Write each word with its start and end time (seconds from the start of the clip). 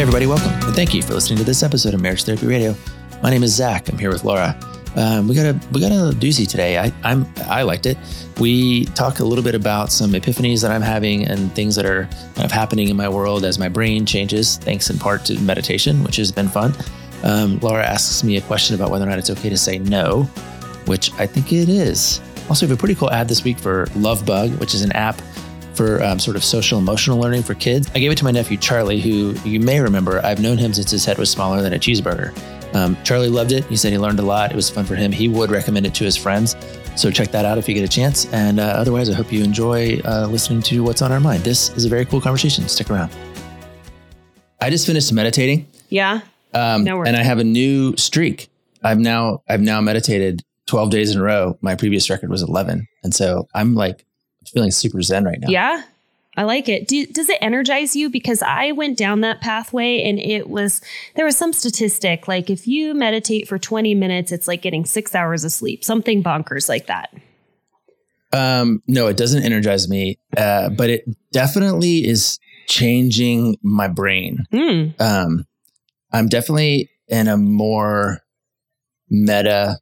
Hey, 0.00 0.04
everybody, 0.04 0.26
welcome. 0.26 0.50
And 0.66 0.74
thank 0.74 0.94
you 0.94 1.02
for 1.02 1.12
listening 1.12 1.36
to 1.40 1.44
this 1.44 1.62
episode 1.62 1.92
of 1.92 2.00
Marriage 2.00 2.24
Therapy 2.24 2.46
Radio. 2.46 2.74
My 3.22 3.28
name 3.28 3.42
is 3.42 3.54
Zach. 3.54 3.86
I'm 3.90 3.98
here 3.98 4.08
with 4.08 4.24
Laura. 4.24 4.58
Um, 4.96 5.28
we 5.28 5.34
got 5.34 5.44
a 5.44 5.60
we 5.72 5.80
got 5.82 5.92
a 5.92 6.16
doozy 6.16 6.48
today. 6.48 6.78
I, 6.78 6.90
I'm 7.02 7.26
I 7.44 7.64
liked 7.64 7.84
it. 7.84 7.98
We 8.40 8.86
talk 8.86 9.18
a 9.18 9.24
little 9.24 9.44
bit 9.44 9.54
about 9.54 9.92
some 9.92 10.12
epiphanies 10.12 10.62
that 10.62 10.70
I'm 10.70 10.80
having 10.80 11.26
and 11.26 11.54
things 11.54 11.76
that 11.76 11.84
are 11.84 12.04
kind 12.34 12.46
of 12.46 12.50
happening 12.50 12.88
in 12.88 12.96
my 12.96 13.10
world 13.10 13.44
as 13.44 13.58
my 13.58 13.68
brain 13.68 14.06
changes, 14.06 14.56
thanks 14.56 14.88
in 14.88 14.98
part 14.98 15.26
to 15.26 15.38
meditation, 15.40 16.02
which 16.02 16.16
has 16.16 16.32
been 16.32 16.48
fun. 16.48 16.72
Um, 17.22 17.58
Laura 17.58 17.84
asks 17.84 18.24
me 18.24 18.38
a 18.38 18.40
question 18.40 18.74
about 18.74 18.90
whether 18.90 19.04
or 19.04 19.10
not 19.10 19.18
it's 19.18 19.28
okay 19.28 19.50
to 19.50 19.58
say 19.58 19.80
no, 19.80 20.22
which 20.86 21.12
I 21.18 21.26
think 21.26 21.52
it 21.52 21.68
is. 21.68 22.22
Also, 22.48 22.64
we 22.64 22.70
have 22.70 22.78
a 22.78 22.80
pretty 22.80 22.94
cool 22.94 23.10
ad 23.10 23.28
this 23.28 23.44
week 23.44 23.58
for 23.58 23.86
Love 23.96 24.24
Bug, 24.24 24.50
which 24.60 24.72
is 24.72 24.80
an 24.80 24.92
app 24.92 25.20
for 25.80 26.02
um, 26.04 26.18
sort 26.18 26.36
of 26.36 26.44
social 26.44 26.78
emotional 26.78 27.18
learning 27.18 27.42
for 27.42 27.54
kids. 27.54 27.90
I 27.94 28.00
gave 28.00 28.12
it 28.12 28.18
to 28.18 28.24
my 28.24 28.30
nephew 28.30 28.58
Charlie, 28.58 29.00
who 29.00 29.32
you 29.48 29.58
may 29.60 29.80
remember. 29.80 30.22
I've 30.22 30.38
known 30.38 30.58
him 30.58 30.74
since 30.74 30.90
his 30.90 31.06
head 31.06 31.16
was 31.16 31.30
smaller 31.30 31.62
than 31.62 31.72
a 31.72 31.78
cheeseburger. 31.78 32.36
Um, 32.74 32.98
Charlie 33.02 33.30
loved 33.30 33.50
it. 33.52 33.64
He 33.64 33.76
said 33.76 33.90
he 33.90 33.96
learned 33.96 34.18
a 34.18 34.22
lot. 34.22 34.52
It 34.52 34.56
was 34.56 34.68
fun 34.68 34.84
for 34.84 34.94
him. 34.94 35.10
He 35.10 35.26
would 35.26 35.50
recommend 35.50 35.86
it 35.86 35.94
to 35.94 36.04
his 36.04 36.18
friends. 36.18 36.54
So 36.96 37.10
check 37.10 37.30
that 37.30 37.46
out 37.46 37.56
if 37.56 37.66
you 37.66 37.74
get 37.74 37.82
a 37.82 37.88
chance. 37.88 38.30
And 38.30 38.60
uh, 38.60 38.64
otherwise, 38.64 39.08
I 39.08 39.14
hope 39.14 39.32
you 39.32 39.42
enjoy 39.42 39.98
uh, 40.04 40.26
listening 40.26 40.60
to 40.64 40.82
what's 40.82 41.00
on 41.00 41.12
our 41.12 41.20
mind. 41.20 41.44
This 41.44 41.70
is 41.70 41.86
a 41.86 41.88
very 41.88 42.04
cool 42.04 42.20
conversation. 42.20 42.68
Stick 42.68 42.90
around. 42.90 43.10
I 44.60 44.68
just 44.68 44.84
finished 44.86 45.10
meditating. 45.14 45.66
Yeah. 45.88 46.20
Um, 46.52 46.84
No 46.84 47.02
and 47.04 47.16
I 47.16 47.22
have 47.22 47.38
a 47.38 47.44
new 47.44 47.96
streak. 47.96 48.50
I've 48.84 48.98
now 48.98 49.42
I've 49.48 49.62
now 49.62 49.80
meditated 49.80 50.42
12 50.66 50.90
days 50.90 51.14
in 51.14 51.18
a 51.18 51.22
row. 51.22 51.56
My 51.62 51.74
previous 51.74 52.10
record 52.10 52.28
was 52.28 52.42
11, 52.42 52.86
and 53.02 53.14
so 53.14 53.48
I'm 53.54 53.74
like 53.74 54.04
feeling 54.50 54.70
super 54.70 55.02
zen 55.02 55.24
right 55.24 55.38
now. 55.40 55.48
Yeah. 55.48 55.82
I 56.36 56.44
like 56.44 56.68
it. 56.68 56.86
Do, 56.86 57.06
does 57.06 57.28
it 57.28 57.38
energize 57.40 57.96
you? 57.96 58.08
Because 58.08 58.40
I 58.40 58.72
went 58.72 58.96
down 58.96 59.20
that 59.20 59.40
pathway 59.40 60.02
and 60.02 60.18
it 60.18 60.48
was, 60.48 60.80
there 61.16 61.24
was 61.24 61.36
some 61.36 61.52
statistic 61.52 62.28
like 62.28 62.48
if 62.48 62.66
you 62.66 62.94
meditate 62.94 63.48
for 63.48 63.58
20 63.58 63.94
minutes, 63.94 64.30
it's 64.30 64.46
like 64.46 64.62
getting 64.62 64.84
six 64.84 65.14
hours 65.14 65.44
of 65.44 65.52
sleep, 65.52 65.84
something 65.84 66.22
bonkers 66.22 66.68
like 66.68 66.86
that. 66.86 67.12
Um, 68.32 68.82
no, 68.86 69.08
it 69.08 69.16
doesn't 69.16 69.42
energize 69.42 69.88
me, 69.88 70.18
uh, 70.36 70.70
but 70.70 70.88
it 70.88 71.04
definitely 71.32 72.06
is 72.06 72.38
changing 72.68 73.56
my 73.62 73.88
brain. 73.88 74.46
Mm. 74.52 75.00
Um, 75.00 75.46
I'm 76.12 76.28
definitely 76.28 76.90
in 77.08 77.26
a 77.26 77.36
more 77.36 78.20
meta 79.08 79.78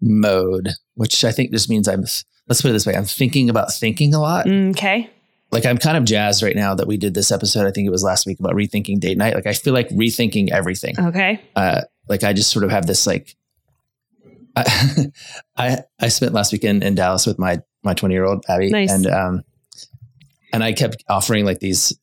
mode, 0.00 0.70
which 0.94 1.24
I 1.24 1.32
think 1.32 1.52
just 1.52 1.68
means 1.68 1.86
I'm. 1.86 2.04
Let's 2.48 2.62
put 2.62 2.68
it 2.70 2.72
this 2.72 2.86
way: 2.86 2.94
I'm 2.94 3.04
thinking 3.04 3.50
about 3.50 3.72
thinking 3.72 4.14
a 4.14 4.20
lot. 4.20 4.48
Okay. 4.48 5.10
like 5.52 5.64
I'm 5.66 5.78
kind 5.78 5.96
of 5.96 6.04
jazzed 6.04 6.42
right 6.42 6.56
now 6.56 6.74
that 6.74 6.86
we 6.86 6.96
did 6.96 7.14
this 7.14 7.30
episode. 7.30 7.66
I 7.66 7.70
think 7.70 7.86
it 7.86 7.90
was 7.90 8.02
last 8.02 8.26
week 8.26 8.38
about 8.40 8.52
rethinking 8.54 9.00
date 9.00 9.16
night. 9.18 9.34
Like 9.34 9.46
I 9.46 9.52
feel 9.52 9.74
like 9.74 9.88
rethinking 9.90 10.50
everything. 10.50 10.94
Okay. 10.98 11.40
Uh, 11.56 11.82
like 12.08 12.24
I 12.24 12.32
just 12.32 12.50
sort 12.50 12.64
of 12.64 12.70
have 12.70 12.86
this 12.86 13.06
like. 13.06 13.36
I 14.56 15.06
I, 15.56 15.78
I 16.00 16.08
spent 16.08 16.32
last 16.32 16.52
weekend 16.52 16.82
in 16.82 16.94
Dallas 16.94 17.26
with 17.26 17.38
my 17.38 17.60
my 17.82 17.94
20 17.94 18.14
year 18.14 18.24
old 18.24 18.44
Abby, 18.48 18.70
Nice. 18.70 18.90
and 18.90 19.06
um, 19.06 19.44
and 20.52 20.64
I 20.64 20.72
kept 20.72 21.04
offering 21.08 21.44
like 21.44 21.60
these 21.60 21.96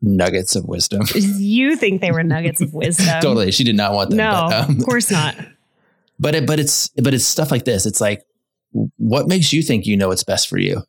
nuggets 0.00 0.54
of 0.56 0.64
wisdom. 0.66 1.02
You 1.14 1.74
think 1.76 2.00
they 2.00 2.12
were 2.12 2.22
nuggets 2.22 2.60
of 2.60 2.72
wisdom. 2.74 3.06
totally, 3.22 3.50
she 3.50 3.64
did 3.64 3.76
not 3.76 3.92
want 3.94 4.10
them. 4.10 4.18
No, 4.18 4.46
but, 4.50 4.68
um, 4.70 4.76
of 4.78 4.84
course 4.84 5.10
not. 5.10 5.34
but 6.20 6.34
it, 6.34 6.46
but 6.46 6.60
it's 6.60 6.88
but 6.90 7.14
it's 7.14 7.24
stuff 7.24 7.50
like 7.50 7.64
this. 7.64 7.86
It's 7.86 8.00
like, 8.00 8.22
what 8.72 9.26
makes 9.28 9.52
you 9.52 9.62
think 9.62 9.86
you 9.86 9.96
know 9.96 10.08
what's 10.08 10.24
best 10.24 10.48
for 10.48 10.58
you, 10.58 10.82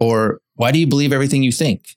or 0.00 0.40
why 0.54 0.72
do 0.72 0.78
you 0.78 0.86
believe 0.86 1.12
everything 1.12 1.42
you 1.42 1.52
think? 1.52 1.96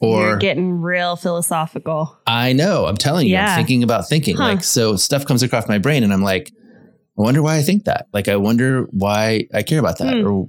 Or- 0.00 0.22
You're 0.30 0.36
getting 0.38 0.80
real 0.80 1.14
philosophical. 1.16 2.18
I 2.26 2.52
know. 2.52 2.86
I'm 2.86 2.96
telling 2.96 3.26
you, 3.26 3.34
Yeah. 3.34 3.50
I'm 3.52 3.56
thinking 3.56 3.82
about 3.84 4.08
thinking. 4.08 4.36
Huh. 4.36 4.44
Like, 4.44 4.64
so 4.64 4.96
stuff 4.96 5.24
comes 5.26 5.42
across 5.42 5.68
my 5.68 5.78
brain, 5.78 6.02
and 6.02 6.12
I'm 6.12 6.22
like, 6.22 6.52
I 7.16 7.22
wonder 7.22 7.42
why 7.42 7.56
I 7.56 7.62
think 7.62 7.84
that. 7.84 8.06
Like, 8.12 8.26
I 8.28 8.36
wonder 8.36 8.84
why 8.90 9.46
I 9.54 9.62
care 9.62 9.78
about 9.78 9.98
that. 9.98 10.14
Hmm. 10.16 10.26
Or 10.26 10.48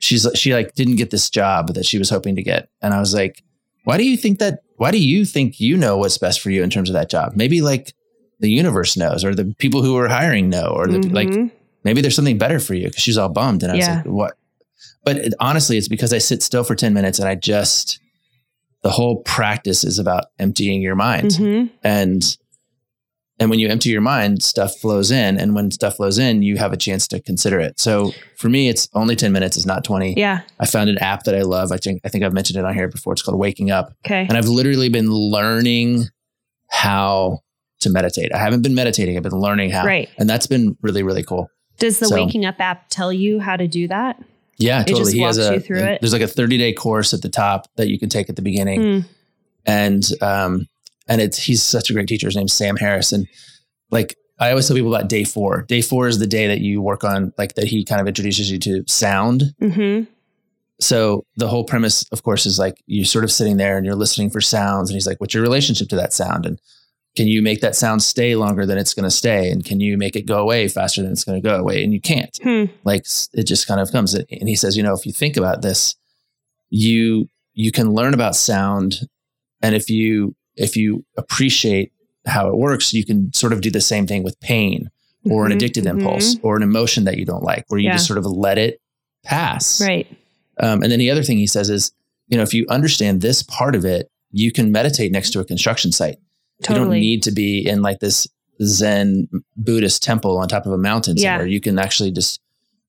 she's 0.00 0.24
like 0.24 0.36
she 0.36 0.52
like 0.52 0.74
didn't 0.74 0.96
get 0.96 1.10
this 1.10 1.30
job 1.30 1.74
that 1.74 1.86
she 1.86 1.98
was 1.98 2.10
hoping 2.10 2.34
to 2.36 2.42
get, 2.42 2.68
and 2.80 2.92
I 2.92 2.98
was 3.00 3.14
like, 3.14 3.42
why 3.84 3.96
do 3.98 4.04
you 4.04 4.16
think 4.16 4.38
that? 4.40 4.60
Why 4.76 4.90
do 4.90 4.98
you 4.98 5.24
think 5.24 5.60
you 5.60 5.76
know 5.76 5.96
what's 5.96 6.18
best 6.18 6.40
for 6.40 6.50
you 6.50 6.64
in 6.64 6.70
terms 6.70 6.90
of 6.90 6.94
that 6.94 7.08
job? 7.08 7.34
Maybe 7.36 7.60
like 7.60 7.94
the 8.40 8.50
universe 8.50 8.96
knows, 8.96 9.24
or 9.24 9.32
the 9.36 9.54
people 9.58 9.82
who 9.84 9.96
are 9.96 10.08
hiring 10.08 10.48
know, 10.48 10.66
or 10.74 10.88
the, 10.88 10.98
like 11.08 11.28
Mhm. 11.28 11.52
Maybe 11.84 12.00
there's 12.00 12.16
something 12.16 12.38
better 12.38 12.58
for 12.60 12.74
you 12.74 12.86
because 12.88 13.02
she's 13.02 13.18
all 13.18 13.28
bummed. 13.28 13.62
And 13.62 13.72
I 13.72 13.76
Yeah. 13.76 13.96
was 13.98 14.06
like, 14.06 14.14
what? 14.14 14.34
But 15.04 15.16
it, 15.16 15.34
honestly, 15.40 15.76
it's 15.78 15.88
because 15.88 16.12
I 16.12 16.18
sit 16.18 16.42
still 16.42 16.64
for 16.64 16.74
10 16.74 16.94
minutes 16.94 17.18
and 17.18 17.28
I 17.28 17.34
just, 17.34 17.98
the 18.82 18.90
whole 18.90 19.22
practice 19.22 19.84
is 19.84 19.98
about 19.98 20.26
emptying 20.38 20.80
your 20.82 20.94
mind. 20.94 21.30
Mhm. 21.32 21.70
And, 21.82 22.36
and 23.40 23.50
when 23.50 23.58
you 23.58 23.68
empty 23.68 23.90
your 23.90 24.00
mind, 24.00 24.42
stuff 24.44 24.76
flows 24.78 25.10
in. 25.10 25.38
And 25.38 25.54
when 25.56 25.70
stuff 25.72 25.96
flows 25.96 26.18
in, 26.18 26.42
you 26.42 26.56
have 26.58 26.72
a 26.72 26.76
chance 26.76 27.08
to 27.08 27.20
consider 27.20 27.58
it. 27.58 27.80
So 27.80 28.12
for 28.36 28.48
me, 28.48 28.68
it's 28.68 28.88
only 28.94 29.16
10 29.16 29.32
minutes. 29.32 29.56
It's 29.56 29.66
not 29.66 29.82
20. 29.82 30.14
Yeah. 30.16 30.42
I 30.60 30.66
found 30.66 30.88
an 30.90 30.98
app 30.98 31.24
that 31.24 31.34
I 31.34 31.42
love. 31.42 31.72
I 31.72 31.78
think, 31.78 32.00
I 32.04 32.08
think 32.08 32.22
I've 32.22 32.32
mentioned 32.32 32.58
it 32.58 32.64
on 32.64 32.74
here 32.74 32.86
before. 32.88 33.12
It's 33.14 33.22
called 33.22 33.38
Waking 33.38 33.72
Up. 33.72 33.92
Okay. 34.06 34.26
And 34.28 34.36
I've 34.38 34.46
literally 34.48 34.88
been 34.88 35.10
learning 35.10 36.06
how 36.68 37.40
to 37.80 37.90
meditate. 37.90 38.32
I 38.32 38.38
haven't 38.38 38.62
been 38.62 38.74
meditating. 38.76 39.16
I've 39.16 39.22
been 39.24 39.32
learning 39.40 39.70
how. 39.70 39.84
Right. 39.84 40.08
And 40.18 40.30
that's 40.30 40.46
been 40.46 40.76
really, 40.80 41.02
really 41.02 41.24
cool. 41.24 41.48
Does 41.82 41.98
the 41.98 42.06
so- 42.06 42.14
Waking 42.16 42.44
Up 42.46 42.58
app 42.60 42.88
tell 42.88 43.12
you 43.12 43.38
how 43.40 43.56
to 43.56 43.68
do 43.68 43.86
that? 43.88 44.22
Yeah, 44.58 44.80
It 44.82 44.86
totally. 44.88 45.00
just 45.00 45.12
he 45.14 45.20
has 45.22 45.38
walks 45.38 45.50
a 45.50 45.54
you 45.54 45.60
through 45.60 45.78
it? 45.80 46.00
there's 46.00 46.12
like 46.12 46.22
a 46.22 46.28
30 46.28 46.56
day 46.58 46.72
course 46.72 47.12
at 47.14 47.22
the 47.22 47.28
top 47.28 47.66
that 47.76 47.88
you 47.88 47.98
can 47.98 48.08
take 48.08 48.28
at 48.30 48.36
the 48.36 48.42
beginning, 48.42 48.80
Mm. 48.80 49.04
and 49.66 50.04
um, 50.20 50.68
and 51.08 51.20
it's 51.20 51.38
he's 51.38 51.62
such 51.62 51.90
a 51.90 51.92
great 51.92 52.06
teacher. 52.08 52.26
His 52.28 52.36
name's 52.36 52.52
Sam 52.52 52.76
Harris, 52.76 53.12
and 53.12 53.26
like 53.90 54.16
I 54.38 54.50
always 54.50 54.66
tell 54.68 54.76
people 54.76 54.94
about 54.94 55.08
day 55.08 55.24
four. 55.24 55.62
Day 55.62 55.82
four 55.82 56.06
is 56.06 56.18
the 56.18 56.26
day 56.26 56.46
that 56.48 56.60
you 56.60 56.80
work 56.80 57.02
on 57.04 57.32
like 57.38 57.54
that. 57.54 57.64
He 57.66 57.84
kind 57.84 58.00
of 58.00 58.06
introduces 58.06 58.50
you 58.50 58.58
to 58.60 58.84
sound. 58.86 59.54
hmm 59.60 60.02
So 60.80 61.24
the 61.36 61.48
whole 61.48 61.64
premise, 61.64 62.04
of 62.12 62.22
course, 62.22 62.44
is 62.46 62.58
like 62.58 62.82
you're 62.86 63.04
sort 63.04 63.24
of 63.24 63.30
sitting 63.32 63.56
there 63.56 63.76
and 63.76 63.86
you're 63.86 63.94
listening 63.96 64.30
for 64.30 64.40
sounds, 64.40 64.90
and 64.90 64.94
he's 64.96 65.06
like, 65.06 65.20
"What's 65.20 65.34
your 65.34 65.42
relationship 65.42 65.88
to 65.88 65.96
that 65.96 66.12
sound?" 66.12 66.46
and 66.46 66.58
can 67.14 67.26
you 67.28 67.42
make 67.42 67.60
that 67.60 67.76
sound 67.76 68.02
stay 68.02 68.34
longer 68.36 68.64
than 68.64 68.78
it's 68.78 68.94
going 68.94 69.04
to 69.04 69.10
stay? 69.10 69.50
And 69.50 69.64
can 69.64 69.80
you 69.80 69.98
make 69.98 70.16
it 70.16 70.22
go 70.26 70.38
away 70.40 70.66
faster 70.68 71.02
than 71.02 71.12
it's 71.12 71.24
going 71.24 71.40
to 71.40 71.46
go 71.46 71.56
away? 71.56 71.84
And 71.84 71.92
you 71.92 72.00
can't 72.00 72.34
Hmm. 72.42 72.64
like 72.84 73.04
it 73.34 73.44
just 73.44 73.66
kind 73.66 73.80
of 73.80 73.92
comes 73.92 74.14
and 74.14 74.48
he 74.48 74.56
says 74.56 74.76
you 74.76 74.82
know 74.82 74.94
if 74.94 75.04
you 75.06 75.12
think 75.12 75.36
about 75.36 75.60
this 75.62 75.94
you 76.70 77.28
you 77.54 77.70
can 77.72 77.92
learn 77.92 78.14
about 78.14 78.34
sound 78.34 79.00
and 79.62 79.74
if 79.74 79.90
you 79.90 80.34
if 80.56 80.76
you 80.76 81.04
appreciate 81.16 81.92
how 82.26 82.48
it 82.48 82.56
works 82.56 82.92
you 82.92 83.04
can 83.04 83.32
sort 83.32 83.52
of 83.52 83.60
do 83.60 83.70
the 83.70 83.80
same 83.80 84.06
thing 84.06 84.22
with 84.22 84.38
pain 84.40 84.88
or 85.30 85.44
an 85.46 85.52
Mhm, 85.52 85.56
addicted 85.56 85.86
impulse 85.86 86.36
or 86.42 86.56
an 86.56 86.62
emotion 86.62 87.04
that 87.04 87.16
you 87.18 87.24
don't 87.24 87.42
like 87.44 87.64
where 87.68 87.78
you 87.78 87.86
Yeah. 87.88 87.92
just 87.94 88.06
sort 88.06 88.18
of 88.18 88.26
let 88.26 88.58
it 88.58 88.80
pass 89.24 89.80
Right. 89.80 90.06
um, 90.60 90.82
and 90.82 90.90
then 90.90 90.98
the 90.98 91.10
other 91.10 91.22
thing 91.22 91.38
he 91.38 91.46
says 91.46 91.68
is 91.70 91.92
you 92.28 92.36
know 92.36 92.42
if 92.42 92.54
you 92.54 92.66
understand 92.70 93.20
this 93.20 93.42
part 93.42 93.74
of 93.74 93.84
it 93.84 94.08
you 94.30 94.50
can 94.50 94.72
meditate 94.72 95.12
next 95.12 95.30
to 95.32 95.40
a 95.40 95.44
construction 95.44 95.92
site 95.92 96.16
you 96.68 96.74
don't 96.74 96.90
need 96.90 97.22
to 97.24 97.30
be 97.32 97.66
in 97.66 97.82
like 97.82 98.00
this 98.00 98.26
Zen 98.62 99.28
Buddhist 99.56 100.02
temple 100.02 100.38
on 100.38 100.48
top 100.48 100.66
of 100.66 100.72
a 100.72 100.78
mountain 100.78 101.16
Yeah. 101.16 101.32
somewhere. 101.32 101.46
You 101.48 101.60
can 101.60 101.78
actually 101.78 102.10
just 102.12 102.40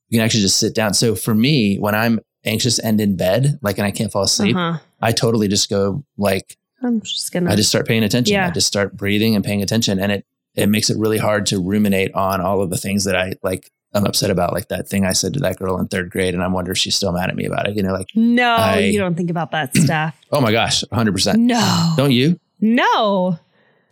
you 0.10 0.20
can 0.20 0.26
actually 0.26 0.42
just 0.42 0.58
sit 0.58 0.76
down. 0.76 0.94
So 0.94 1.16
for 1.16 1.34
me, 1.34 1.78
when 1.78 1.96
I'm 1.96 2.20
anxious 2.46 2.78
and 2.78 3.00
in 3.02 3.16
bed, 3.16 3.58
like 3.62 3.78
and 3.78 3.88
I 3.88 3.92
can't 3.92 4.12
fall 4.12 4.24
asleep, 4.24 4.56
Uh-huh. 4.56 4.80
I 5.02 5.12
totally 5.12 5.48
just 5.48 5.70
go 5.70 6.04
like 6.18 6.58
I'm 6.82 7.02
just 7.02 7.32
gonna. 7.32 7.50
I 7.52 7.56
just 7.56 7.70
start 7.70 7.88
paying 7.88 8.04
attention. 8.04 8.34
Yeah. 8.34 8.48
I 8.48 8.52
just 8.52 8.68
start 8.68 8.96
breathing 8.98 9.36
and 9.36 9.44
paying 9.44 9.62
attention, 9.64 10.00
and 10.00 10.12
it 10.12 10.26
it 10.56 10.68
makes 10.68 10.90
it 10.90 10.98
really 10.98 11.18
hard 11.18 11.46
to 11.48 11.60
ruminate 11.60 12.14
on 12.14 12.42
all 12.42 12.62
of 12.62 12.70
the 12.70 12.78
things 12.78 13.06
that 13.06 13.16
I 13.16 13.34
like. 13.42 13.72
I'm 13.96 14.06
upset 14.08 14.32
about, 14.32 14.54
like 14.54 14.70
that 14.70 14.90
thing 14.90 15.06
I 15.06 15.14
said 15.14 15.34
to 15.36 15.40
that 15.42 15.58
girl 15.60 15.80
in 15.80 15.88
third 15.88 16.10
grade, 16.10 16.34
and 16.34 16.42
I 16.44 16.48
wonder 16.48 16.72
if 16.72 16.78
she's 16.80 16.96
still 16.96 17.12
mad 17.12 17.30
at 17.30 17.36
me 17.36 17.46
about 17.46 17.68
it. 17.70 17.76
You 17.78 17.84
know, 17.84 17.94
like 17.94 18.08
no, 18.16 18.50
I- 18.56 18.80
you 18.80 18.98
don't 19.00 19.16
think 19.16 19.30
about 19.30 19.52
that 19.52 19.76
stuff. 19.78 20.16
oh 20.32 20.42
my 20.42 20.52
gosh, 20.52 20.84
100. 20.90 21.12
percent 21.14 21.40
No. 21.40 21.94
Don't 21.96 22.12
you? 22.12 22.40
No. 22.60 23.40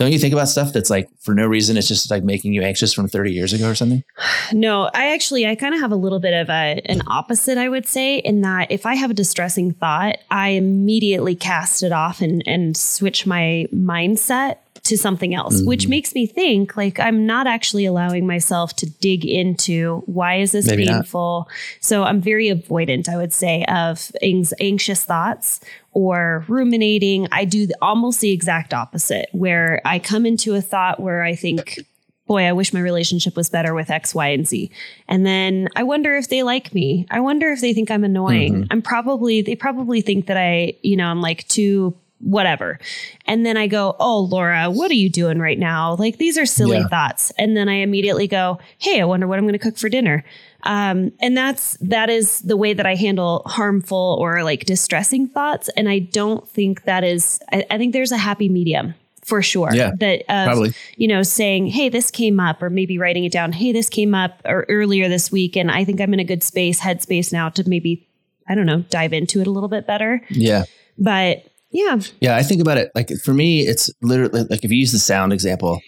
Don't 0.01 0.11
you 0.11 0.17
think 0.17 0.33
about 0.33 0.49
stuff 0.49 0.73
that's 0.73 0.89
like 0.89 1.11
for 1.19 1.35
no 1.35 1.45
reason? 1.45 1.77
It's 1.77 1.87
just 1.87 2.09
like 2.09 2.23
making 2.23 2.53
you 2.53 2.63
anxious 2.63 2.91
from 2.91 3.07
30 3.07 3.31
years 3.31 3.53
ago 3.53 3.69
or 3.69 3.75
something. 3.75 4.03
No, 4.53 4.89
I 4.93 5.13
actually 5.13 5.47
I 5.47 5.55
kind 5.55 5.73
of 5.73 5.79
have 5.79 5.91
a 5.91 5.95
little 5.95 6.19
bit 6.19 6.33
of 6.33 6.49
a 6.49 6.81
an 6.85 7.03
opposite 7.07 7.57
I 7.57 7.69
would 7.69 7.87
say 7.87 8.17
in 8.17 8.41
that 8.41 8.69
if 8.71 8.85
I 8.85 8.95
have 8.95 9.11
a 9.11 9.13
distressing 9.13 9.73
thought, 9.73 10.17
I 10.29 10.49
immediately 10.49 11.35
cast 11.35 11.83
it 11.83 11.91
off 11.91 12.19
and 12.19 12.43
and 12.45 12.75
switch 12.75 13.25
my 13.25 13.67
mindset 13.73 14.57
to 14.91 14.97
something 14.97 15.33
else, 15.33 15.61
which 15.63 15.85
Mhm. 15.85 15.89
makes 15.89 16.13
me 16.13 16.25
think 16.27 16.77
like 16.77 16.99
I'm 16.99 17.25
not 17.25 17.47
actually 17.47 17.85
allowing 17.85 18.27
myself 18.27 18.75
to 18.75 18.85
dig 19.07 19.25
into 19.25 20.03
why 20.05 20.35
is 20.35 20.51
this 20.51 20.67
Maybe 20.67 20.85
not. 20.85 20.93
painful. 21.03 21.47
So 21.79 22.03
I'm 22.03 22.21
very 22.21 22.47
avoidant, 22.49 23.07
I 23.09 23.17
would 23.17 23.33
say, 23.33 23.63
of 23.65 24.11
anx- 24.21 24.53
anxious 24.59 25.03
thoughts 25.03 25.59
or 25.93 26.43
ruminating. 26.47 27.27
I 27.31 27.45
do 27.45 27.65
the, 27.67 27.75
almost 27.81 28.21
the 28.21 28.31
exact 28.31 28.73
opposite, 28.73 29.29
where 29.31 29.81
I 29.85 29.97
come 29.99 30.25
into 30.25 30.53
a 30.55 30.61
thought 30.61 30.99
where 30.99 31.23
I 31.23 31.35
think, 31.35 31.79
boy, 32.27 32.43
I 32.43 32.51
wish 32.53 32.73
my 32.73 32.79
relationship 32.79 33.35
was 33.35 33.49
better 33.49 33.73
with 33.73 33.89
X, 33.89 34.13
Y, 34.15 34.27
and 34.27 34.47
Z. 34.47 34.69
And 35.07 35.25
then 35.25 35.67
I 35.75 35.83
wonder 35.83 36.15
if 36.15 36.27
they 36.29 36.43
like 36.43 36.73
me. 36.73 37.05
I 37.09 37.19
wonder 37.19 37.51
if 37.51 37.61
they 37.61 37.73
think 37.73 37.89
I'm 37.91 38.03
annoying. 38.03 38.53
Mhm. 38.63 38.67
I'm 38.71 38.81
probably, 38.81 39.41
they 39.41 39.55
probably 39.55 40.01
think 40.01 40.27
that 40.27 40.37
I, 40.37 40.73
you 40.81 40.95
know, 40.97 41.07
I'm 41.07 41.21
like 41.21 41.47
too 41.47 41.93
whatever. 42.21 42.79
And 43.25 43.45
then 43.45 43.57
I 43.57 43.67
go, 43.67 43.95
Oh, 43.99 44.19
Laura, 44.21 44.69
what 44.69 44.91
are 44.91 44.95
you 44.95 45.09
doing 45.09 45.39
right 45.39 45.59
now? 45.59 45.95
Like, 45.95 46.17
these 46.17 46.37
are 46.37 46.45
silly 46.45 46.77
Yeah. 46.77 46.87
thoughts. 46.87 47.31
And 47.37 47.55
then 47.57 47.67
I 47.69 47.75
immediately 47.75 48.27
go, 48.27 48.59
Hey, 48.77 49.01
I 49.01 49.05
wonder 49.05 49.27
what 49.27 49.37
I'm 49.39 49.45
going 49.45 49.53
to 49.53 49.59
cook 49.59 49.77
for 49.77 49.89
dinner. 49.89 50.23
Um, 50.63 51.11
and 51.19 51.35
that's 51.35 51.75
that 51.81 52.09
is 52.11 52.39
the 52.41 52.55
way 52.55 52.73
that 52.73 52.85
I 52.85 52.93
handle 52.95 53.41
harmful 53.47 54.17
or 54.19 54.43
like 54.43 54.65
distressing 54.65 55.27
thoughts. 55.27 55.69
And 55.75 55.89
I 55.89 55.99
don't 55.99 56.47
think 56.47 56.83
that 56.83 57.03
is. 57.03 57.39
I, 57.51 57.65
I 57.71 57.77
think 57.79 57.93
there's 57.93 58.11
a 58.11 58.17
happy 58.17 58.47
medium 58.47 58.93
for 59.23 59.41
sure. 59.41 59.73
Yeah, 59.73 59.91
that 59.99 60.19
of, 60.29 60.45
probably. 60.47 60.73
you 60.97 61.07
know 61.07 61.23
saying, 61.23 61.65
"Hey, 61.67 61.89
this 61.89 62.11
came 62.11 62.39
up," 62.39 62.61
or 62.61 62.69
maybe 62.69 62.99
writing 62.99 63.23
it 63.23 63.31
down. 63.31 63.53
"Hey, 63.53 63.71
this 63.71 63.89
came 63.89 64.13
up 64.13 64.39
or 64.45 64.65
earlier 64.69 65.09
this 65.09 65.31
week, 65.31 65.55
and 65.55 65.71
I 65.71 65.83
think 65.83 65.99
I'm 65.99 66.13
in 66.13 66.19
a 66.19 66.23
good 66.23 66.43
space, 66.43 66.79
headspace 66.79 67.33
now 67.33 67.49
to 67.49 67.67
maybe 67.67 68.07
I 68.47 68.53
don't 68.53 68.67
know 68.67 68.81
dive 68.91 69.13
into 69.13 69.41
it 69.41 69.47
a 69.47 69.51
little 69.51 69.69
bit 69.69 69.87
better." 69.87 70.21
Yeah. 70.29 70.65
But 70.99 71.45
yeah, 71.71 71.99
Yeah, 72.19 72.35
I 72.35 72.43
think 72.43 72.61
about 72.61 72.77
it 72.77 72.91
like 72.95 73.09
for 73.23 73.33
me, 73.33 73.61
it's 73.61 73.89
literally 74.01 74.43
like 74.49 74.63
if 74.63 74.71
you 74.71 74.77
use 74.77 74.91
the 74.91 74.99
sound 74.99 75.33
example, 75.33 75.81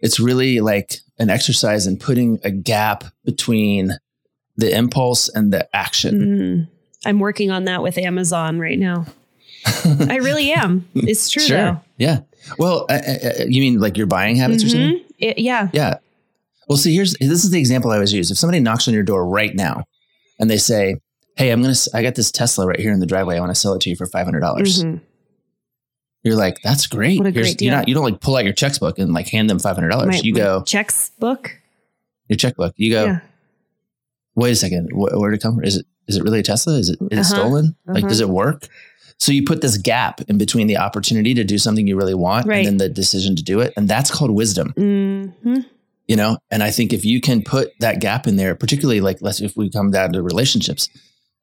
it's 0.00 0.18
really 0.20 0.60
like 0.60 0.96
an 1.18 1.30
exercise 1.30 1.86
in 1.86 1.98
putting 1.98 2.38
a 2.44 2.50
gap 2.50 3.04
between 3.24 3.92
the 4.56 4.74
impulse 4.76 5.28
and 5.28 5.52
the 5.52 5.68
action. 5.76 6.18
mhm. 6.20 6.68
I'm 7.06 7.18
working 7.18 7.50
on 7.50 7.64
that 7.64 7.82
with 7.82 7.96
Amazon 7.96 8.58
right 8.58 8.78
now. 8.78 9.06
I 9.66 10.16
really 10.16 10.52
am. 10.52 10.88
It's 10.94 11.30
true 11.30 11.42
though. 11.46 11.80
Yeah. 11.98 12.20
Well, 12.58 12.86
uh, 12.90 12.94
uh, 12.94 13.44
you 13.48 13.60
mean 13.60 13.78
like 13.80 13.96
your 13.96 14.06
buying 14.06 14.36
habits 14.36 14.64
or 14.64 14.68
something? 14.68 15.04
It- 15.18 15.38
yeah. 15.38 15.68
Yeah. 15.72 15.98
Well, 16.68 16.76
see, 16.78 16.94
here's 16.94 17.14
this 17.14 17.44
is 17.44 17.50
the 17.50 17.58
example 17.58 17.90
I 17.90 17.94
always 17.94 18.12
use. 18.12 18.30
If 18.30 18.38
somebody 18.38 18.60
knocks 18.60 18.86
on 18.88 18.94
your 18.94 19.02
door 19.02 19.26
right 19.26 19.54
now 19.54 19.84
and 20.38 20.48
they 20.48 20.56
say, 20.56 20.96
"Hey, 21.36 21.50
I'm 21.50 21.60
gonna, 21.62 21.74
I 21.92 22.02
got 22.02 22.14
this 22.14 22.30
Tesla 22.30 22.66
right 22.66 22.78
here 22.78 22.92
in 22.92 23.00
the 23.00 23.06
driveway. 23.06 23.36
I 23.36 23.40
want 23.40 23.50
to 23.50 23.54
sell 23.60 23.74
it 23.74 23.80
to 23.82 23.90
you 23.90 23.96
for 23.96 24.06
five 24.06 24.24
hundred 24.24 24.40
dollars." 24.40 24.84
Mhm. 24.84 25.00
You're 26.22 26.36
like, 26.36 26.60
"That's 26.62 26.86
great." 26.86 27.18
What 27.18 27.26
a 27.26 27.30
Here's- 27.30 27.48
great 27.54 27.62
You're 27.62 27.74
not, 27.74 27.88
you 27.88 27.94
don't 27.94 28.04
like 28.04 28.20
pull 28.20 28.36
out 28.36 28.44
your 28.44 28.52
checkbook 28.52 28.98
and 28.98 29.12
like 29.14 29.28
hand 29.28 29.48
them 29.48 29.58
five 29.58 29.74
hundred 29.76 29.88
dollars. 29.90 30.22
You 30.22 30.34
go 30.34 30.62
checks 30.64 31.10
book. 31.18 31.56
your 32.28 32.36
checkbook. 32.36 32.74
You 32.76 32.90
go. 32.92 33.04
Yeah. 33.06 33.20
Wait 34.34 34.50
a 34.52 34.56
second. 34.56 34.90
Wh- 34.92 35.18
where 35.18 35.30
did 35.30 35.40
it 35.40 35.42
come 35.42 35.54
from? 35.56 35.64
Is 35.64 35.76
it 35.76 35.86
is 36.08 36.16
it 36.16 36.22
really 36.22 36.40
a 36.40 36.42
Tesla? 36.42 36.74
Is 36.74 36.90
it 36.90 36.98
is 37.00 37.06
it 37.10 37.18
Uh-huh. 37.20 37.22
stolen? 37.24 37.76
Like, 37.86 37.98
Uh-huh. 38.04 38.08
does 38.08 38.20
it 38.20 38.28
work? 38.28 38.68
So 39.18 39.32
you 39.32 39.44
put 39.44 39.60
this 39.60 39.76
gap 39.76 40.22
in 40.28 40.38
between 40.38 40.66
the 40.66 40.78
opportunity 40.78 41.34
to 41.34 41.44
do 41.44 41.58
something 41.58 41.86
you 41.86 41.96
really 41.96 42.14
want 42.14 42.46
Right. 42.46 42.66
and 42.66 42.80
then 42.80 42.88
the 42.88 42.88
decision 42.88 43.36
to 43.36 43.42
do 43.42 43.60
it, 43.60 43.72
and 43.76 43.86
that's 43.88 44.10
called 44.10 44.30
wisdom. 44.30 44.72
Mhm. 44.76 45.64
you 46.08 46.16
know 46.16 46.36
and 46.50 46.60
i 46.64 46.72
think 46.72 46.92
if 46.92 47.04
you 47.04 47.20
can 47.20 47.40
put 47.40 47.68
that 47.78 48.00
gap 48.00 48.26
in 48.26 48.34
there 48.34 48.56
particularly 48.56 49.00
like 49.00 49.18
let's 49.20 49.40
if 49.40 49.56
we 49.56 49.70
come 49.70 49.92
down 49.92 50.12
to 50.12 50.20
relationships 50.24 50.88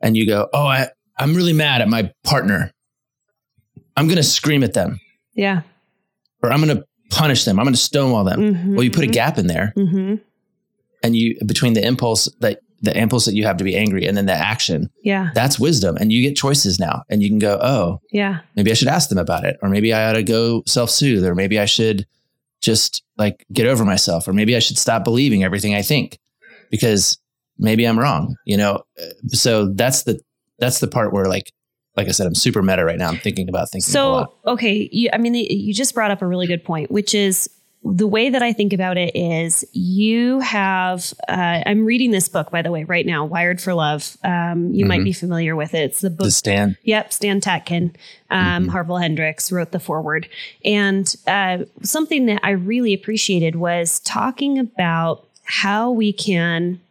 and 0.02 0.18
you 0.18 0.26
go 0.28 0.50
oh 0.52 0.66
i 0.66 0.90
i'm 1.18 1.34
really 1.36 1.54
mad 1.54 1.80
at 1.82 1.88
my 1.88 2.12
partner 2.26 2.74
i'm 3.98 4.08
going 4.08 4.16
to 4.18 4.24
scream 4.24 4.64
at 4.64 4.74
them. 4.74 5.00
Yeah. 5.34 5.62
or 6.42 6.52
i'm 6.52 6.62
going 6.64 6.78
to 6.78 6.84
punish 7.10 7.44
them. 7.46 7.58
I'm 7.60 7.66
going 7.66 7.74
to 7.74 7.80
stonewall 7.80 8.24
them. 8.24 8.40
Mhm. 8.40 8.76
well 8.76 8.84
you 8.84 8.92
put 8.92 9.04
a 9.04 9.08
gap 9.08 9.38
in 9.38 9.48
there. 9.48 9.74
Hmm 9.76 10.16
and 11.04 11.16
you 11.16 11.38
between 11.46 11.74
the 11.74 11.86
impulse 11.86 12.28
that 12.40 12.60
the 12.82 12.96
impulse 12.98 13.26
that 13.26 13.34
you 13.36 13.44
have 13.44 13.58
to 13.58 13.64
be 13.64 13.76
angry 13.78 14.06
and 14.08 14.16
then 14.18 14.26
the 14.26 14.34
action 14.34 14.90
Yeah. 15.04 15.30
that's 15.36 15.60
wisdom. 15.60 15.96
And 15.98 16.12
you 16.12 16.22
get 16.22 16.36
choices 16.36 16.80
now. 16.80 17.04
And 17.10 17.22
you 17.24 17.30
can 17.30 17.40
go 17.40 17.60
oh 17.62 18.02
Yeah. 18.12 18.40
maybe 18.56 18.72
i 18.72 18.74
should 18.74 18.88
ask 18.88 19.10
them 19.10 19.18
about 19.20 19.44
it. 19.46 19.58
Or 19.62 19.70
maybe 19.70 19.94
i 19.94 20.10
ought 20.10 20.14
to 20.14 20.24
go 20.24 20.64
self-soothe. 20.66 21.24
Or 21.26 21.36
maybe 21.36 21.60
i 21.60 21.66
should 21.66 22.06
just 22.62 23.04
like 23.18 23.46
get 23.54 23.68
over 23.68 23.86
myself. 23.86 24.28
Or 24.28 24.34
maybe 24.34 24.56
i 24.56 24.60
should 24.60 24.78
stop 24.80 25.04
believing 25.04 25.44
everything 25.44 25.74
i 25.76 25.82
think 25.84 26.18
because 26.72 27.18
maybe 27.60 27.88
i'm 27.88 27.98
wrong 28.00 28.36
you 28.46 28.58
know? 28.58 28.82
So 29.30 29.68
that's 29.74 30.04
the 30.04 30.20
that's 30.60 30.80
the 30.80 30.88
part 30.88 31.14
where 31.14 31.26
like 31.26 31.52
like 31.98 32.08
i 32.08 32.12
said 32.12 32.28
i'm 32.28 32.36
super 32.36 32.62
meta 32.62 32.86
right 32.86 32.98
now 32.98 33.10
i'm 33.10 33.18
thinking 33.18 33.50
about 33.50 33.70
thinking 33.70 33.94
a 33.96 34.08
lot. 34.08 34.34
So, 34.46 34.52
okay, 34.54 34.88
you, 34.92 35.10
I 35.12 35.18
mean, 35.18 35.34
you 35.34 35.74
just 35.74 35.94
brought 35.94 36.12
up 36.12 36.22
a 36.22 36.28
really 36.28 36.48
good 36.48 36.64
point, 36.64 36.92
which 36.92 37.14
is 37.14 37.50
the 37.84 38.08
way 38.08 38.30
that 38.30 38.42
I 38.42 38.52
think 38.54 38.74
about 38.74 38.98
it 38.98 39.16
is 39.16 39.64
you 39.72 40.40
have, 40.40 41.14
uh, 41.30 41.62
I'm 41.66 41.86
reading 41.86 42.12
this 42.12 42.28
book, 42.28 42.50
by 42.52 42.62
the 42.62 42.72
way, 42.72 42.84
right 42.84 43.06
now, 43.06 43.24
Wired 43.24 43.62
for 43.62 43.74
Love. 43.74 44.18
Um, 44.24 44.74
you 44.74 44.86
might 44.86 45.02
Mhm. 45.02 45.06
be 45.06 45.14
familiar 45.14 45.56
with 45.56 45.74
it. 45.74 45.84
It's 45.84 46.02
the 46.02 46.10
book 46.10 46.26
the 46.26 46.32
stand 46.32 46.76
Yep, 46.84 47.14
Stan 47.14 47.40
Tatkin, 47.40 47.92
um, 48.30 48.66
Mhm. 48.66 48.70
Harville 48.70 48.98
Hendrix 48.98 49.52
wrote 49.52 49.72
the 49.72 49.80
foreword. 49.80 50.28
And 50.66 51.16
uh, 51.28 51.60
something 51.84 52.26
that 52.26 52.42
I 52.44 52.50
really 52.52 52.94
appreciated 52.94 53.56
was 53.56 54.00
talking 54.00 54.60
about 54.60 55.26
how 55.44 55.92
we 55.92 56.12
can 56.12 56.82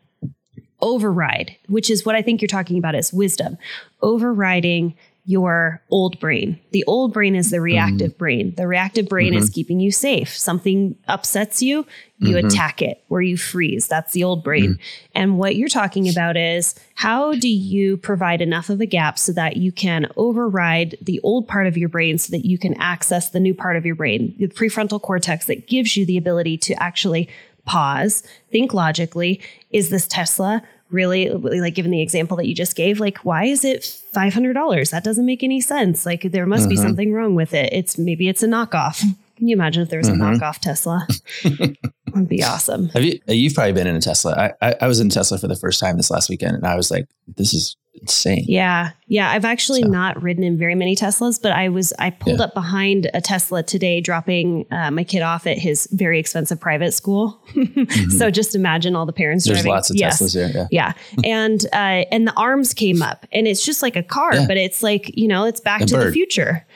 override, 0.80 1.56
which 1.68 1.90
is 1.90 2.06
what 2.06 2.14
I 2.14 2.22
think 2.22 2.40
you're 2.40 2.48
talking 2.48 2.78
about 2.78 2.94
is 2.94 3.12
wisdom, 3.12 3.58
overriding 4.02 4.94
your 5.28 5.82
old 5.90 6.20
brain. 6.20 6.58
The 6.70 6.84
old 6.86 7.12
brain 7.12 7.34
is 7.34 7.50
the 7.50 7.56
mm-hmm. 7.56 7.64
reactive 7.64 8.16
brain. 8.16 8.54
The 8.56 8.68
reactive 8.68 9.08
brain 9.08 9.34
is 9.34 9.46
mm-hmm. 9.46 9.54
keeping 9.54 9.80
you 9.80 9.90
safe. 9.90 10.36
Something 10.36 10.94
upsets 11.08 11.60
you, 11.60 11.84
you 12.18 12.36
Mhm. 12.36 12.46
attack 12.46 12.80
it 12.80 13.02
or 13.08 13.22
you 13.22 13.36
freeze. 13.36 13.88
That's 13.88 14.12
the 14.12 14.22
old 14.22 14.44
brain. 14.44 14.74
Mm-hmm. 14.74 15.10
And 15.16 15.38
what 15.38 15.56
you're 15.56 15.68
talking 15.68 16.08
about 16.08 16.36
is 16.36 16.76
how 16.94 17.34
do 17.34 17.48
you 17.48 17.96
provide 17.96 18.40
enough 18.40 18.70
of 18.70 18.80
a 18.80 18.86
gap 18.86 19.18
so 19.18 19.32
that 19.32 19.56
you 19.56 19.72
can 19.72 20.06
override 20.16 20.96
the 21.02 21.20
old 21.24 21.48
part 21.48 21.66
of 21.66 21.76
your 21.76 21.88
brain 21.88 22.18
so 22.18 22.30
that 22.30 22.46
you 22.46 22.56
can 22.56 22.74
access 22.74 23.30
the 23.30 23.40
new 23.40 23.52
part 23.52 23.76
of 23.76 23.84
your 23.84 23.96
brain, 23.96 24.32
the 24.38 24.46
prefrontal 24.46 25.02
cortex 25.02 25.46
that 25.46 25.66
gives 25.66 25.96
you 25.96 26.06
the 26.06 26.16
ability 26.16 26.56
to 26.58 26.80
actually 26.80 27.28
pause, 27.64 28.22
think 28.52 28.72
logically. 28.72 29.40
Is 29.72 29.90
this 29.90 30.06
Tesla 30.06 30.62
really 30.90 31.28
like 31.30 31.74
given 31.74 31.90
the 31.90 32.00
example 32.02 32.36
that 32.38 32.46
you 32.46 32.54
just 32.54 32.76
gave? 32.76 33.00
Like, 33.00 33.18
why 33.18 33.44
is 33.44 33.64
it 33.64 33.82
$500? 34.14 34.90
That 34.90 35.04
doesn't 35.04 35.26
make 35.26 35.42
any 35.42 35.60
sense. 35.60 36.06
Like, 36.06 36.22
there 36.32 36.46
must 36.46 36.68
be 36.68 36.76
Mhm. 36.76 36.82
something 36.82 37.12
wrong 37.12 37.34
with 37.34 37.54
it. 37.54 37.72
It's 37.72 37.98
maybe 37.98 38.28
it's 38.28 38.42
a 38.42 38.46
knockoff. 38.46 39.00
Can 39.36 39.48
you 39.48 39.54
imagine 39.56 39.82
if 39.82 39.90
there 39.90 39.98
was 39.98 40.08
Mhm. 40.08 40.14
a 40.14 40.38
knockoff 40.38 40.58
Tesla? 40.60 41.06
That'd 41.44 42.28
be 42.28 42.42
awesome. 42.42 42.88
have 42.90 43.04
you 43.04 43.18
you've 43.28 43.54
probably 43.54 43.72
been 43.74 43.86
in 43.86 43.94
a 43.96 44.00
tesla 44.00 44.32
I, 44.60 44.66
I 44.70 44.74
i 44.82 44.86
was 44.88 45.00
in 45.00 45.10
tesla 45.10 45.36
for 45.38 45.48
the 45.48 45.56
first 45.56 45.78
time 45.80 45.98
this 45.98 46.10
last 46.10 46.30
weekend 46.30 46.56
and 46.56 46.66
i 46.66 46.74
was 46.74 46.90
like 46.90 47.06
this 47.36 47.52
is 47.52 47.76
insane 48.00 48.44
Yeah. 48.46 48.90
Yeah. 49.08 49.30
I've 49.30 49.44
actually 49.44 49.82
So- 49.82 49.88
not 49.88 50.22
ridden 50.22 50.42
in 50.44 50.58
very 50.58 50.74
many 50.74 50.94
Teslas, 50.96 51.40
but 51.40 51.52
I 51.52 51.68
was, 51.68 51.92
I 51.98 52.10
pulled 52.10 52.38
Yeah. 52.38 52.44
up 52.46 52.54
behind 52.54 53.10
a 53.14 53.20
Tesla 53.20 53.62
today, 53.62 54.00
dropping 54.00 54.66
uh, 54.70 54.90
my 54.90 55.04
kid 55.04 55.22
off 55.22 55.46
at 55.46 55.58
his 55.58 55.88
very 55.92 56.18
expensive 56.18 56.60
private 56.60 56.92
school. 56.92 57.40
So 58.10 58.30
just 58.30 58.54
imagine 58.54 58.96
all 58.96 59.06
the 59.06 59.12
parents 59.12 59.44
Mm-hmm. 59.46 59.52
there's 59.54 59.62
driving. 59.64 59.72
lots 59.76 59.90
of 59.90 59.96
Yes. 59.96 60.20
teslas 60.22 60.34
here 60.34 60.50
yeah 60.54 60.66
Yeah. 60.70 60.92
And, 61.24 61.64
uh, 61.72 62.04
and 62.12 62.26
the 62.26 62.32
arms 62.34 62.74
came 62.74 63.02
up 63.02 63.26
and 63.32 63.46
it's 63.46 63.64
just 63.64 63.82
like 63.82 63.96
a 63.96 64.02
car, 64.02 64.34
Yeah. 64.34 64.46
but 64.46 64.56
it's 64.56 64.82
like, 64.82 65.16
you 65.16 65.28
know, 65.28 65.44
it's 65.44 65.60
back 65.60 65.82
A 65.82 65.86
to 65.86 65.96
the 65.98 66.12
future. 66.12 66.66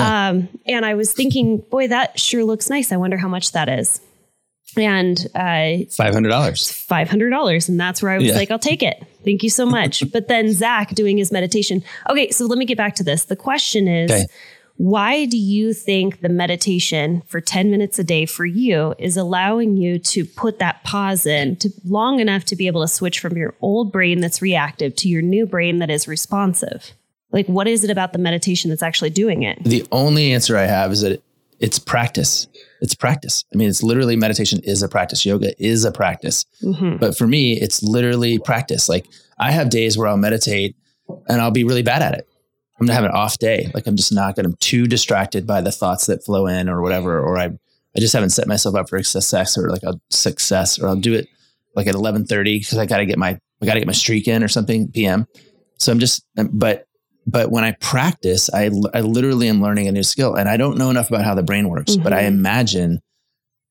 Um, 0.00 0.48
and 0.66 0.84
I 0.84 0.94
was 0.94 1.12
thinking, 1.12 1.58
boy, 1.70 1.88
that 1.88 2.18
sure 2.20 2.44
looks 2.44 2.68
nice. 2.68 2.92
I 2.92 2.96
wonder 2.96 3.16
how 3.16 3.28
much 3.28 3.52
that 3.52 3.68
is. 3.68 4.00
And, 4.76 5.18
uh, 5.34 5.84
$500 5.88 6.72
five 6.72 7.08
hundred 7.08 7.30
dollars, 7.30 7.68
and 7.68 7.78
that's 7.80 8.02
where 8.02 8.12
I 8.12 8.18
was 8.18 8.26
Yeah. 8.28 8.34
like, 8.36 8.50
"I'll 8.50 8.58
take 8.58 8.82
it. 8.82 9.02
Thank 9.24 9.42
you 9.42 9.50
so 9.50 9.64
much." 9.66 10.02
but 10.12 10.28
then 10.28 10.52
Zach 10.52 10.94
doing 10.94 11.18
his 11.18 11.32
meditation. 11.32 11.82
Okay, 12.10 12.30
so 12.30 12.46
let 12.46 12.58
me 12.58 12.64
get 12.64 12.76
back 12.76 12.94
to 12.96 13.04
this. 13.04 13.24
The 13.24 13.36
question 13.36 13.88
is, 13.88 14.10
Okay. 14.10 14.24
why 14.76 15.24
do 15.24 15.38
you 15.38 15.72
think 15.72 16.20
the 16.20 16.28
meditation 16.28 17.22
for 17.26 17.40
ten 17.40 17.70
minutes 17.70 17.98
a 17.98 18.04
day 18.04 18.26
for 18.26 18.44
you 18.44 18.94
is 18.98 19.16
allowing 19.16 19.76
you 19.76 19.98
to 19.98 20.24
put 20.24 20.58
that 20.58 20.84
pause 20.84 21.24
in 21.26 21.56
to 21.56 21.70
long 21.86 22.20
enough 22.20 22.44
to 22.46 22.56
be 22.56 22.66
able 22.66 22.82
to 22.82 22.88
switch 22.88 23.18
from 23.20 23.36
your 23.36 23.54
old 23.62 23.90
brain 23.92 24.20
that's 24.20 24.42
reactive 24.42 24.94
to 24.96 25.08
your 25.08 25.22
new 25.22 25.46
brain 25.46 25.78
that 25.78 25.90
is 25.90 26.06
responsive? 26.06 26.92
Like, 27.32 27.46
what 27.46 27.66
is 27.66 27.82
it 27.84 27.90
about 27.90 28.12
the 28.12 28.18
meditation 28.18 28.68
that's 28.70 28.82
actually 28.82 29.10
doing 29.10 29.42
it? 29.42 29.62
The 29.64 29.84
only 29.92 30.32
answer 30.32 30.56
I 30.56 30.66
have 30.66 30.92
is 30.92 31.00
that 31.00 31.22
it's 31.58 31.78
practice. 31.78 32.46
It's 32.80 32.94
practice. 32.94 33.44
I 33.52 33.56
mean, 33.56 33.68
it's 33.68 33.82
literally 33.82 34.16
meditation 34.16 34.60
is 34.64 34.82
a 34.82 34.88
practice. 34.88 35.24
Yoga 35.24 35.52
is 35.64 35.84
a 35.84 35.92
practice. 35.92 36.44
Mhm. 36.62 37.00
But 37.00 37.16
for 37.16 37.26
me, 37.26 37.54
it's 37.60 37.82
literally 37.82 38.38
practice. 38.38 38.88
Like 38.88 39.06
I 39.38 39.50
have 39.50 39.70
days 39.70 39.96
where 39.96 40.08
I'll 40.08 40.16
meditate 40.16 40.76
and 41.28 41.40
I'll 41.40 41.50
be 41.50 41.64
really 41.64 41.82
bad 41.82 42.02
at 42.02 42.14
it. 42.14 42.28
I'm 42.78 42.86
gonna 42.86 42.94
have 42.96 43.04
an 43.04 43.12
off 43.12 43.38
day. 43.38 43.70
Like 43.74 43.86
I'm 43.86 43.96
just 43.96 44.12
not 44.12 44.36
gonna. 44.36 44.48
I'm 44.48 44.56
too 44.60 44.86
distracted 44.86 45.46
by 45.46 45.60
the 45.62 45.72
thoughts 45.72 46.06
that 46.06 46.24
flow 46.24 46.46
in 46.46 46.68
or 46.68 46.82
whatever. 46.82 47.18
Or 47.18 47.38
I, 47.38 47.46
I 47.46 48.00
just 48.00 48.12
haven't 48.12 48.30
set 48.30 48.46
myself 48.46 48.74
up 48.74 48.88
for 48.90 49.02
success 49.02 49.56
or 49.56 49.70
like 49.70 49.82
a 49.82 49.98
success. 50.10 50.78
Or 50.78 50.88
I'll 50.88 50.96
do 50.96 51.14
it 51.14 51.28
like 51.74 51.86
at 51.86 51.94
11:30 51.94 52.44
because 52.60 52.76
I 52.76 52.84
got 52.84 52.98
to 52.98 53.06
get 53.06 53.18
my 53.18 53.38
I 53.62 53.66
got 53.66 53.74
to 53.74 53.80
get 53.80 53.86
my 53.86 53.92
streak 53.94 54.28
in 54.28 54.44
or 54.44 54.48
something 54.48 54.90
PM. 54.92 55.26
So 55.78 55.90
I'm 55.92 55.98
just. 55.98 56.26
But 56.52 56.86
but 57.26 57.50
when 57.50 57.64
I 57.64 57.72
practice, 57.72 58.48
I 58.52 58.70
I 58.94 59.00
literally 59.00 59.48
am 59.48 59.60
learning 59.62 59.88
a 59.88 59.92
new 59.92 60.02
skill, 60.02 60.34
and 60.34 60.48
I 60.48 60.56
don't 60.56 60.78
know 60.78 60.90
enough 60.90 61.08
about 61.08 61.24
how 61.24 61.34
the 61.34 61.42
brain 61.42 61.68
works. 61.68 61.96
But 61.96 62.12
I 62.12 62.22
Mhm. 62.22 62.26
imagine 62.28 63.00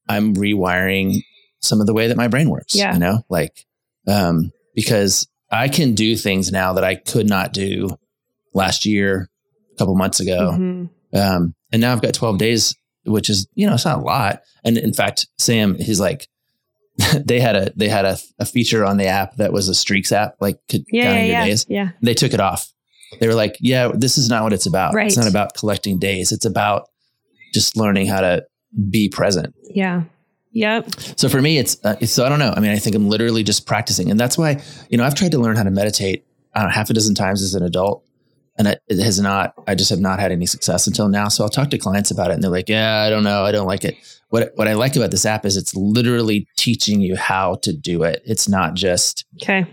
I'm 0.07 0.35
rewiring 0.35 1.23
some 1.61 1.81
of 1.81 1.87
the 1.87 1.93
way 1.93 2.07
that 2.07 2.17
my 2.17 2.27
brain 2.27 2.49
works. 2.49 2.75
Yeah. 2.75 2.93
You 2.93 2.99
know, 2.99 3.19
like 3.29 3.65
um, 4.07 4.51
because 4.75 5.27
I 5.51 5.67
can 5.67 5.93
do 5.95 6.15
things 6.15 6.51
now 6.51 6.73
that 6.73 6.83
I 6.83 6.95
could 6.95 7.27
not 7.27 7.53
do 7.53 7.97
last 8.53 8.85
year, 8.85 9.29
a 9.73 9.77
couple 9.77 9.95
months 9.95 10.19
ago. 10.19 10.51
Mhm. 10.57 10.89
Um, 11.13 11.55
and 11.71 11.81
now 11.81 11.91
I've 11.91 12.01
got 12.01 12.13
12 12.13 12.37
days, 12.37 12.75
which 13.05 13.29
is, 13.29 13.47
you 13.55 13.65
know, 13.65 13.73
it's 13.73 13.85
not 13.85 13.99
a 13.99 14.01
lot. 14.01 14.41
And 14.63 14.77
in 14.77 14.93
fact, 14.93 15.27
Sam, 15.39 15.75
he's 15.79 15.99
like, 15.99 16.27
they 17.25 17.39
had 17.39 17.55
a, 17.55 17.71
they 17.75 17.89
had 17.89 18.05
a, 18.05 18.17
a 18.39 18.45
feature 18.45 18.85
on 18.85 18.97
the 18.97 19.05
app 19.07 19.35
that 19.37 19.51
was 19.53 19.67
a 19.69 19.75
streaks 19.75 20.11
app, 20.11 20.35
like 20.39 20.57
could 20.69 20.83
Yeah, 20.91 21.03
counting 21.03 21.25
yeah, 21.25 21.31
your 21.31 21.39
yeah, 21.39 21.45
days. 21.45 21.65
yeah. 21.67 21.89
They 22.01 22.13
took 22.13 22.33
it 22.33 22.39
off. 22.39 22.71
They 23.19 23.27
were 23.27 23.33
like, 23.35 23.57
yeah, 23.59 23.91
this 23.93 24.17
is 24.17 24.29
not 24.29 24.43
what 24.43 24.53
it's 24.53 24.65
about. 24.65 24.93
Right. 24.93 25.07
It's 25.07 25.17
not 25.17 25.27
about 25.27 25.53
collecting 25.55 25.99
days. 25.99 26.31
It's 26.31 26.45
about 26.45 26.89
just 27.53 27.77
learning 27.77 28.07
how 28.07 28.21
to 28.21 28.45
be 28.89 29.09
present. 29.09 29.55
Yeah. 29.69 30.03
Yep. 30.51 30.89
So 31.17 31.27
for 31.27 31.41
me, 31.41 31.57
it's, 31.57 31.77
uh, 31.83 31.99
so 32.05 32.25
I 32.25 32.29
don't 32.29 32.39
know. 32.39 32.53
I 32.55 32.59
mean, 32.61 32.71
I 32.71 32.77
think 32.77 32.95
I'm 32.95 33.09
literally 33.09 33.43
just 33.43 33.65
practicing, 33.67 34.09
and 34.09 34.17
that's 34.19 34.37
why 34.37 34.61
you 34.89 34.97
know 34.97 35.03
I've 35.03 35.15
tried 35.15 35.31
to 35.31 35.37
learn 35.37 35.57
how 35.57 35.63
to 35.63 35.71
meditate 35.71 36.25
uh, 36.53 36.69
half 36.69 36.89
a 36.89 36.93
dozen 36.93 37.13
times 37.13 37.41
as 37.41 37.55
an 37.55 37.63
adult, 37.63 38.05
and 38.57 38.69
it, 38.69 38.81
it 38.87 39.03
has 39.03 39.19
not. 39.19 39.53
I 39.67 39.75
just 39.75 39.89
have 39.89 39.99
not 39.99 40.19
had 40.19 40.31
any 40.31 40.45
success 40.45 40.87
until 40.87 41.09
now. 41.09 41.27
So 41.27 41.43
I'll 41.43 41.49
talk 41.49 41.69
to 41.71 41.77
clients 41.77 42.09
about 42.09 42.31
it, 42.31 42.35
and 42.35 42.43
they're 42.43 42.49
like, 42.51 42.69
"Yeah, 42.69 43.01
I 43.01 43.09
don't 43.09 43.25
know, 43.25 43.43
I 43.43 43.51
don't 43.51 43.67
like 43.67 43.83
it." 43.83 43.97
What 44.29 44.53
what 44.55 44.69
I 44.69 44.73
like 44.75 44.95
about 44.95 45.11
this 45.11 45.25
app 45.25 45.45
is 45.45 45.57
it's 45.57 45.75
literally 45.75 46.47
teaching 46.57 47.01
you 47.01 47.17
how 47.17 47.55
to 47.63 47.73
do 47.73 48.03
it. 48.03 48.21
It's 48.25 48.47
not 48.47 48.75
just 48.75 49.25
Okay. 49.43 49.65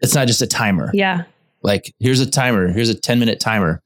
it's 0.00 0.14
not 0.14 0.26
just 0.28 0.40
a 0.40 0.46
timer. 0.46 0.90
Yeah. 0.94 1.24
Like 1.62 1.94
here's 1.98 2.20
a 2.20 2.30
timer. 2.30 2.68
Here's 2.72 2.88
a 2.88 2.94
ten 2.98 3.18
minute 3.18 3.40
timer. 3.40 3.82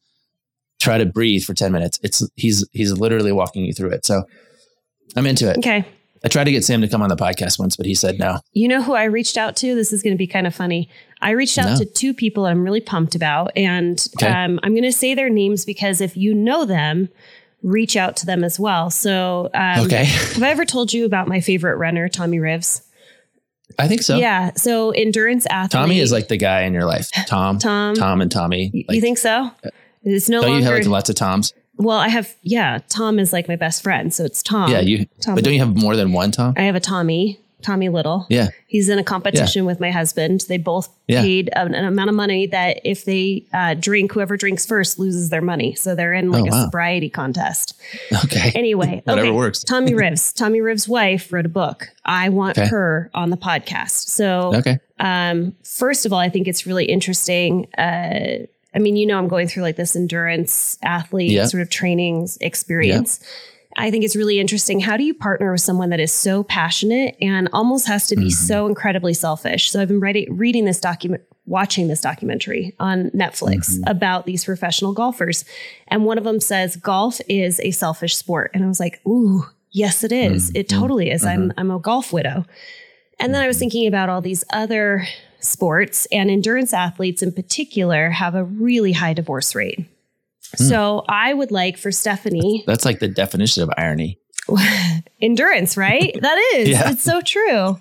Try 0.80 0.98
to 0.98 1.06
breathe 1.06 1.44
for 1.44 1.54
ten 1.54 1.72
minutes. 1.72 1.98
It's 2.02 2.26
he's 2.36 2.66
he's 2.72 2.92
literally 2.92 3.32
walking 3.32 3.64
you 3.64 3.72
through 3.72 3.90
it. 3.90 4.04
So 4.06 4.24
I'm 5.16 5.26
into 5.26 5.50
it. 5.50 5.58
Okay. 5.58 5.84
I 6.24 6.28
tried 6.28 6.44
to 6.44 6.50
get 6.52 6.64
Sam 6.64 6.80
to 6.80 6.88
come 6.88 7.02
on 7.02 7.10
the 7.10 7.16
podcast 7.16 7.58
once, 7.58 7.76
but 7.76 7.84
he 7.84 7.94
said 7.94 8.18
no. 8.18 8.38
You 8.52 8.66
know 8.66 8.82
who 8.82 8.94
I 8.94 9.04
reached 9.04 9.36
out 9.36 9.56
to? 9.56 9.74
This 9.74 9.92
is 9.92 10.02
going 10.02 10.14
to 10.14 10.18
be 10.18 10.26
kind 10.26 10.46
of 10.46 10.54
funny. 10.54 10.88
I 11.20 11.30
reached 11.32 11.58
out 11.58 11.66
No. 11.72 11.76
to 11.78 11.84
two 11.84 12.14
people 12.14 12.46
I'm 12.46 12.64
really 12.64 12.80
pumped 12.80 13.14
about. 13.14 13.52
And 13.56 14.06
Okay. 14.16 14.26
um, 14.26 14.58
I'm 14.62 14.72
going 14.72 14.84
to 14.84 14.92
say 14.92 15.14
their 15.14 15.28
names 15.28 15.66
because 15.66 16.00
if 16.00 16.16
you 16.16 16.32
know 16.34 16.64
them, 16.64 17.10
reach 17.62 17.94
out 17.96 18.16
to 18.18 18.26
them 18.26 18.42
as 18.42 18.58
well. 18.58 18.88
So, 18.90 19.50
um, 19.52 19.84
Okay. 19.84 20.04
have 20.04 20.42
I 20.42 20.48
ever 20.50 20.64
told 20.64 20.94
you 20.94 21.04
about 21.04 21.28
my 21.28 21.40
favorite 21.40 21.76
runner, 21.76 22.08
Tommy 22.08 22.38
Rivs? 22.38 22.80
I 23.78 23.88
think 23.88 24.02
so. 24.02 24.16
Yeah. 24.16 24.52
So, 24.54 24.90
endurance 24.90 25.46
athlete. 25.50 25.72
Tommy 25.72 25.98
is 25.98 26.12
like 26.12 26.28
the 26.28 26.36
guy 26.36 26.62
in 26.62 26.72
your 26.74 26.84
life. 26.84 27.10
Tom, 27.26 27.58
Tom. 27.58 27.94
Tom 27.94 28.20
and 28.20 28.30
Tommy. 28.30 28.84
Like, 28.88 28.94
you 28.94 29.00
think 29.00 29.18
so? 29.18 29.50
It's 30.02 30.28
no 30.28 30.42
don't 30.42 30.58
you 30.58 30.64
have 30.64 30.74
like 30.74 30.86
lots 30.86 31.08
of 31.08 31.16
Toms? 31.16 31.52
well, 31.76 31.98
I 31.98 32.08
have, 32.08 32.34
yeah, 32.42 32.78
Tom 32.88 33.18
is 33.18 33.32
like 33.32 33.48
my 33.48 33.56
best 33.56 33.82
friend. 33.82 34.12
So 34.14 34.24
it's 34.24 34.42
Tom. 34.42 34.70
yeah, 34.70 34.80
you. 34.80 35.06
Tom. 35.20 35.34
But 35.34 35.44
don't 35.44 35.54
you 35.54 35.60
have 35.60 35.74
more 35.76 35.96
than 35.96 36.12
one 36.12 36.30
Tom? 36.30 36.54
I 36.56 36.62
have 36.62 36.74
a 36.74 36.80
Tommy, 36.80 37.40
Tommy 37.64 37.88
Little. 37.88 38.26
Yeah. 38.28 38.48
He's 38.68 38.88
in 38.88 38.98
a 38.98 39.04
competition 39.04 39.64
with 39.64 39.80
my 39.80 39.90
husband. 39.90 40.44
They 40.48 40.58
both 40.58 40.88
Yeah. 41.08 41.22
paid 41.22 41.50
an, 41.56 41.74
an 41.74 41.84
amount 41.84 42.10
of 42.10 42.14
money 42.16 42.46
that 42.48 42.80
if 42.84 43.04
they 43.04 43.44
uh, 43.52 43.74
drink, 43.74 44.12
whoever 44.12 44.36
drinks 44.36 44.66
first 44.66 44.98
loses 44.98 45.30
their 45.30 45.40
money. 45.42 45.74
So 45.74 45.94
they're 45.94 46.12
in 46.12 46.30
like 46.30 46.44
Oh, 46.44 46.48
a 46.48 46.50
wow. 46.50 46.64
sobriety 46.66 47.08
contest. 47.10 47.74
Okay. 48.24 48.52
Anyway, 48.54 49.02
Whatever 49.04 49.28
okay. 49.28 49.36
works. 49.36 49.64
Tommy 49.64 49.92
Rivs. 49.94 50.32
Tommy 50.34 50.60
Rivs' 50.60 50.86
wife 50.88 51.32
wrote 51.32 51.46
a 51.46 51.48
book. 51.48 51.88
I 52.04 52.28
want 52.28 52.58
Okay. 52.58 52.68
her 52.68 53.10
on 53.14 53.30
the 53.30 53.36
podcast. 53.36 54.08
So 54.08 54.54
Okay. 54.56 54.78
um, 55.00 55.54
first 55.64 56.04
of 56.06 56.12
all, 56.12 56.18
I 56.20 56.28
think 56.28 56.46
it's 56.46 56.66
really 56.66 56.84
interesting. 56.84 57.66
Uh, 57.78 58.46
I 58.76 58.80
mean, 58.80 58.96
you 58.96 59.06
know, 59.06 59.18
I'm 59.18 59.28
going 59.28 59.46
through 59.48 59.62
like 59.62 59.76
this 59.76 59.94
endurance 59.94 60.78
athlete 60.82 61.30
Yeah. 61.30 61.46
sort 61.46 61.62
of 61.62 61.70
training 61.70 62.28
experience. 62.40 63.20
I 63.76 63.90
think 63.90 64.04
it's 64.04 64.14
really 64.16 64.38
interesting. 64.38 64.80
How 64.80 64.96
do 64.96 65.02
you 65.04 65.14
partner 65.14 65.50
with 65.52 65.60
someone 65.60 65.90
that 65.90 66.00
is 66.00 66.12
so 66.12 66.44
passionate 66.44 67.16
and 67.20 67.48
almost 67.52 67.86
has 67.88 68.06
to 68.08 68.16
be 68.16 68.26
Mm-hmm. 68.26 68.46
so 68.46 68.66
incredibly 68.66 69.14
selfish? 69.14 69.70
So 69.70 69.80
I've 69.82 69.88
been 69.88 70.00
writing, 70.00 70.36
reading 70.36 70.64
this 70.64 70.80
document, 70.80 71.22
watching 71.46 71.88
this 71.88 72.00
documentary 72.00 72.74
on 72.78 73.10
Netflix 73.10 73.72
Mm-hmm. 73.74 73.88
about 73.88 74.26
these 74.26 74.44
professional 74.44 74.92
golfers. 74.92 75.44
And 75.88 76.04
one 76.04 76.18
of 76.18 76.24
them 76.24 76.40
says 76.40 76.76
golf 76.76 77.20
is 77.28 77.60
a 77.60 77.70
selfish 77.72 78.16
sport. 78.16 78.50
And 78.54 78.64
I 78.64 78.68
was 78.68 78.78
like, 78.80 79.00
ooh, 79.06 79.44
yes, 79.72 80.04
it 80.04 80.12
is. 80.12 80.50
It 80.54 80.68
Mm-hmm. 80.68 80.80
totally 80.80 81.10
is. 81.10 81.24
I'm, 81.24 81.52
I'm 81.58 81.70
a 81.70 81.78
golf 81.80 82.12
widow. 82.12 82.44
And 83.20 83.34
then 83.34 83.42
I 83.42 83.46
was 83.46 83.58
thinking 83.58 83.86
about 83.86 84.08
all 84.08 84.20
these 84.20 84.44
other 84.52 85.06
sports 85.40 86.06
and 86.10 86.30
endurance 86.30 86.72
athletes 86.72 87.22
in 87.22 87.30
particular 87.32 88.10
have 88.10 88.34
a 88.34 88.44
really 88.44 88.92
high 88.92 89.12
divorce 89.12 89.54
rate. 89.54 89.86
Hmm. 90.58 90.64
So 90.64 91.04
I 91.08 91.34
would 91.34 91.50
like 91.50 91.76
for 91.76 91.90
Stephanie 91.92 92.64
That's 92.66 92.84
like 92.84 93.00
the 93.00 93.08
definition 93.08 93.62
of 93.62 93.70
irony. 93.76 94.18
endurance, 95.20 95.76
right? 95.76 96.14
That 96.20 96.38
is. 96.54 96.68
Yeah. 96.68 96.90
It's 96.90 97.02
so 97.02 97.20
true. 97.20 97.78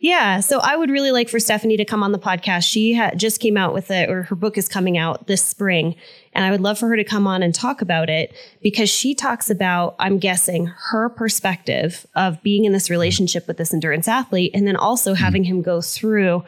Yeah. 0.00 0.40
So 0.40 0.58
I 0.58 0.74
would 0.74 0.90
really 0.90 1.12
like 1.12 1.28
for 1.28 1.38
Stephanie 1.38 1.76
to 1.76 1.84
come 1.84 2.02
on 2.02 2.10
the 2.10 2.18
podcast. 2.18 2.64
She 2.64 2.94
ha- 2.94 3.12
just 3.14 3.38
came 3.38 3.56
out 3.56 3.72
with 3.72 3.88
it, 3.90 4.10
or 4.10 4.24
her 4.24 4.34
book 4.34 4.58
is 4.58 4.66
coming 4.66 4.98
out 4.98 5.28
this 5.28 5.44
spring. 5.44 5.94
And 6.32 6.44
I 6.44 6.50
would 6.50 6.60
love 6.60 6.76
for 6.76 6.88
her 6.88 6.96
to 6.96 7.04
come 7.04 7.28
on 7.28 7.40
and 7.42 7.54
talk 7.54 7.82
about 7.82 8.10
it 8.10 8.34
because 8.62 8.90
she 8.90 9.14
talks 9.14 9.48
about, 9.48 9.94
I'm 10.00 10.18
guessing, 10.18 10.66
her 10.66 11.08
perspective 11.08 12.04
of 12.16 12.42
being 12.42 12.64
in 12.64 12.72
this 12.72 12.90
relationship 12.90 13.46
with 13.46 13.58
this 13.58 13.72
endurance 13.72 14.08
athlete 14.08 14.50
and 14.54 14.66
then 14.66 14.74
also 14.74 15.14
having 15.14 15.44
him 15.44 15.62
go 15.62 15.80
through 15.80 16.42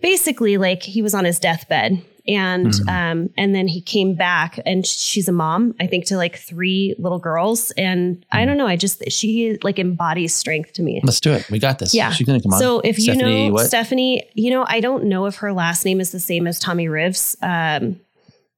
basically 0.00 0.56
like 0.56 0.84
he 0.84 1.02
was 1.02 1.14
on 1.14 1.24
his 1.24 1.40
deathbed 1.40 2.04
and 2.36 2.72
um 2.88 3.28
and 3.36 3.54
then 3.54 3.66
he 3.68 3.80
came 3.80 4.14
back 4.14 4.58
and 4.64 4.86
she's 4.86 5.28
a 5.28 5.32
mom 5.32 5.74
i 5.80 5.86
think 5.86 6.04
to 6.06 6.16
like 6.16 6.36
three 6.36 6.94
little 6.98 7.18
girls 7.18 7.70
and 7.72 8.24
i 8.32 8.44
don't 8.44 8.56
know 8.56 8.66
i 8.66 8.76
just 8.76 9.02
she 9.10 9.58
like 9.62 9.78
embodies 9.78 10.34
strength 10.34 10.72
to 10.72 10.82
me 10.82 11.00
Let's 11.04 11.20
do 11.20 11.32
it. 11.32 11.48
We 11.50 11.58
got 11.58 11.78
this. 11.78 11.94
yeah 11.94 12.10
She's 12.12 12.26
gonna 12.26 12.40
come 12.40 12.52
on. 12.54 12.60
so 12.60 12.80
if 12.80 12.98
you 12.98 13.14
know 13.16 13.52
what? 13.52 13.66
stephanie 13.66 14.22
you 14.34 14.50
know 14.50 14.64
i 14.68 14.80
don't 14.80 15.04
know 15.04 15.26
if 15.26 15.36
her 15.36 15.52
last 15.52 15.84
name 15.84 16.00
is 16.00 16.12
the 16.12 16.20
same 16.20 16.46
as 16.46 16.58
tommy 16.58 16.86
rivs 16.88 17.36
um 17.42 18.00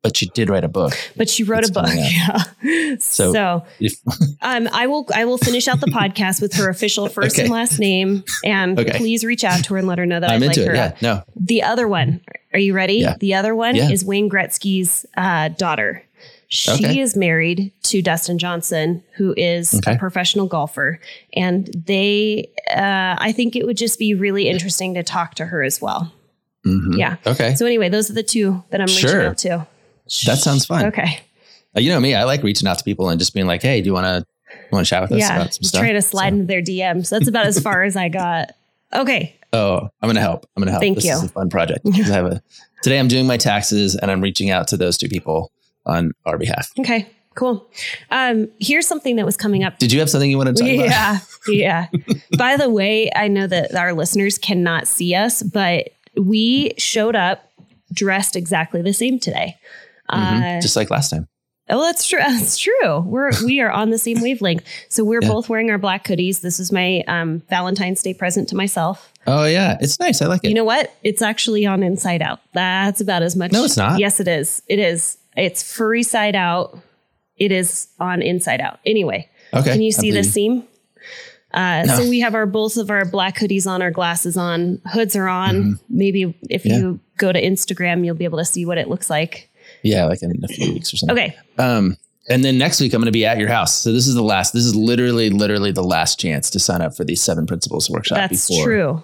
but 0.02 0.16
she 0.16 0.26
did 0.30 0.50
write 0.50 0.64
a 0.64 0.68
book. 0.68 0.92
but 1.16 1.28
she 1.30 1.42
wrote 1.44 1.68
a 1.68 1.72
book 1.72 1.86
coming 1.86 2.04
yeah 2.04 2.38
So- 2.98 3.32
so 3.32 3.64
If, 3.80 3.94
um, 4.42 4.68
I 4.72 4.86
will 4.86 5.06
I 5.14 5.24
will 5.24 5.38
finish 5.38 5.68
out 5.68 5.80
the 5.80 5.86
podcast 5.86 6.40
with 6.42 6.54
her 6.54 6.68
official 6.68 7.08
first 7.08 7.36
Okay. 7.36 7.42
and 7.44 7.52
last 7.52 7.78
name, 7.78 8.24
and 8.44 8.78
Okay. 8.78 8.98
please 8.98 9.24
reach 9.24 9.44
out 9.44 9.64
to 9.64 9.74
her 9.74 9.78
and 9.78 9.86
let 9.88 9.98
her 9.98 10.06
know 10.06 10.20
that 10.20 10.30
I'm 10.30 10.42
I'd 10.42 10.46
like 10.48 10.56
into 10.56 10.68
her. 10.70 10.74
Yeah. 10.74 10.92
No. 11.00 11.22
The 11.36 11.62
other 11.62 11.86
one, 11.88 12.20
are 12.52 12.58
you 12.58 12.74
ready? 12.74 12.94
Yeah. 12.94 13.16
The 13.18 13.34
other 13.34 13.54
one 13.54 13.74
Yeah. 13.76 13.90
is 13.90 14.04
Wayne 14.04 14.28
Gretzky's 14.28 15.06
uh, 15.16 15.48
daughter. 15.48 16.02
She 16.48 16.70
Okay. 16.72 17.00
is 17.00 17.16
married 17.16 17.72
to 17.84 18.02
Dustin 18.02 18.36
Johnson, 18.38 19.02
who 19.16 19.32
is 19.38 19.72
Okay. 19.74 19.94
a 19.94 19.98
professional 19.98 20.46
golfer, 20.46 21.00
and 21.34 21.70
they. 21.86 22.50
Uh, 22.70 23.16
I 23.18 23.32
think 23.32 23.56
it 23.56 23.64
would 23.64 23.78
just 23.78 23.98
be 23.98 24.14
really 24.14 24.48
interesting 24.48 24.92
to 24.94 25.02
talk 25.02 25.34
to 25.36 25.46
her 25.46 25.62
as 25.62 25.80
well. 25.80 26.12
Mhm. 26.66 26.98
Yeah. 26.98 27.16
Okay. 27.26 27.54
So 27.54 27.64
anyway, 27.66 27.88
those 27.88 28.10
are 28.10 28.12
the 28.12 28.22
two 28.22 28.62
that 28.70 28.80
I'm 28.82 28.86
reaching 28.86 29.10
out 29.20 29.38
to. 29.38 29.66
That 30.26 30.38
sounds 30.38 30.64
fun. 30.66 30.86
Okay. 30.86 31.20
Uh, 31.76 31.80
You 31.80 31.90
know 31.90 32.00
me. 32.00 32.14
I 32.14 32.24
like 32.24 32.42
reaching 32.42 32.68
out 32.68 32.78
to 32.78 32.84
people 32.84 33.08
and 33.08 33.18
just 33.18 33.32
being 33.34 33.46
like, 33.46 33.62
"Hey, 33.62 33.80
do 33.80 33.86
you 33.86 33.94
want 33.94 34.06
to 34.06 34.26
want 34.70 34.86
to 34.86 34.90
chat 34.90 35.02
with 35.02 35.12
us 35.12 35.18
Yeah. 35.20 35.36
about 35.36 35.54
some 35.54 35.60
Just 35.62 35.68
stuff?" 35.70 35.80
trying 35.80 35.94
to 35.94 36.02
slide 36.02 36.30
So- 36.30 36.34
into 36.34 36.44
their 36.46 36.62
DMs. 36.62 37.08
That's 37.10 37.28
about 37.28 37.46
as 37.46 37.58
far 37.58 37.82
as 37.82 37.96
I 37.96 38.08
got. 38.08 38.52
Okay. 38.94 39.36
Oh, 39.54 39.80
I'm 40.00 40.06
going 40.06 40.14
to 40.16 40.20
help. 40.22 40.46
I'm 40.56 40.62
going 40.62 40.66
to 40.68 40.72
help. 40.72 40.82
Thank 40.82 40.96
this 40.96 41.04
you. 41.06 41.12
is 41.12 41.24
a 41.24 41.28
fun 41.28 41.50
project. 41.50 41.80
I 41.86 41.96
have 42.04 42.24
a, 42.26 42.42
today 42.82 42.98
I'm 42.98 43.08
doing 43.08 43.26
my 43.26 43.36
taxes 43.36 43.94
and 43.96 44.10
I'm 44.10 44.20
reaching 44.22 44.48
out 44.50 44.66
to 44.68 44.76
those 44.78 44.96
two 44.96 45.08
people 45.08 45.50
on 45.84 46.12
our 46.24 46.38
behalf. 46.38 46.70
Okay. 46.80 47.06
Cool. 47.34 47.66
Um, 48.10 48.48
here's 48.60 48.86
something 48.86 49.16
that 49.16 49.24
was 49.24 49.36
coming 49.38 49.64
up 49.64 49.78
Did 49.78 49.92
you 49.92 50.00
have 50.00 50.10
something 50.10 50.30
you 50.30 50.36
want 50.36 50.54
to 50.54 50.62
talk 50.62 50.70
about? 50.70 50.86
yeah 50.86 51.18
yeah 51.48 51.86
by 52.36 52.58
the 52.58 52.68
way 52.68 53.10
i 53.16 53.26
know 53.26 53.46
that 53.46 53.74
our 53.74 53.94
listeners 53.94 54.36
cannot 54.36 54.86
see 54.86 55.14
us 55.14 55.42
but 55.42 55.88
we 56.14 56.72
showed 56.76 57.16
up 57.16 57.50
dressed 57.90 58.36
exactly 58.36 58.82
the 58.82 58.92
same 58.92 59.18
today 59.18 59.56
Mhm. 60.10 60.58
uh, 60.58 60.60
Just 60.60 60.76
like 60.76 60.90
last 60.90 61.10
time. 61.10 61.28
oh 61.70 61.80
that's 61.82 62.08
true 62.08 62.18
that's 62.26 62.58
true 62.58 63.00
we're 63.00 63.30
we 63.44 63.60
are 63.60 63.70
on 63.70 63.90
the 63.90 63.98
same 63.98 64.20
wavelength 64.26 64.64
so 64.88 65.04
we're 65.04 65.22
Yeah. 65.22 65.28
both 65.28 65.48
wearing 65.48 65.70
our 65.70 65.78
black 65.78 66.04
hoodies 66.06 66.40
this 66.40 66.58
is 66.58 66.72
my 66.72 67.02
um, 67.06 67.42
valentine's 67.48 68.02
day 68.02 68.14
present 68.14 68.48
to 68.50 68.56
myself 68.56 69.08
Oh 69.24 69.44
yeah, 69.44 69.78
it's 69.80 70.00
nice. 70.00 70.20
I 70.20 70.26
like 70.26 70.42
it. 70.42 70.48
you 70.48 70.54
know 70.54 70.64
what 70.64 70.92
it's 71.04 71.22
actually 71.22 71.64
on 71.64 71.82
inside 71.84 72.22
out 72.22 72.40
that's 72.54 73.00
about 73.00 73.22
as 73.22 73.36
much 73.36 73.52
No, 73.52 73.64
it's 73.64 73.76
not. 73.76 74.00
yes 74.00 74.18
it 74.18 74.26
is 74.28 74.60
it 74.68 74.78
is 74.80 75.18
it's 75.36 75.62
furry 75.62 76.02
side 76.02 76.34
out 76.34 76.76
it 77.36 77.52
is 77.52 77.86
on 78.00 78.20
inside 78.22 78.60
out 78.60 78.80
anyway 78.84 79.28
okay. 79.54 79.72
can 79.72 79.80
you 79.82 79.92
see 79.92 80.10
the 80.10 80.24
seam? 80.24 80.64
Uh, 81.54 81.84
No. 81.86 81.96
So 81.96 82.08
we 82.08 82.20
have 82.20 82.34
our 82.34 82.46
both 82.46 82.76
of 82.78 82.90
our 82.90 83.04
black 83.04 83.36
hoodies 83.38 83.66
on, 83.66 83.82
our 83.82 83.90
glasses 83.90 84.36
on, 84.38 84.80
hoods 84.90 85.14
are 85.14 85.28
on. 85.28 85.78
Maybe 85.90 86.34
if 86.48 86.62
Mm-hmm. 86.62 86.70
Yeah. 86.70 86.78
you 86.78 87.00
go 87.18 87.30
to 87.30 87.40
Instagram, 87.40 88.04
you'll 88.06 88.14
be 88.14 88.24
able 88.24 88.38
to 88.38 88.44
see 88.44 88.64
what 88.64 88.78
it 88.78 88.88
looks 88.88 89.10
like. 89.10 89.50
Yeah, 89.82 90.04
like 90.06 90.22
in 90.22 90.32
a 90.44 90.48
few 90.48 90.72
weeks 90.74 90.92
or 90.92 90.96
something. 90.96 91.16
Okay. 91.18 91.36
Um, 91.58 91.96
and 92.28 92.44
then 92.44 92.56
next 92.56 92.80
week 92.80 92.92
I'm 92.94 93.00
going 93.00 93.06
to 93.06 93.12
be 93.12 93.26
at 93.26 93.38
your 93.38 93.48
house. 93.48 93.76
So 93.76 93.92
this 93.92 94.06
is 94.06 94.14
the 94.14 94.22
last. 94.22 94.52
This 94.52 94.64
is 94.64 94.76
literally, 94.76 95.28
literally 95.30 95.72
the 95.72 95.82
last 95.82 96.20
chance 96.20 96.50
to 96.50 96.60
sign 96.60 96.80
up 96.80 96.94
for 96.96 97.04
these 97.04 97.20
seven 97.20 97.46
principles 97.46 97.90
workshop. 97.90 98.16
That's 98.18 98.48
before. 98.48 98.64
true. 98.64 99.02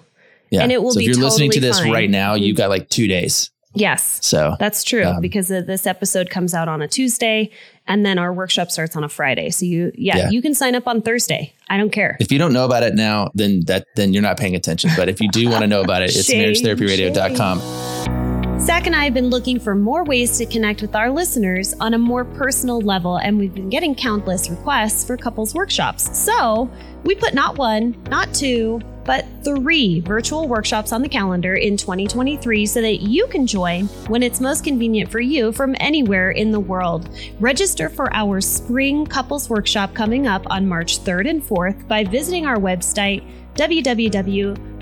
Yeah. 0.51 0.61
And 0.63 0.71
it 0.71 0.81
will 0.81 0.91
so 0.91 0.99
be 0.99 1.05
if 1.05 1.15
you're 1.15 1.23
listening 1.23 1.51
to 1.51 1.59
this 1.59 1.79
fine. 1.79 1.91
right 1.91 2.09
now, 2.09 2.33
you've 2.35 2.57
got 2.57 2.69
like 2.69 2.89
two 2.89 3.07
days. 3.07 3.51
Yes. 3.75 4.17
So 4.25 4.55
That's 4.59 4.83
true 4.83 5.03
Um, 5.05 5.21
because 5.21 5.49
this 5.49 5.85
episode 5.85 6.31
comes 6.31 6.55
out 6.55 6.67
on 6.67 6.81
a 6.81 6.87
Tuesday 6.87 7.51
and 7.87 8.03
then 8.03 8.17
our 8.17 8.33
workshop 8.33 8.71
starts 8.71 8.95
on 8.95 9.03
a 9.03 9.09
Friday. 9.09 9.51
So 9.51 9.63
you, 9.65 9.91
yeah, 9.93 10.17
Yeah. 10.17 10.29
you 10.31 10.41
can 10.41 10.55
sign 10.55 10.73
up 10.73 10.87
on 10.87 11.03
Thursday. 11.03 11.53
I 11.69 11.77
don't 11.77 11.91
care. 11.91 12.17
if 12.19 12.31
you 12.31 12.39
don't 12.39 12.51
know 12.51 12.65
about 12.65 12.81
it 12.81 12.95
now, 12.95 13.29
then 13.35 13.61
that 13.67 13.85
then 13.95 14.11
you're 14.11 14.23
not 14.23 14.37
paying 14.39 14.55
attention. 14.55 14.89
But 14.95 15.07
if 15.07 15.21
you 15.21 15.29
do 15.29 15.47
want 15.49 15.61
to 15.61 15.67
know 15.67 15.81
about 15.81 16.01
it, 16.01 16.15
it's 16.15 16.29
marriagetherapyradio.com. 16.33 18.28
Zach 18.59 18.87
and 18.87 18.95
I 18.95 19.05
have 19.05 19.13
been 19.13 19.29
looking 19.29 19.57
for 19.57 19.73
more 19.73 20.03
ways 20.03 20.37
to 20.37 20.45
connect 20.45 20.81
with 20.81 20.93
our 20.93 21.09
listeners 21.09 21.73
on 21.79 21.93
a 21.93 21.97
more 21.97 22.25
personal 22.25 22.81
level, 22.81 23.15
and 23.15 23.39
we've 23.39 23.53
been 23.53 23.69
getting 23.69 23.95
countless 23.95 24.49
requests 24.49 25.05
for 25.05 25.15
couples 25.15 25.55
workshops. 25.55 26.19
So 26.19 26.69
we 27.03 27.15
put 27.15 27.33
not 27.33 27.57
one, 27.57 27.95
not 28.09 28.33
two, 28.33 28.81
but 29.05 29.25
three 29.45 30.01
virtual 30.01 30.49
workshops 30.49 30.91
on 30.91 31.01
the 31.01 31.07
calendar 31.07 31.55
in 31.55 31.77
2023 31.77 32.65
so 32.65 32.81
that 32.81 32.97
you 32.97 33.27
can 33.27 33.47
join 33.47 33.85
when 34.07 34.21
it's 34.21 34.41
most 34.41 34.65
convenient 34.65 35.09
for 35.09 35.21
you 35.21 35.53
from 35.53 35.73
anywhere 35.79 36.31
in 36.31 36.51
the 36.51 36.59
world. 36.59 37.09
Register 37.39 37.89
for 37.89 38.13
our 38.13 38.41
spring 38.41 39.05
couples 39.05 39.49
workshop 39.49 39.93
coming 39.93 40.27
up 40.27 40.45
on 40.49 40.67
March 40.67 40.99
3rd 40.99 41.29
and 41.29 41.41
4th 41.41 41.87
by 41.87 42.03
visiting 42.03 42.45
our 42.45 42.57
website 42.57 43.23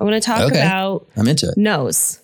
I 0.00 0.04
want 0.04 0.14
to 0.14 0.20
talk 0.20 0.40
Okay. 0.42 0.60
about 0.60 1.06
I'm 1.16 1.26
into 1.28 1.48
it. 1.48 1.54
no's. 1.56 2.20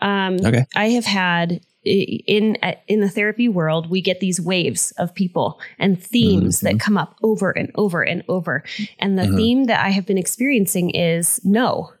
Um, 0.00 0.36
Okay. 0.44 0.64
I 0.74 0.90
have 0.90 1.04
had 1.04 1.60
in 1.86 2.56
in 2.88 3.00
the 3.00 3.08
therapy 3.08 3.48
world, 3.48 3.88
we 3.88 4.00
get 4.00 4.20
these 4.20 4.40
waves 4.40 4.92
of 4.98 5.14
people 5.14 5.60
and 5.78 6.02
themes 6.02 6.60
that 6.60 6.80
come 6.80 6.98
up 6.98 7.16
over 7.22 7.50
and 7.50 7.70
over 7.76 8.02
and 8.02 8.22
over. 8.28 8.64
And 8.98 9.18
the 9.18 9.22
Mhm. 9.24 9.36
theme 9.36 9.64
that 9.66 9.84
I 9.84 9.90
have 9.90 10.06
been 10.06 10.18
experiencing 10.18 10.90
is 10.90 11.40
no. 11.44 11.92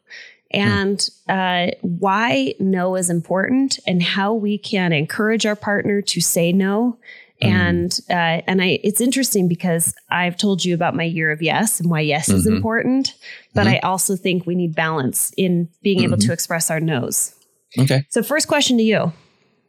And 0.52 1.08
uh, 1.28 1.68
why 1.82 2.54
no 2.60 2.94
is 2.94 3.10
important, 3.10 3.78
and 3.86 4.02
how 4.02 4.32
we 4.32 4.58
can 4.58 4.92
encourage 4.92 5.44
our 5.44 5.56
partner 5.56 6.00
to 6.02 6.20
say 6.20 6.52
no. 6.52 6.98
And 7.42 7.98
uh, 8.08 8.40
and 8.46 8.62
I, 8.62 8.78
it's 8.82 9.00
interesting 9.00 9.46
because 9.48 9.94
I've 10.10 10.36
told 10.38 10.64
you 10.64 10.74
about 10.74 10.94
my 10.94 11.02
year 11.02 11.30
of 11.30 11.42
yes 11.42 11.80
and 11.80 11.90
why 11.90 12.00
yes 12.00 12.28
is 12.28 12.46
Mhm. 12.46 12.56
important, 12.56 13.14
but 13.54 13.66
Mhm. 13.66 13.72
I 13.72 13.78
also 13.80 14.16
think 14.16 14.46
we 14.46 14.54
need 14.54 14.74
balance 14.74 15.32
in 15.36 15.68
being 15.82 16.00
able 16.00 16.16
to 16.16 16.32
express 16.32 16.70
our 16.70 16.80
no's. 16.80 17.34
Okay. 17.78 18.04
So, 18.08 18.22
first 18.22 18.48
question 18.48 18.78
to 18.78 18.82
you 18.82 19.12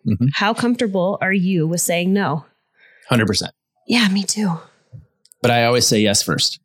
Mhm. 0.08 0.30
How 0.34 0.54
comfortable 0.54 1.18
are 1.22 1.34
you 1.34 1.68
with 1.68 1.82
saying 1.82 2.14
no? 2.14 2.46
100%. 3.12 3.50
Yeah, 3.88 4.08
me 4.10 4.24
too. 4.24 4.54
But 5.42 5.52
I 5.52 5.66
always 5.66 5.86
say 5.86 6.00
yes 6.00 6.24
first 6.24 6.60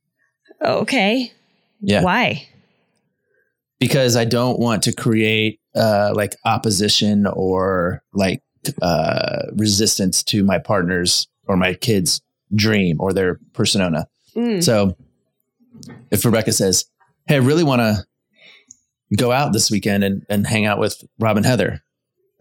Okay. 0.64 1.32
Yeah. 1.80 2.02
Why? 2.02 2.48
because 3.82 4.14
I 4.14 4.24
don't 4.24 4.60
want 4.60 4.84
to 4.84 4.92
create 4.92 5.58
uh, 5.74 6.12
like 6.14 6.36
opposition 6.44 7.26
or 7.26 8.00
like 8.14 8.40
uh, 8.80 9.42
resistance 9.56 10.22
to 10.22 10.44
my 10.44 10.60
partner's 10.60 11.26
or 11.48 11.56
my 11.56 11.74
kid's 11.74 12.20
dream 12.54 12.98
or 13.00 13.12
their 13.12 13.40
persona. 13.54 14.06
Mm. 14.36 14.62
So 14.62 14.96
if 16.12 16.24
Rebecca 16.24 16.52
says, 16.52 16.84
Hey, 17.26 17.34
I 17.34 17.38
really 17.38 17.64
want 17.64 17.80
to 17.80 18.04
go 19.16 19.32
out 19.32 19.52
this 19.52 19.68
weekend 19.68 20.04
and, 20.04 20.24
and 20.30 20.46
hang 20.46 20.64
out 20.64 20.78
with 20.78 21.02
Rob 21.18 21.36
and 21.36 21.44
Heather, 21.44 21.80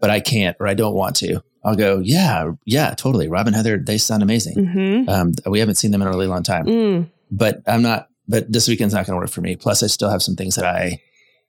but 0.02 0.10
I 0.10 0.20
can't 0.20 0.56
or 0.60 0.66
I 0.68 0.74
don't 0.74 0.94
want 0.94 1.16
to, 1.16 1.42
I'll 1.64 1.76
go, 1.76 1.98
Yeah, 2.00 2.50
yeah, 2.66 2.92
totally. 2.94 3.28
Rob 3.28 3.46
and 3.46 3.56
Heather, 3.56 3.78
they 3.78 3.96
sound 3.96 4.22
amazing. 4.22 4.56
Mm-hmm. 4.56 5.08
Um, 5.08 5.32
we 5.46 5.60
haven't 5.60 5.76
seen 5.76 5.92
them 5.92 6.02
in 6.02 6.08
a 6.08 6.10
really 6.10 6.26
long 6.26 6.42
time, 6.42 6.66
Mm. 6.66 7.10
but 7.30 7.62
I'm 7.66 7.80
not, 7.82 8.08
but 8.28 8.50
this 8.52 8.68
weekend's 8.68 8.92
not 8.94 9.06
going 9.06 9.16
to 9.16 9.20
work 9.22 9.30
for 9.30 9.40
me. 9.40 9.56
Plus, 9.56 9.82
I 9.82 9.86
still 9.86 10.10
have 10.10 10.22
some 10.22 10.36
things 10.36 10.56
that 10.56 10.66
I 10.66 11.00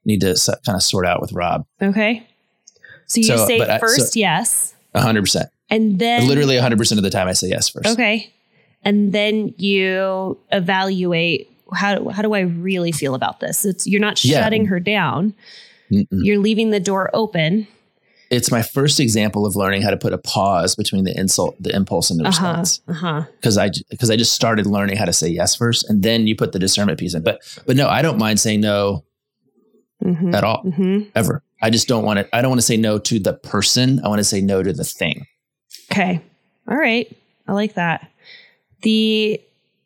need 0.06 0.22
to 0.22 0.36
kind 0.66 0.76
of 0.76 0.84
sort 0.84 1.06
out 1.06 1.20
with 1.20 1.34
Rob. 1.34 1.66
Okay. 1.82 2.26
So 3.08 3.18
you 3.20 3.24
So, 3.26 3.46
say 3.48 3.58
but 3.58 3.70
I- 3.70 3.78
so- 3.80 3.88
first 3.88 4.16
yes, 4.16 4.76
100%. 4.96 5.50
and 5.70 6.00
then 6.00 6.28
Literally 6.28 6.56
100% 6.58 6.98
of 6.98 7.04
the 7.04 7.10
time, 7.10 7.28
I 7.28 7.34
say 7.34 7.48
yes 7.50 7.70
first. 7.70 7.88
Okay. 7.90 8.32
And 8.84 9.14
then 9.14 9.54
you 9.58 10.38
evaluate 10.52 11.50
how 11.74 12.10
how 12.10 12.22
do 12.22 12.34
I 12.34 12.42
really 12.42 12.92
feel 12.92 13.16
about 13.16 13.40
this? 13.40 13.66
It's 13.66 13.88
you're 13.88 14.02
not 14.02 14.24
Yeah. 14.24 14.42
shutting 14.42 14.66
her 14.68 14.80
down. 14.80 15.34
Mm-mm. 15.92 16.06
You're 16.12 16.38
leaving 16.40 16.70
the 16.72 16.80
door 16.80 17.10
open. 17.14 17.66
It's 18.34 18.52
my 18.52 18.62
first 18.62 19.00
example 19.00 19.46
of 19.46 19.56
learning 19.56 19.82
how 19.84 19.90
to 19.92 19.98
put 19.98 20.14
a 20.14 20.18
pause 20.18 20.76
between 20.76 21.04
the 21.06 21.18
insult, 21.18 21.56
the 21.62 21.74
impulse, 21.76 22.10
and 22.10 22.20
the 22.20 22.28
Uh-huh. 22.28 22.48
response. 22.48 22.82
Uh-huh. 22.88 23.24
because 23.38 23.58
I 23.58 23.70
because 23.90 24.10
I 24.12 24.16
just 24.16 24.34
started 24.34 24.66
learning 24.66 24.98
how 24.98 25.06
to 25.06 25.14
say 25.14 25.28
yes 25.30 25.56
first, 25.56 25.90
and 25.90 26.04
then 26.04 26.28
you 26.28 26.36
put 26.36 26.52
the 26.52 26.60
discernment 26.60 27.00
piece 27.00 27.14
in. 27.14 27.24
But 27.24 27.42
but 27.66 27.76
no, 27.76 27.88
I 27.88 28.02
don't 28.02 28.18
mind 28.18 28.40
saying 28.40 28.62
no 28.62 29.04
Mm-hmm. 30.04 30.36
at 30.36 30.44
all 30.44 30.64
Mm-hmm. 30.66 31.10
ever. 31.16 31.42
I 31.62 31.70
just 31.70 31.88
don't 31.88 32.04
want 32.04 32.20
to. 32.20 32.36
I 32.36 32.42
don't 32.42 32.50
want 32.52 32.60
to 32.60 32.66
say 32.66 32.76
no 32.76 33.00
to 33.00 33.20
the 33.20 33.34
person. 33.34 34.02
I 34.04 34.10
want 34.10 34.20
to 34.20 34.26
say 34.26 34.42
no 34.42 34.62
to 34.62 34.74
the 34.74 34.84
thing. 34.84 35.26
Okay. 35.92 36.20
All 36.68 36.76
right. 36.76 37.08
I 37.48 37.54
like 37.54 37.76
that. 37.76 38.10
The 38.82 39.40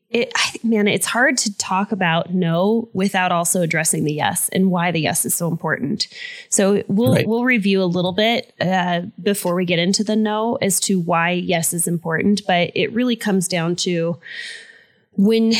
it 0.09 0.31
I, 0.35 0.51
man, 0.63 0.87
it's 0.87 1.05
hard 1.05 1.37
to 1.39 1.57
talk 1.57 1.91
about 1.91 2.33
no 2.33 2.89
without 2.93 3.31
also 3.31 3.61
addressing 3.61 4.05
the 4.05 4.13
yes 4.13 4.47
and 4.49 4.71
why 4.71 4.91
the 4.91 5.01
yes 5.01 5.25
is 5.25 5.35
so 5.35 5.49
important. 5.49 6.07
So 6.49 6.83
we'll 6.87 7.13
Right. 7.13 7.27
we'll 7.27 7.43
review 7.43 7.83
a 7.83 7.85
little 7.85 8.13
bit 8.13 8.53
uh, 8.61 9.01
before 9.21 9.53
we 9.55 9.65
get 9.65 9.79
into 9.79 10.03
the 10.03 10.15
no 10.15 10.55
as 10.61 10.79
to 10.81 10.99
why 10.99 11.31
yes 11.31 11.73
is 11.73 11.87
important. 11.87 12.41
But 12.47 12.71
it 12.73 12.93
really 12.93 13.15
comes 13.17 13.47
down 13.47 13.75
to 13.77 14.17
when 15.17 15.53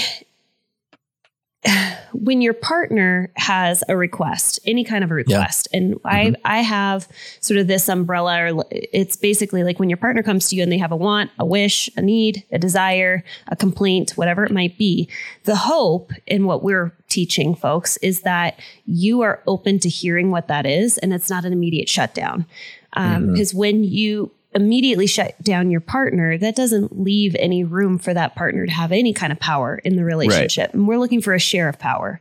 when 2.13 2.41
your 2.41 2.53
partner 2.53 3.31
has 3.35 3.83
a 3.89 3.95
request, 3.95 4.59
any 4.65 4.83
kind 4.83 5.03
of 5.03 5.11
a 5.11 5.13
request, 5.13 5.67
and 5.73 5.99
I 6.03 6.25
mm-hmm. 6.25 6.41
I 6.45 6.61
have 6.61 7.07
sort 7.39 7.59
of 7.59 7.67
this 7.67 7.87
umbrella, 7.87 8.51
or 8.51 8.65
it's 8.71 9.15
basically 9.15 9.63
like 9.63 9.79
when 9.79 9.89
your 9.89 9.97
partner 9.97 10.23
comes 10.23 10.49
to 10.49 10.55
you 10.55 10.63
and 10.63 10.71
they 10.71 10.77
have 10.77 10.91
a 10.91 10.95
want, 10.95 11.31
a 11.39 11.45
wish, 11.45 11.89
a 11.95 12.01
need, 12.01 12.43
a 12.51 12.59
desire, 12.59 13.23
a 13.47 13.55
complaint, 13.55 14.11
whatever 14.11 14.43
it 14.43 14.51
might 14.51 14.77
be. 14.77 15.09
The 15.43 15.55
hope 15.55 16.11
in 16.25 16.45
what 16.45 16.63
we're 16.63 16.93
teaching 17.07 17.55
folks 17.55 17.97
is 17.97 18.21
that 18.21 18.59
you 18.85 19.21
are 19.21 19.41
open 19.47 19.79
to 19.79 19.89
hearing 19.89 20.31
what 20.31 20.47
that 20.47 20.65
is, 20.65 20.97
and 20.97 21.13
it's 21.13 21.29
not 21.29 21.45
an 21.45 21.53
immediate 21.53 21.89
shutdown. 21.89 22.45
Um, 22.93 23.23
mm-hmm. 23.23 23.33
Because 23.33 23.53
when 23.53 23.83
you 23.83 24.31
immediately 24.53 25.07
shut 25.07 25.41
down 25.41 25.69
your 25.69 25.81
partner, 25.81 26.37
that 26.37 26.55
doesn't 26.55 26.99
leave 26.99 27.35
any 27.39 27.63
room 27.63 27.97
for 27.97 28.13
that 28.13 28.35
partner 28.35 28.65
to 28.65 28.71
have 28.71 28.91
any 28.91 29.13
kind 29.13 29.31
of 29.31 29.39
power 29.39 29.79
in 29.83 29.95
the 29.95 30.03
relationship. 30.03 30.73
And 30.73 30.87
we're 30.87 30.97
looking 30.97 31.21
for 31.21 31.33
a 31.33 31.39
share 31.39 31.69
of 31.69 31.79
power. 31.79 32.19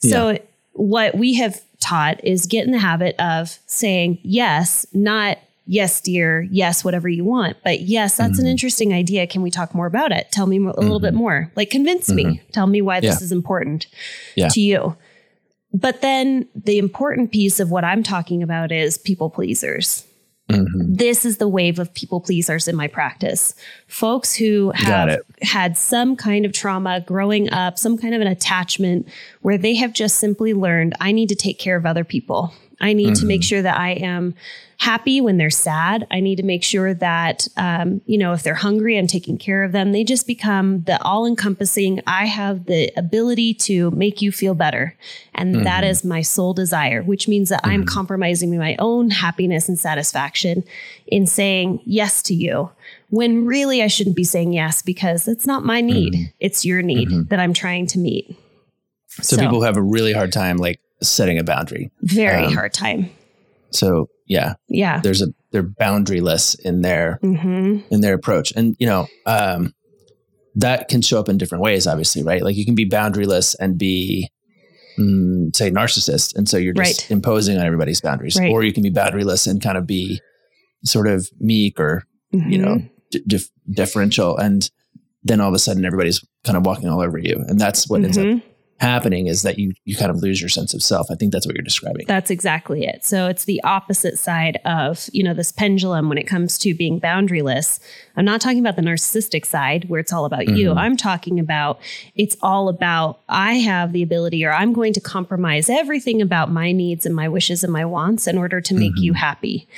So, 0.00 0.38
what 0.72 1.14
we 1.14 1.34
have 1.34 1.60
taught 1.80 2.24
is 2.24 2.46
get 2.46 2.64
in 2.64 2.72
the 2.72 2.78
habit 2.78 3.14
of 3.18 3.58
saying 3.66 4.18
yes, 4.22 4.86
not 4.92 5.38
yes, 5.66 6.00
dear, 6.00 6.42
yes, 6.50 6.84
whatever 6.84 7.08
you 7.08 7.24
want, 7.24 7.56
but 7.62 7.80
yes, 7.80 8.16
that's 8.16 8.38
an 8.38 8.44
mm-hmm. 8.44 8.50
interesting 8.50 8.92
idea. 8.92 9.26
Can 9.26 9.42
we 9.42 9.50
talk 9.50 9.74
more 9.74 9.86
about 9.86 10.12
it? 10.12 10.30
Tell 10.32 10.46
me 10.46 10.56
a 10.58 10.60
little 10.60 10.98
bit 10.98 11.08
mm-hmm. 11.08 11.18
more. 11.18 11.52
Like, 11.54 11.70
convince 11.70 12.10
me. 12.10 12.24
Mm-hmm. 12.24 12.50
Tell 12.50 12.66
me 12.66 12.82
why 12.82 13.00
this 13.00 13.22
is 13.22 13.32
important 13.32 13.86
Yeah. 14.34 14.48
to 14.48 14.60
you. 14.60 14.96
But 15.72 16.02
then 16.02 16.48
the 16.54 16.78
important 16.78 17.32
piece 17.32 17.60
of 17.60 17.70
what 17.70 17.84
I'm 17.84 18.02
talking 18.02 18.42
about 18.42 18.72
is 18.72 18.98
people 18.98 19.30
pleasers 19.30 20.04
Mhm. 20.50 20.96
this 20.96 21.24
is 21.24 21.38
the 21.38 21.48
wave 21.48 21.78
of 21.78 21.94
people 21.94 22.20
pleasers 22.20 22.68
in 22.68 22.76
my 22.76 22.86
practice. 22.86 23.54
Folks 23.86 24.34
who 24.34 24.70
have 24.74 25.20
had 25.40 25.78
some 25.78 26.16
kind 26.16 26.44
of 26.44 26.52
trauma 26.52 27.00
growing 27.00 27.50
up, 27.52 27.78
some 27.78 27.96
kind 27.96 28.14
of 28.14 28.20
an 28.20 28.26
attachment 28.26 29.08
where 29.40 29.56
they 29.56 29.74
have 29.76 29.92
just 29.92 30.16
simply 30.16 30.52
learned, 30.52 30.94
I 31.00 31.12
need 31.12 31.28
to 31.30 31.34
take 31.36 31.58
care 31.58 31.76
of 31.76 31.86
other 31.86 32.04
people. 32.04 32.52
I 32.82 32.92
need 32.92 33.12
mm-hmm. 33.12 33.20
to 33.20 33.26
make 33.26 33.42
sure 33.44 33.62
that 33.62 33.78
I 33.78 33.92
am 33.92 34.34
happy 34.82 35.20
when 35.20 35.38
they're 35.38 35.48
sad. 35.48 36.04
I 36.10 36.18
need 36.18 36.36
to 36.36 36.42
make 36.42 36.64
sure 36.64 36.92
that, 36.92 37.46
um, 37.56 38.00
you 38.04 38.18
know, 38.18 38.32
if 38.32 38.42
they're 38.42 38.54
hungry, 38.54 38.98
I'm 38.98 39.06
taking 39.06 39.38
care 39.38 39.62
of 39.62 39.70
them. 39.70 39.92
They 39.92 40.02
just 40.02 40.26
become 40.26 40.82
the 40.82 41.00
all 41.04 41.24
encompassing, 41.24 42.00
I 42.08 42.26
have 42.26 42.66
the 42.66 42.92
ability 42.96 43.54
to 43.54 43.92
make 43.92 44.20
you 44.20 44.32
feel 44.32 44.54
better. 44.54 44.96
And 45.34 45.54
mm-hmm. 45.54 45.64
that 45.64 45.84
is 45.84 46.04
my 46.04 46.20
sole 46.22 46.52
desire, 46.52 47.04
which 47.04 47.28
means 47.28 47.48
that 47.50 47.62
mm-hmm. 47.62 47.70
I'm 47.70 47.86
compromising 47.86 48.58
my 48.58 48.74
own 48.80 49.10
happiness 49.10 49.68
and 49.68 49.78
satisfaction 49.78 50.64
in 51.06 51.28
saying 51.28 51.80
yes 51.84 52.20
to 52.24 52.34
you 52.34 52.70
when 53.10 53.46
really 53.46 53.82
I 53.82 53.86
shouldn't 53.86 54.16
be 54.16 54.24
saying 54.24 54.52
yes 54.52 54.82
because 54.82 55.28
it's 55.28 55.46
not 55.46 55.64
my 55.64 55.80
need. 55.80 56.14
Mm-hmm. 56.14 56.24
It's 56.40 56.64
your 56.64 56.82
need 56.82 57.08
mm-hmm. 57.08 57.28
that 57.28 57.38
I'm 57.38 57.52
trying 57.52 57.86
to 57.88 58.00
meet. 58.00 58.36
So, 59.10 59.36
so, 59.36 59.42
people 59.42 59.62
have 59.62 59.76
a 59.76 59.82
really 59.82 60.12
hard 60.12 60.32
time 60.32 60.56
like 60.56 60.80
setting 61.02 61.38
a 61.38 61.44
boundary. 61.44 61.90
Very 62.02 62.44
um, 62.44 62.54
hard 62.54 62.72
time. 62.72 63.10
So 63.70 64.08
yeah. 64.26 64.54
Yeah. 64.68 65.00
There's 65.00 65.22
a 65.22 65.28
they're 65.50 65.62
boundaryless 65.62 66.58
in 66.60 66.82
their 66.82 67.18
mm-hmm. 67.22 67.78
in 67.92 68.00
their 68.00 68.14
approach. 68.14 68.52
And 68.56 68.76
you 68.78 68.86
know, 68.86 69.06
um, 69.26 69.74
that 70.54 70.88
can 70.88 71.02
show 71.02 71.18
up 71.18 71.28
in 71.28 71.38
different 71.38 71.62
ways, 71.62 71.86
obviously, 71.86 72.22
right? 72.22 72.42
Like 72.42 72.56
you 72.56 72.64
can 72.64 72.74
be 72.74 72.88
boundaryless 72.88 73.54
and 73.58 73.78
be 73.78 74.30
mm, 74.98 75.54
say 75.54 75.70
narcissist. 75.70 76.36
And 76.36 76.48
so 76.48 76.56
you're 76.56 76.74
just 76.74 77.02
right. 77.02 77.10
imposing 77.10 77.58
on 77.58 77.64
everybody's 77.64 78.00
boundaries. 78.00 78.38
Right. 78.38 78.50
Or 78.50 78.62
you 78.62 78.72
can 78.72 78.82
be 78.82 78.90
boundaryless 78.90 79.46
and 79.46 79.62
kind 79.62 79.78
of 79.78 79.86
be 79.86 80.20
sort 80.84 81.06
of 81.06 81.28
meek 81.38 81.78
or, 81.80 82.04
mm-hmm. 82.34 82.50
you 82.50 82.58
know, 82.58 82.78
d- 83.10 83.22
dif- 83.26 83.50
differential. 83.70 84.36
And 84.36 84.68
then 85.22 85.40
all 85.40 85.48
of 85.48 85.54
a 85.54 85.58
sudden 85.58 85.84
everybody's 85.84 86.24
kind 86.44 86.56
of 86.56 86.66
walking 86.66 86.88
all 86.88 87.00
over 87.00 87.18
you. 87.18 87.42
And 87.48 87.58
that's 87.58 87.88
what 87.88 87.98
mm-hmm. 87.98 88.04
ends 88.04 88.18
up 88.18 88.24
mm-hmm 88.24 88.51
happening 88.82 89.28
is 89.28 89.42
that 89.42 89.58
you 89.58 89.72
you 89.84 89.96
kind 89.96 90.10
of 90.10 90.18
lose 90.18 90.40
your 90.40 90.50
sense 90.50 90.74
of 90.74 90.82
self. 90.82 91.10
I 91.10 91.14
think 91.14 91.32
that's 91.32 91.46
what 91.46 91.54
you're 91.54 91.62
describing. 91.62 92.04
That's 92.06 92.30
exactly 92.30 92.84
it. 92.84 93.04
So 93.04 93.28
it's 93.28 93.44
the 93.44 93.62
opposite 93.62 94.18
side 94.18 94.60
of, 94.64 95.08
you 95.12 95.22
know, 95.22 95.32
this 95.32 95.52
pendulum 95.52 96.08
when 96.08 96.18
it 96.18 96.24
comes 96.24 96.58
to 96.58 96.74
being 96.74 97.00
boundaryless. 97.00 97.80
I'm 98.16 98.24
not 98.24 98.40
talking 98.40 98.58
about 98.58 98.76
the 98.76 98.82
narcissistic 98.82 99.46
side 99.46 99.88
where 99.88 100.00
it's 100.00 100.12
all 100.12 100.24
about 100.24 100.40
mm-hmm. 100.40 100.56
you. 100.56 100.72
I'm 100.72 100.96
talking 100.96 101.38
about 101.38 101.80
it's 102.14 102.36
all 102.42 102.68
about 102.68 103.20
I 103.28 103.54
have 103.54 103.92
the 103.92 104.02
ability 104.02 104.44
or 104.44 104.52
I'm 104.52 104.72
going 104.72 104.92
to 104.94 105.00
compromise 105.00 105.70
everything 105.70 106.20
about 106.20 106.50
my 106.50 106.72
needs 106.72 107.06
and 107.06 107.14
my 107.14 107.28
wishes 107.28 107.64
and 107.64 107.72
my 107.72 107.84
wants 107.84 108.26
in 108.26 108.36
order 108.36 108.60
to 108.60 108.74
make 108.74 108.92
mm-hmm. 108.92 109.04
you 109.04 109.12
happy. 109.14 109.68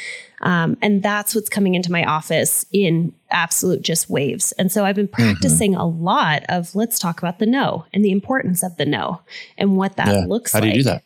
Um, 0.44 0.76
and 0.82 1.02
that's 1.02 1.34
what's 1.34 1.48
coming 1.48 1.74
into 1.74 1.90
my 1.90 2.04
office 2.04 2.66
in 2.70 3.14
absolute 3.30 3.80
just 3.80 4.10
waves. 4.10 4.52
And 4.52 4.70
so 4.70 4.84
I've 4.84 4.94
been 4.94 5.08
mm-hmm. 5.08 5.22
practicing 5.22 5.72
mm-hmm. 5.72 5.80
a 5.80 5.86
lot 5.86 6.44
of 6.50 6.74
let's 6.74 6.98
talk 6.98 7.18
about 7.18 7.38
the 7.38 7.46
no 7.46 7.86
and 7.92 8.04
the 8.04 8.12
importance 8.12 8.62
of 8.62 8.76
the 8.76 8.84
no 8.84 9.22
and 9.56 9.76
what 9.76 9.96
that 9.96 10.08
yeah. 10.08 10.24
looks 10.26 10.52
like. 10.52 10.62
How 10.62 10.68
do 10.68 10.76
you 10.76 10.82
do 10.82 10.90
that? 10.90 11.02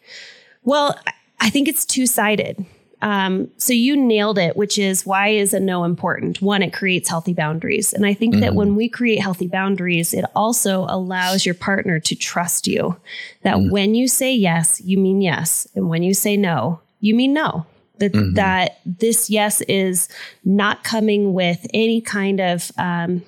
Well, 0.64 0.98
I 1.40 1.51
think 1.51 1.68
it's 1.68 1.87
two 1.87 2.07
sided. 2.07 2.66
Um, 3.01 3.48
so 3.59 3.72
you 3.72 3.96
nailed 3.96 4.38
it, 4.38 4.57
which 4.57 4.77
is 4.77 5.07
why 5.07 5.29
is 5.29 5.55
a 5.55 5.61
no 5.61 5.85
important? 5.85 6.42
One, 6.42 6.64
it 6.64 6.72
creates 6.72 7.09
healthy 7.09 7.33
boundaries. 7.33 7.92
And 7.92 8.05
I 8.05 8.12
think 8.12 8.35
mm-hmm. 8.35 8.40
that 8.40 8.55
when 8.57 8.74
we 8.74 8.88
create 8.88 9.20
healthy 9.20 9.46
boundaries, 9.46 10.12
it 10.12 10.24
also 10.35 10.85
allows 10.88 11.46
your 11.46 11.55
partner 11.55 12.01
to 12.01 12.16
trust 12.16 12.66
you. 12.66 12.96
That 13.42 13.55
mm-hmm. 13.55 13.70
when 13.70 13.94
you 13.94 14.09
say 14.09 14.35
yes, 14.35 14.81
you 14.81 14.98
mean 14.98 15.20
yes. 15.20 15.68
And 15.77 15.88
when 15.88 16.03
you 16.03 16.12
say 16.12 16.37
no, 16.37 16.81
you 16.98 17.14
mean 17.14 17.33
no 17.33 17.66
that 17.98 18.12
mm-hmm. 18.12 18.34
that 18.34 18.80
this 18.84 19.30
yes 19.30 19.61
is 19.62 20.08
not 20.44 20.84
coming 20.84 21.32
with 21.32 21.66
any 21.72 22.00
kind 22.00 22.40
of 22.40 22.70
um, 22.78 23.22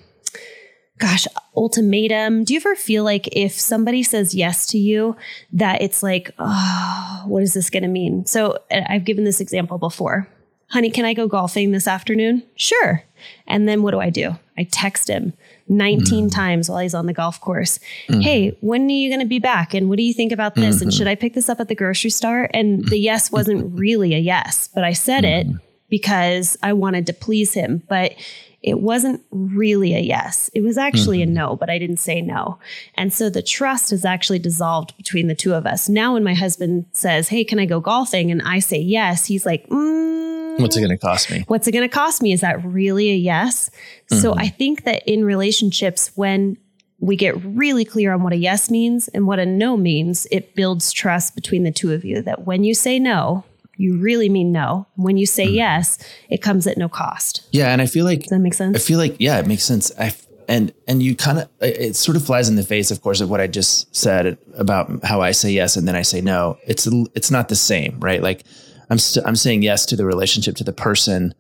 gosh 0.99 1.27
ultimatum. 1.57 2.45
Do 2.45 2.55
you 2.55 2.61
ever 2.61 2.77
feel 2.77 3.05
like 3.05 3.29
if 3.33 3.53
somebody 3.53 4.03
says 4.03 4.35
yes 4.35 4.67
to 4.69 4.79
you 4.79 5.17
that 5.53 5.83
it's 5.83 6.03
like 6.03 6.31
oh 6.39 7.25
what 7.27 7.43
is 7.43 7.55
this 7.55 7.71
going 7.71 7.83
to 7.83 7.89
mean? 7.89 8.25
So 8.27 8.59
i've 8.71 9.05
given 9.05 9.25
this 9.25 9.41
example 9.41 9.79
before. 9.79 10.29
Honey 10.69 10.91
can 10.91 11.05
i 11.05 11.15
go 11.15 11.27
golfing 11.27 11.73
this 11.73 11.89
afternoon? 11.89 12.43
Sure. 12.55 13.03
And 13.47 13.69
then 13.69 13.83
what 13.83 13.91
do 13.93 14.01
i 14.01 14.11
do? 14.11 14.37
I 14.57 14.65
text 14.65 15.09
him 15.09 15.33
19 15.71 16.27
mm. 16.27 16.35
times 16.35 16.69
while 16.69 16.81
he's 16.81 16.95
on 16.95 17.07
the 17.07 17.13
golf 17.13 17.41
course. 17.41 17.79
Mm. 18.09 18.23
Hey, 18.23 18.59
when 18.61 18.83
are 18.83 18.91
you 18.91 19.09
going 19.09 19.21
to 19.21 19.27
be 19.27 19.39
back? 19.39 19.73
And 19.73 19.89
what 19.89 19.97
do 19.97 20.03
you 20.03 20.13
think 20.13 20.33
about 20.33 20.57
this? 20.57 20.77
Mm-hmm. 20.77 20.83
And 20.83 20.95
should 20.95 21.07
I 21.07 21.15
pick 21.15 21.35
this 21.35 21.49
up 21.49 21.61
at 21.61 21.69
the 21.69 21.75
grocery 21.75 22.11
store? 22.11 22.51
And 22.53 22.85
the 22.89 22.99
yes 22.99 23.31
wasn't 23.31 23.73
really 23.79 24.15
a 24.15 24.19
yes, 24.19 24.69
but 24.75 24.85
I 24.85 24.93
said 24.93 25.25
mm-hmm. 25.25 25.53
it 25.53 25.63
because 25.89 26.59
I 26.63 26.73
wanted 26.73 27.07
to 27.07 27.13
please 27.13 27.55
him. 27.55 27.83
But 27.89 28.15
it 28.63 28.81
wasn't 28.81 29.23
really 29.31 29.95
a 29.95 30.01
yes. 30.01 30.51
It 30.55 30.61
was 30.61 30.77
actually 30.77 31.21
mm-hmm. 31.21 31.31
a 31.31 31.35
no, 31.35 31.57
but 31.57 31.71
I 31.71 31.79
didn't 31.79 31.97
say 31.97 32.21
no. 32.21 32.59
And 32.95 33.13
so 33.13 33.31
the 33.31 33.43
trust 33.43 33.91
has 33.91 34.05
actually 34.05 34.39
dissolved 34.39 34.95
between 34.99 35.29
the 35.29 35.35
two 35.35 35.55
of 35.55 35.65
us. 35.65 35.89
Now, 35.89 36.13
when 36.13 36.25
my 36.25 36.35
husband 36.35 36.85
says, 36.93 37.29
Hey, 37.29 37.43
can 37.43 37.59
I 37.59 37.65
go 37.65 37.81
golfing? 37.81 38.31
And 38.31 38.43
I 38.43 38.59
say 38.59 38.79
yes, 38.79 39.25
he's 39.25 39.47
like, 39.47 39.67
mm, 39.69 40.21
What's 40.63 40.77
it 40.77 40.81
going 40.81 40.91
to 40.91 40.99
cost 40.99 41.31
me? 41.31 41.45
What's 41.49 41.67
it 41.67 41.73
going 41.73 41.89
to 41.89 41.95
cost 41.95 42.23
me? 42.23 42.33
Is 42.33 42.41
that 42.41 42.65
really 42.65 43.11
a 43.11 43.15
yes? 43.15 43.71
Mm-hmm. 44.11 44.19
So 44.19 44.35
I 44.35 44.49
think 44.49 44.85
that 44.85 45.03
in 45.07 45.25
relationships, 45.25 46.13
when 46.15 46.57
we 46.99 47.17
get 47.17 47.43
really 47.45 47.85
clear 47.85 48.13
on 48.13 48.23
what 48.23 48.33
a 48.33 48.37
yes 48.37 48.71
means 48.71 49.09
and 49.09 49.27
what 49.27 49.39
a 49.39 49.47
no 49.47 49.77
means, 49.77 50.27
it 50.31 50.55
builds 50.55 50.93
trust 50.93 51.35
between 51.35 51.63
the 51.65 51.73
two 51.73 51.93
of 51.93 52.05
you 52.05 52.23
that 52.23 52.47
when 52.47 52.63
you 52.63 52.75
say 52.75 52.99
no, 52.99 53.45
you 53.77 53.97
really 53.97 54.29
mean 54.29 54.53
no. 54.53 54.87
When 54.97 55.17
you 55.17 55.25
say 55.25 55.47
mm-hmm. 55.47 55.55
yes, 55.55 55.99
it 56.29 56.43
comes 56.43 56.67
at 56.67 56.77
no 56.77 56.89
cost. 56.89 57.49
Yeah. 57.53 57.73
And 57.73 57.81
I 57.81 57.87
feel 57.87 58.05
like, 58.05 58.21
Does 58.21 58.31
that 58.31 58.41
make 58.41 58.55
sense? 58.55 58.77
I 58.77 58.81
feel 58.81 58.99
like, 58.99 59.17
yeah, 59.19 59.39
it 59.39 59.47
makes 59.47 59.65
sense. 59.65 59.91
I, 59.99 60.15
and, 60.47 60.75
and 60.87 61.03
you 61.03 61.17
kind 61.17 61.39
of, 61.39 61.49
it 61.61 61.97
sort 61.97 62.17
of 62.17 62.27
flies 62.27 62.51
in 62.51 62.57
the 62.57 62.63
face, 62.63 62.91
of 62.91 63.01
course, 63.01 63.23
of 63.23 63.31
what 63.31 63.41
I 63.41 63.47
just 63.47 63.95
said 63.97 64.37
about 64.55 65.03
how 65.03 65.23
I 65.23 65.31
say 65.31 65.51
yes 65.51 65.77
and 65.77 65.89
then 65.89 65.97
I 65.97 66.03
say 66.03 66.21
no. 66.21 66.59
It's, 66.67 66.87
it's 67.15 67.31
not 67.31 67.49
the 67.49 67.57
same, 67.57 67.99
right? 68.01 68.23
Like, 68.23 68.45
I'm 68.91 68.95
i 68.95 68.99
st- 68.99 69.27
I'm 69.27 69.37
saying 69.37 69.63
yes 69.63 69.87
to 69.87 69.97
the 69.97 70.05
relationship, 70.05 70.57
to 70.57 70.65
the 70.65 70.73
person, 70.73 71.35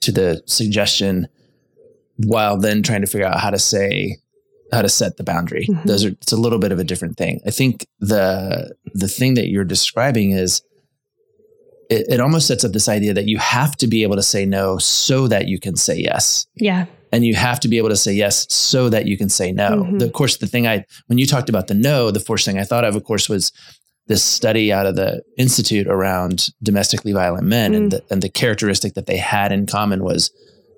to 0.00 0.12
the 0.12 0.42
suggestion, 0.46 1.28
while 2.16 2.58
then 2.58 2.82
trying 2.82 3.02
to 3.02 3.06
figure 3.06 3.26
out 3.26 3.40
how 3.40 3.50
to 3.50 3.58
say 3.58 4.18
how 4.72 4.82
to 4.82 4.88
set 4.88 5.16
the 5.16 5.24
boundary. 5.24 5.66
Mm-hmm. 5.68 5.86
Those 5.86 6.04
are 6.04 6.08
it's 6.08 6.32
a 6.32 6.36
little 6.36 6.58
bit 6.58 6.72
of 6.72 6.78
a 6.78 6.84
different 6.84 7.16
thing. 7.16 7.40
I 7.46 7.50
think 7.50 7.86
the 8.00 8.74
the 8.94 9.08
thing 9.08 9.34
that 9.34 9.48
you're 9.48 9.64
describing 9.64 10.30
is 10.32 10.62
it, 11.90 12.06
it 12.08 12.20
almost 12.20 12.46
sets 12.46 12.64
up 12.64 12.72
this 12.72 12.88
idea 12.88 13.14
that 13.14 13.28
you 13.28 13.38
have 13.38 13.76
to 13.76 13.86
be 13.86 14.02
able 14.02 14.16
to 14.16 14.22
say 14.22 14.46
no 14.46 14.78
so 14.78 15.28
that 15.28 15.48
you 15.48 15.58
can 15.58 15.76
say 15.76 15.96
yes. 15.96 16.46
Yeah. 16.56 16.86
And 17.12 17.24
you 17.24 17.34
have 17.34 17.60
to 17.60 17.68
be 17.68 17.78
able 17.78 17.90
to 17.90 17.96
say 17.96 18.12
yes 18.12 18.52
so 18.52 18.88
that 18.88 19.06
you 19.06 19.16
can 19.16 19.28
say 19.28 19.52
no. 19.52 19.70
Mm-hmm. 19.70 19.98
The, 19.98 20.06
of 20.06 20.12
course, 20.12 20.38
the 20.38 20.48
thing 20.48 20.66
I, 20.66 20.84
when 21.06 21.18
you 21.18 21.26
talked 21.26 21.48
about 21.48 21.68
the 21.68 21.74
no, 21.74 22.10
the 22.10 22.20
first 22.20 22.44
thing 22.44 22.58
I 22.58 22.64
thought 22.64 22.84
of, 22.84 22.96
of 22.96 23.04
course, 23.04 23.28
was 23.28 23.52
this 24.06 24.22
study 24.22 24.72
out 24.72 24.86
of 24.86 24.96
the 24.96 25.22
institute 25.38 25.86
around 25.86 26.48
domestically 26.62 27.12
violent 27.12 27.46
men 27.46 27.72
mm. 27.72 27.76
and 27.76 27.92
the, 27.92 28.04
and 28.10 28.22
the 28.22 28.28
characteristic 28.28 28.94
that 28.94 29.06
they 29.06 29.16
had 29.16 29.52
in 29.52 29.66
common 29.66 30.04
was 30.04 30.30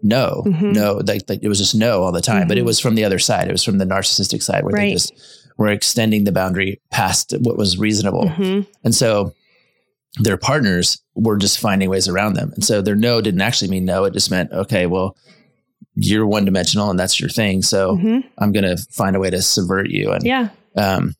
no 0.03 0.43
mm-hmm. 0.47 0.73
no 0.73 1.01
like, 1.07 1.23
like, 1.29 1.43
it 1.43 1.49
was 1.49 1.59
just 1.59 1.75
no 1.75 2.03
all 2.03 2.13
the 2.13 2.21
time 2.21 2.41
mm-hmm. 2.41 2.49
but 2.49 2.57
it 2.57 2.61
mm-hmm. 2.61 2.67
was 2.67 2.81
from 2.81 2.95
the 2.95 3.05
other 3.05 3.19
side 3.19 3.49
it 3.49 3.53
was 3.53 3.65
from 3.65 3.79
the 3.79 3.85
narcissistic 3.85 4.43
side 4.43 4.63
where 4.63 4.73
right. 4.73 4.89
they 4.89 4.93
just 4.93 5.13
were 5.57 5.69
extending 5.69 6.25
the 6.25 6.33
boundary 6.33 6.81
past 6.91 7.35
what 7.41 7.57
was 7.57 7.79
reasonable 7.79 8.25
mm-hmm. 8.25 8.61
and 8.85 8.95
so 8.95 9.33
their 10.19 10.37
partners 10.37 11.03
were 11.15 11.37
just 11.37 11.59
finding 11.59 11.91
ways 11.91 12.09
around 12.09 12.35
them 12.35 12.53
and 12.53 12.65
so 12.65 12.81
their 12.81 12.95
no 12.95 13.21
didn't 13.21 13.41
actually 13.41 13.71
mean 13.71 13.85
no 13.85 14.05
it 14.05 14.13
just 14.13 14.31
meant 14.31 14.53
okay 14.53 14.87
well 14.87 15.17
you're 15.95 16.27
one 16.27 16.45
dimensional 16.45 16.91
and 16.91 16.99
that's 16.99 17.19
your 17.19 17.31
thing 17.31 17.63
so 17.63 17.97
mm-hmm. 17.97 18.21
i'm 18.39 18.53
going 18.53 18.65
to 18.65 18.77
find 18.93 19.17
a 19.17 19.19
way 19.19 19.31
to 19.31 19.41
subvert 19.41 19.89
you 19.89 20.13
and 20.13 20.25
yeah 20.25 20.51
um, 20.77 21.15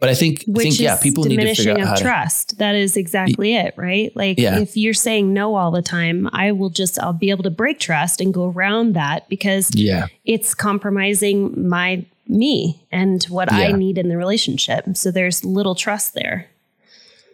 but 0.00 0.08
I 0.08 0.14
think, 0.14 0.44
Which 0.46 0.66
I 0.66 0.70
think 0.70 0.80
yeah, 0.80 0.96
people 0.96 1.24
need 1.24 1.36
to 1.36 1.54
figure 1.54 1.72
out 1.72 1.80
how 1.80 1.94
trust. 1.94 2.50
To, 2.50 2.56
that 2.56 2.74
is 2.74 2.96
exactly 2.96 3.54
it, 3.54 3.74
right? 3.76 4.10
Like 4.16 4.38
yeah. 4.38 4.58
if 4.58 4.74
you're 4.74 4.94
saying 4.94 5.32
no 5.34 5.54
all 5.54 5.70
the 5.70 5.82
time, 5.82 6.28
I 6.32 6.52
will 6.52 6.70
just 6.70 6.98
I'll 6.98 7.12
be 7.12 7.28
able 7.28 7.42
to 7.42 7.50
break 7.50 7.78
trust 7.78 8.20
and 8.20 8.32
go 8.32 8.50
around 8.50 8.94
that 8.94 9.28
because 9.28 9.70
yeah. 9.74 10.06
it's 10.24 10.54
compromising 10.54 11.68
my 11.68 12.06
me 12.26 12.86
and 12.90 13.22
what 13.24 13.52
yeah. 13.52 13.58
I 13.58 13.72
need 13.72 13.98
in 13.98 14.08
the 14.08 14.16
relationship. 14.16 14.84
So 14.96 15.10
there's 15.10 15.44
little 15.44 15.74
trust 15.74 16.14
there. 16.14 16.48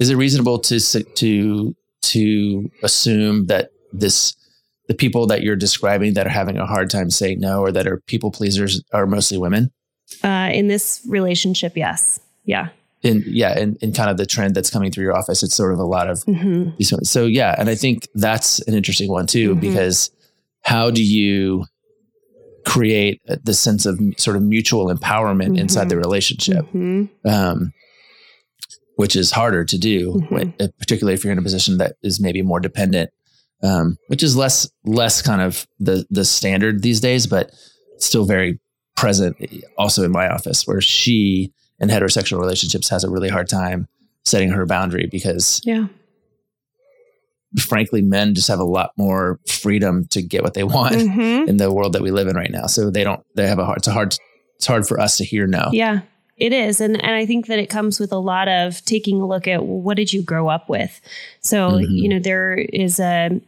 Is 0.01 0.11
it 0.11 0.17
reasonable 0.17 0.59
to 0.59 0.81
to 0.81 1.77
to 2.03 2.71
assume 2.83 3.47
that 3.47 3.71
this 3.93 4.35
the 4.89 4.95
people 4.95 5.27
that 5.29 5.43
you're 5.43 5.57
describing 5.57 6.15
that 6.15 6.27
are 6.27 6.31
having 6.31 6.59
a 6.59 6.67
hard 6.67 6.91
time 6.91 7.11
saying 7.11 7.39
no 7.39 7.61
or 7.61 7.71
that 7.71 7.87
are 7.87 8.01
people 8.07 8.31
pleasers 8.33 8.83
are 8.93 9.07
mostly 9.07 9.39
women? 9.39 9.71
Uh, 10.23 10.51
in 10.53 10.69
this 10.69 11.03
relationship, 11.09 11.77
yes. 11.77 12.21
Yeah. 12.47 12.69
In 13.03 13.23
yeah, 13.27 13.59
in, 13.59 13.77
in 13.83 13.93
kind 13.93 14.11
of 14.11 14.17
the 14.17 14.27
trend 14.27 14.55
that's 14.55 14.71
coming 14.71 14.91
through 14.91 15.05
your 15.05 15.17
office, 15.17 15.43
it's 15.43 15.55
sort 15.55 15.73
of 15.73 15.79
a 15.79 15.85
lot 15.85 16.09
of 16.09 16.25
mm-hmm. 16.25 16.71
these. 16.79 16.93
So 17.09 17.27
yeah, 17.27 17.55
and 17.59 17.69
I 17.69 17.75
think 17.75 18.09
that's 18.15 18.59
an 18.61 18.75
interesting 18.75 19.11
one 19.11 19.27
too 19.27 19.51
mm-hmm. 19.51 19.61
because 19.61 20.11
how 20.63 20.91
do 20.91 21.05
you 21.05 21.67
create 22.65 23.21
the 23.45 23.55
sense 23.55 23.87
of 23.87 24.01
sort 24.17 24.37
of 24.37 24.43
mutual 24.43 24.93
empowerment 24.93 25.51
mm-hmm. 25.51 25.59
inside 25.59 25.89
the 25.89 25.97
relationship, 25.97 26.65
mm-hmm. 26.67 27.05
um, 27.29 27.73
which 28.97 29.15
is 29.15 29.31
harder 29.31 29.65
to 29.65 29.79
do, 29.79 30.15
mm-hmm. 30.15 30.35
when, 30.35 30.55
uh, 30.59 30.67
particularly 30.79 31.15
if 31.15 31.23
you're 31.23 31.33
in 31.33 31.39
a 31.39 31.43
position 31.43 31.79
that 31.79 31.95
is 32.03 32.19
maybe 32.19 32.43
more 32.43 32.59
dependent, 32.59 33.11
um, 33.63 33.97
which 34.09 34.23
is 34.23 34.37
less 34.37 34.69
less 34.85 35.23
kind 35.23 35.41
of 35.41 35.67
the 35.79 36.07
the 36.11 36.25
standard 36.25 36.83
these 36.83 37.01
days, 37.01 37.27
but 37.27 37.53
still 37.99 38.25
very 38.25 38.59
present 38.97 39.37
also 39.79 40.03
in 40.03 40.11
my 40.11 40.29
office 40.29 40.67
where 40.67 40.81
she 40.81 41.53
in 41.81 41.89
heterosexual 41.89 42.39
relationships 42.41 42.89
has 42.89 43.05
a 43.05 43.11
really 43.11 43.29
hard 43.29 43.49
time 43.49 43.87
setting 44.25 44.51
her 44.51 44.67
boundary 44.67 45.07
because 45.11 45.61
yeah 45.65 45.87
frankly, 47.59 48.03
men 48.03 48.35
just 48.35 48.49
have 48.49 48.59
a 48.59 48.65
lot 48.65 48.91
more 48.99 49.39
freedom 49.49 50.05
to 50.09 50.21
get 50.21 50.43
what 50.43 50.53
they 50.55 50.65
want 50.65 50.95
Mhm. 50.97 51.49
in 51.49 51.57
the 51.57 51.73
world 51.73 51.95
that 51.95 52.03
we 52.03 52.11
live 52.11 52.29
in 52.29 52.37
right 52.37 52.51
now. 52.51 52.67
So 52.67 52.91
they 52.91 53.03
don't, 53.03 53.25
they 53.35 53.47
have 53.47 53.59
a 53.59 53.65
hard, 53.65 53.79
it's 53.79 53.87
a 53.89 53.93
hard, 53.93 54.15
it's 54.57 54.67
hard 54.67 54.87
for 54.87 55.01
us 55.01 55.17
to 55.19 55.25
hear 55.25 55.47
no. 55.47 55.71
Yeah, 55.73 56.01
it 56.37 56.53
is. 56.53 56.81
And 56.83 56.97
and 57.03 57.15
I 57.15 57.25
think 57.25 57.47
that 57.47 57.59
it 57.59 57.71
comes 57.71 57.99
with 57.99 58.13
a 58.13 58.19
lot 58.19 58.49
of 58.49 58.85
taking 58.85 59.23
a 59.23 59.27
look 59.27 59.49
at 59.49 59.65
well, 59.65 59.81
what 59.81 59.97
did 59.97 60.13
you 60.13 60.23
grow 60.23 60.49
up 60.49 60.69
with? 60.69 61.01
So, 61.41 61.71
Mhm. 61.73 61.87
you 61.89 62.09
know, 62.09 62.19
there 62.19 62.53
is 62.55 63.01
a 63.01 63.41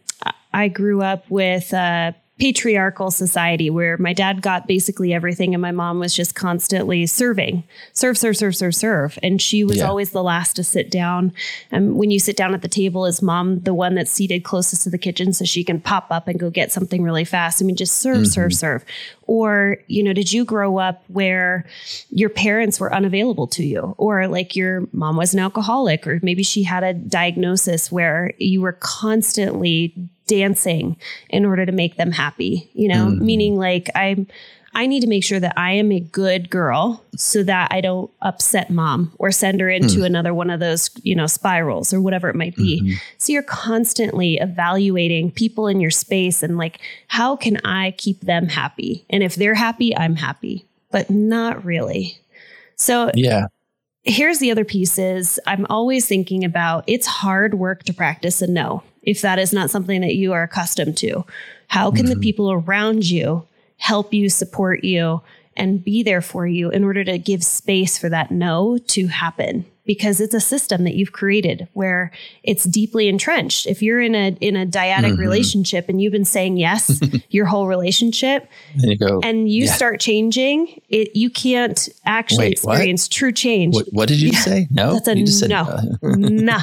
I 0.55 0.69
grew 0.69 1.03
up 1.03 1.25
with 1.31 1.73
a 1.75 2.15
patriarchal 2.39 3.11
society 3.11 3.69
where 3.69 3.99
my 3.99 4.13
dad 4.13 4.43
got 4.43 4.67
basically 4.67 5.13
everything 5.13 5.55
and 5.55 5.61
my 5.61 5.73
mom 5.73 5.99
was 5.99 6.15
just 6.15 6.37
constantly 6.37 7.05
serving. 7.05 7.65
Serve 7.93 8.17
serve 8.17 8.37
serve 8.37 8.55
serve 8.55 8.75
serve. 8.75 9.19
And 9.23 9.43
she 9.43 9.65
was 9.65 9.79
Yeah. 9.79 9.89
always 9.89 10.11
the 10.11 10.23
last 10.23 10.55
to 10.57 10.65
sit 10.65 10.89
down. 10.91 11.33
And 11.73 11.97
when 11.97 12.13
you 12.13 12.21
sit 12.21 12.37
down 12.37 12.55
at 12.55 12.63
the 12.63 12.69
table 12.69 13.07
is 13.07 13.21
mom 13.21 13.61
the 13.61 13.75
one 13.75 13.97
that's 13.97 14.11
seated 14.11 14.45
closest 14.45 14.83
to 14.85 14.91
the 14.91 14.99
kitchen 14.99 15.33
so 15.33 15.45
she 15.45 15.65
can 15.65 15.81
pop 15.81 16.07
up 16.11 16.29
and 16.29 16.39
go 16.39 16.49
get 16.49 16.71
something 16.71 17.03
really 17.03 17.25
fast? 17.25 17.61
I 17.61 17.65
mean 17.65 17.77
just 17.77 17.97
serve 17.97 18.19
mm-hmm. 18.19 18.25
serve 18.27 18.55
serve. 18.55 18.85
Or 19.27 19.79
you 19.89 20.05
know 20.05 20.13
did 20.13 20.33
you 20.33 20.45
grow 20.45 20.79
up 20.79 21.03
where 21.09 21.67
your 22.11 22.29
parents 22.29 22.79
were 22.79 22.95
unavailable 22.95 23.49
to 23.49 23.65
you? 23.65 23.97
Or 23.99 24.29
like 24.29 24.55
your 24.55 24.87
mom 24.93 25.17
was 25.17 25.35
an 25.35 25.41
alcoholic 25.41 26.07
or 26.07 26.21
maybe 26.23 26.45
she 26.45 26.63
had 26.63 26.85
a 26.85 26.95
diagnosis 26.95 27.91
where 27.91 28.33
you 28.39 28.61
were 28.61 28.73
constantly 28.73 29.93
dancing 30.29 30.97
in 31.31 31.45
order 31.45 31.67
to 31.67 31.73
make 31.73 31.97
them 31.97 32.13
happy 32.13 32.71
you 32.75 32.87
know 32.87 33.07
Mhm. 33.07 33.21
meaning 33.21 33.57
like 33.57 33.91
i'm 33.97 34.27
I 34.75 34.87
need 34.87 35.01
to 35.01 35.07
make 35.09 35.25
sure 35.25 35.41
that 35.41 35.55
I 35.57 35.73
am 35.73 35.91
a 35.91 35.99
good 35.99 36.51
girl 36.51 37.03
so 37.17 37.43
that 37.43 37.73
I 37.73 37.81
don't 37.81 38.11
upset 38.21 38.69
mom 38.71 39.11
or 39.19 39.33
send 39.33 39.61
her 39.63 39.71
into 39.71 40.05
another 40.05 40.35
one 40.35 40.51
of 40.51 40.61
those, 40.61 40.91
you 41.03 41.17
know, 41.17 41.27
spirals 41.27 41.93
or 41.93 42.03
whatever 42.03 42.29
it 42.29 42.37
might 42.37 42.55
be. 42.55 42.83
Mhm. 42.83 42.95
So 43.17 43.33
you're 43.33 43.43
constantly 43.43 44.37
evaluating 44.37 45.31
people 45.33 45.67
in 45.69 45.81
your 45.81 45.91
space 45.91 46.43
and 46.43 46.59
like, 46.59 46.81
how 47.09 47.35
can 47.35 47.57
I 47.65 47.93
keep 47.97 48.21
them 48.21 48.49
happy? 48.49 49.05
And 49.09 49.23
if 49.23 49.35
they're 49.37 49.55
happy, 49.55 49.97
I'm 49.97 50.17
happy, 50.17 50.67
but 50.93 51.09
not 51.09 51.65
really. 51.65 52.19
So 52.77 53.11
Yeah. 53.15 53.47
Here's 54.05 54.39
the 54.39 54.51
other 54.51 54.65
piece 54.65 54.99
is 54.99 55.41
I'm 55.47 55.67
always 55.69 56.07
thinking 56.07 56.45
about 56.45 56.85
it's 56.87 57.07
hard 57.07 57.55
work 57.55 57.83
to 57.85 57.93
practice 57.93 58.41
a 58.43 58.47
no 58.47 58.83
if 59.03 59.23
that 59.23 59.39
is 59.39 59.53
not 59.53 59.71
something 59.71 60.01
that 60.03 60.15
you 60.17 60.33
are 60.33 60.43
accustomed 60.43 60.97
to. 60.99 61.25
How 61.69 61.91
can 61.91 62.07
the 62.07 62.15
Mhm. 62.17 62.23
people 62.23 62.51
around 62.53 63.09
you 63.09 63.45
help 63.79 64.13
you, 64.13 64.29
support 64.29 64.85
you, 64.85 65.21
and 65.57 65.83
be 65.83 66.03
there 66.03 66.21
for 66.21 66.47
you 66.47 66.71
in 66.71 66.85
order 66.85 67.05
to 67.05 67.19
give 67.19 67.43
space 67.45 67.97
for 67.97 68.09
that 68.09 68.31
no 68.31 68.79
to 68.89 69.07
happen? 69.07 69.65
Because 69.89 70.21
it's 70.21 70.35
a 70.35 70.41
system 70.41 70.85
that 70.85 70.95
you've 70.95 71.13
created 71.13 71.67
where 71.73 72.13
it's 72.45 72.65
deeply 72.65 73.09
entrenched. 73.09 73.67
If 73.67 73.83
you're 73.83 74.03
in 74.03 74.15
a 74.15 74.37
in 74.41 74.55
a 74.55 74.67
dyadic 74.67 75.15
Mhm. 75.15 75.19
relationship 75.19 75.89
and 75.89 76.01
you've 76.01 76.13
been 76.13 76.27
saying 76.27 76.59
yes 76.59 77.01
your 77.31 77.47
whole 77.47 77.67
relationship, 77.67 78.47
And 78.75 78.91
you 78.93 78.99
go, 78.99 79.21
and 79.25 79.51
you 79.51 79.65
Yeah. 79.65 79.73
start 79.73 79.99
changing, 79.99 80.81
it 80.91 81.17
you 81.17 81.31
can't 81.31 81.89
actually 82.05 82.49
Wait, 82.51 82.59
what? 82.63 82.75
experience 82.75 83.09
true 83.09 83.33
change. 83.33 83.75
what, 83.75 83.87
what 83.93 84.09
did 84.09 84.21
you 84.21 84.31
Yeah. 84.33 84.41
say? 84.41 84.69
No, 84.71 84.93
That's 84.93 85.09
a 85.09 85.17
you 85.19 85.25
just 85.25 85.41
said 85.41 85.51
no. 85.51 85.65
nah. 86.03 86.61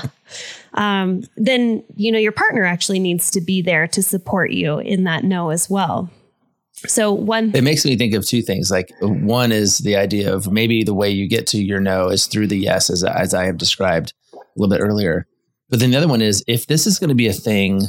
Um, 0.76 1.24
then 1.36 1.84
you 1.96 2.12
know 2.12 2.20
your 2.20 2.32
partner 2.32 2.64
actually 2.64 3.00
needs 3.00 3.32
to 3.32 3.42
be 3.42 3.62
there 3.62 3.88
to 3.88 4.04
support 4.04 4.52
you 4.52 4.78
in 4.80 5.04
that 5.06 5.24
no 5.24 5.50
as 5.50 5.68
well. 5.70 6.10
So 6.88 7.12
one, 7.14 7.52
It 7.56 7.64
makes 7.64 7.86
me 7.86 7.96
think 7.98 8.14
of 8.14 8.26
two 8.26 8.42
things. 8.42 8.70
Like 8.70 8.92
one 9.02 9.52
is 9.52 9.80
the 9.80 9.96
idea 9.96 10.34
of 10.34 10.52
maybe 10.52 10.84
the 10.84 10.94
way 10.94 11.10
you 11.10 11.28
get 11.28 11.48
to 11.48 11.58
your 11.64 11.80
no 11.80 12.10
is 12.10 12.28
through 12.28 12.48
the 12.48 12.58
yes, 12.58 12.90
as, 12.90 13.04
as 13.04 13.34
I 13.34 13.46
have 13.46 13.58
described 13.58 14.14
a 14.34 14.38
little 14.58 14.76
bit 14.76 14.82
earlier. 14.84 15.26
But 15.70 15.80
then 15.80 15.92
the 15.92 15.98
other 15.98 16.08
one 16.08 16.22
is 16.22 16.44
if 16.48 16.68
this 16.68 16.86
is 16.86 17.00
going 17.00 17.10
to 17.10 17.16
be 17.16 17.28
a 17.28 17.34
thing 17.34 17.82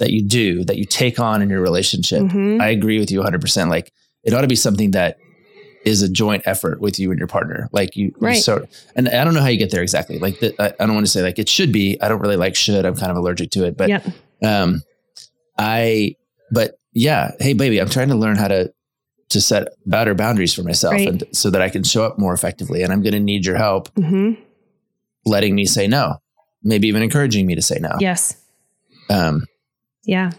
that 0.00 0.10
you 0.10 0.22
do, 0.22 0.64
that 0.64 0.76
you 0.76 0.84
take 0.84 1.18
on 1.20 1.40
in 1.42 1.48
your 1.48 1.60
relationship, 1.60 2.22
Mhm. 2.22 2.60
I 2.60 2.68
agree 2.68 2.98
with 2.98 3.10
you 3.10 3.20
100%. 3.20 3.70
Like 3.70 3.92
it 4.24 4.34
ought 4.34 4.40
to 4.42 4.48
be 4.48 4.56
something 4.56 4.90
that 4.90 5.16
is 5.84 6.02
a 6.02 6.08
joint 6.08 6.42
effort 6.46 6.80
with 6.80 6.98
you 6.98 7.10
and 7.10 7.18
your 7.18 7.28
partner. 7.28 7.68
Like 7.72 7.94
you, 7.94 8.12
Right. 8.18 8.42
sort 8.42 8.68
and 8.96 9.08
I 9.08 9.22
don't 9.22 9.34
know 9.34 9.40
how 9.42 9.48
you 9.48 9.58
get 9.58 9.70
there 9.70 9.82
exactly. 9.82 10.18
Like 10.18 10.40
the, 10.40 10.54
I, 10.60 10.68
I 10.82 10.86
don't 10.86 10.94
want 10.94 11.06
to 11.06 11.12
say 11.12 11.22
like 11.22 11.38
it 11.38 11.48
should 11.48 11.72
be. 11.72 11.98
I 12.00 12.08
don't 12.08 12.20
really 12.20 12.36
like 12.36 12.56
should. 12.56 12.84
I'm 12.84 12.96
kind 12.96 13.10
of 13.12 13.16
allergic 13.16 13.50
to 13.52 13.64
it. 13.64 13.76
But 13.76 13.90
yep, 13.90 14.06
um, 14.42 14.82
I, 15.56 16.16
but 16.50 16.78
yeah, 16.94 17.32
hey 17.40 17.52
baby, 17.52 17.78
I'm 17.80 17.88
trying 17.90 18.08
to 18.08 18.14
learn 18.16 18.36
how 18.36 18.48
to 18.48 18.72
to 19.30 19.40
set 19.40 19.68
better 19.86 20.14
boundaries 20.14 20.54
for 20.54 20.62
myself, 20.62 20.92
Right. 20.94 21.08
and 21.08 21.24
so 21.32 21.50
that 21.50 21.60
I 21.62 21.68
can 21.68 21.82
show 21.82 22.04
up 22.04 22.18
more 22.18 22.32
effectively. 22.34 22.82
And 22.82 22.92
I'm 22.92 23.02
going 23.02 23.14
to 23.14 23.20
need 23.20 23.44
your 23.46 23.56
help, 23.56 23.88
hmm 23.96 24.32
letting 25.26 25.54
me 25.54 25.64
say 25.64 25.86
no, 25.88 26.16
maybe 26.62 26.86
even 26.88 27.02
encouraging 27.02 27.46
me 27.46 27.54
to 27.54 27.62
say 27.62 27.78
no. 27.80 27.92
yes, 28.00 28.36
Um, 29.08 29.44
yeah. 30.04 30.32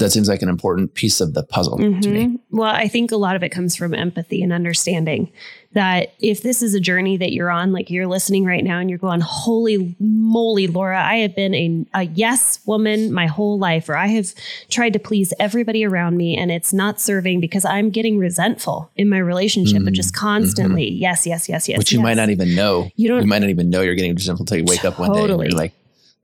That 0.00 0.10
seems 0.10 0.28
like 0.28 0.42
an 0.42 0.48
important 0.48 0.94
piece 0.94 1.20
of 1.20 1.34
the 1.34 1.42
puzzle 1.44 1.78
to 1.78 1.88
me. 1.90 2.26
Mhm. 2.26 2.38
Well, 2.50 2.74
I 2.74 2.88
think 2.88 3.12
a 3.12 3.16
lot 3.16 3.36
of 3.36 3.42
it 3.42 3.50
comes 3.50 3.76
from 3.76 3.94
empathy 3.94 4.42
and 4.42 4.52
understanding 4.52 5.30
that 5.72 6.12
if 6.20 6.42
this 6.42 6.62
is 6.62 6.74
a 6.74 6.80
journey 6.80 7.16
that 7.16 7.32
you're 7.32 7.48
on, 7.50 7.72
like 7.72 7.90
you're 7.90 8.08
listening 8.08 8.44
right 8.44 8.64
now 8.64 8.80
and 8.80 8.90
you're 8.90 8.98
going, 8.98 9.20
holy 9.20 9.94
moly, 10.00 10.66
Laura, 10.66 11.00
I 11.00 11.18
have 11.18 11.36
been 11.36 11.54
a, 11.54 11.86
a 11.94 12.02
yes 12.06 12.58
woman 12.66 13.12
my 13.12 13.26
whole 13.26 13.56
life, 13.58 13.88
or 13.88 13.96
I 13.96 14.08
have 14.08 14.34
tried 14.68 14.94
to 14.94 14.98
please 14.98 15.32
everybody 15.38 15.84
around 15.84 16.16
me 16.16 16.36
and 16.36 16.50
it's 16.50 16.72
not 16.72 17.00
serving 17.00 17.40
because 17.40 17.64
I'm 17.64 17.90
getting 17.90 18.18
resentful 18.18 18.90
in 18.96 19.08
my 19.08 19.18
relationship, 19.18 19.84
but 19.84 19.92
Mm, 19.92 19.96
just 19.96 20.12
constantly, 20.14 20.90
yes, 20.90 21.24
yes, 21.26 21.48
yes, 21.48 21.68
yes. 21.68 21.78
Which 21.78 21.92
you 21.92 22.00
yes. 22.00 22.02
might 22.04 22.14
not 22.16 22.30
even 22.30 22.54
know. 22.56 22.90
You 22.96 23.08
don't- 23.08 23.20
You 23.22 23.28
might 23.28 23.38
not 23.40 23.50
even 23.50 23.70
know 23.70 23.82
you're 23.82 23.94
getting 23.94 24.14
resentful 24.14 24.42
until 24.42 24.58
you 24.58 24.64
wake 24.64 24.84
up 24.84 24.98
one 24.98 25.12
day 25.12 25.20
and 25.20 25.28
you're 25.42 25.50
like, 25.52 25.72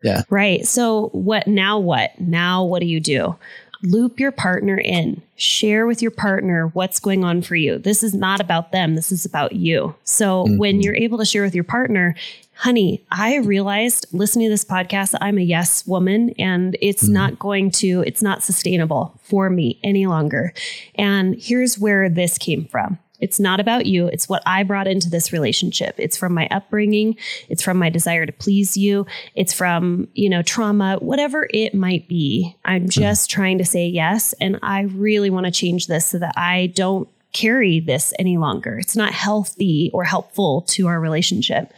yeah. 0.02 0.22
Right. 0.28 0.66
So 0.66 1.08
what 1.12 1.46
now 1.46 1.78
what? 1.78 2.20
Now 2.20 2.64
what 2.64 2.80
do 2.80 2.86
you 2.86 3.00
do? 3.00 3.34
Loop 3.82 4.18
your 4.18 4.32
partner 4.32 4.78
in. 4.78 5.22
Share 5.36 5.86
with 5.86 6.00
your 6.02 6.10
partner 6.10 6.68
what's 6.68 6.98
going 7.00 7.24
on 7.24 7.42
for 7.42 7.56
you. 7.56 7.78
This 7.78 8.02
is 8.02 8.14
not 8.14 8.40
about 8.40 8.72
them. 8.72 8.94
This 8.94 9.12
is 9.12 9.24
about 9.24 9.52
you. 9.52 9.94
So 10.04 10.46
when 10.56 10.78
Mhm. 10.78 10.82
you're 10.84 10.96
able 10.96 11.18
to 11.18 11.24
share 11.24 11.42
with 11.42 11.54
your 11.54 11.64
partner, 11.64 12.14
honey, 12.54 13.02
I 13.10 13.36
realized 13.36 14.06
listening 14.12 14.46
to 14.46 14.50
this 14.50 14.64
podcast 14.64 15.14
I'm 15.20 15.36
a 15.36 15.42
yes 15.42 15.86
woman 15.86 16.30
and 16.38 16.74
it's 16.80 17.06
Mhm. 17.06 17.12
not 17.12 17.38
going 17.38 17.70
to 17.72 18.02
it's 18.06 18.22
not 18.22 18.42
sustainable 18.42 19.12
for 19.22 19.50
me 19.50 19.78
any 19.84 20.06
longer. 20.06 20.54
And 20.94 21.36
here's 21.38 21.78
where 21.78 22.08
this 22.08 22.38
came 22.38 22.64
from. 22.64 22.98
It's 23.20 23.40
not 23.40 23.60
about 23.60 23.86
you. 23.86 24.06
It's 24.08 24.28
what 24.28 24.42
I 24.46 24.62
brought 24.62 24.86
into 24.86 25.10
this 25.10 25.32
relationship. 25.32 25.94
It's 25.98 26.16
from 26.16 26.34
my 26.34 26.48
upbringing. 26.50 27.16
It's 27.48 27.62
from 27.62 27.78
my 27.78 27.90
desire 27.90 28.26
to 28.26 28.32
please 28.32 28.76
you. 28.76 29.06
It's 29.34 29.52
from, 29.52 30.08
you 30.14 30.28
know, 30.28 30.42
trauma, 30.42 30.98
whatever 31.00 31.48
it 31.52 31.74
might 31.74 32.08
be. 32.08 32.56
I'm 32.64 32.82
hmm. 32.82 32.88
just 32.88 33.30
trying 33.30 33.58
to 33.58 33.64
say 33.64 33.86
yes. 33.86 34.34
And 34.40 34.58
I 34.62 34.82
really 34.82 35.30
want 35.30 35.46
to 35.46 35.52
change 35.52 35.86
this 35.86 36.06
so 36.06 36.18
that 36.18 36.34
I 36.36 36.72
don't 36.74 37.08
carry 37.32 37.80
this 37.80 38.14
any 38.18 38.38
longer. 38.38 38.78
It's 38.78 38.96
not 38.96 39.12
healthy 39.12 39.90
or 39.92 40.04
helpful 40.04 40.62
to 40.68 40.86
our 40.86 41.00
relationship. 41.00 41.72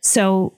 So, 0.00 0.54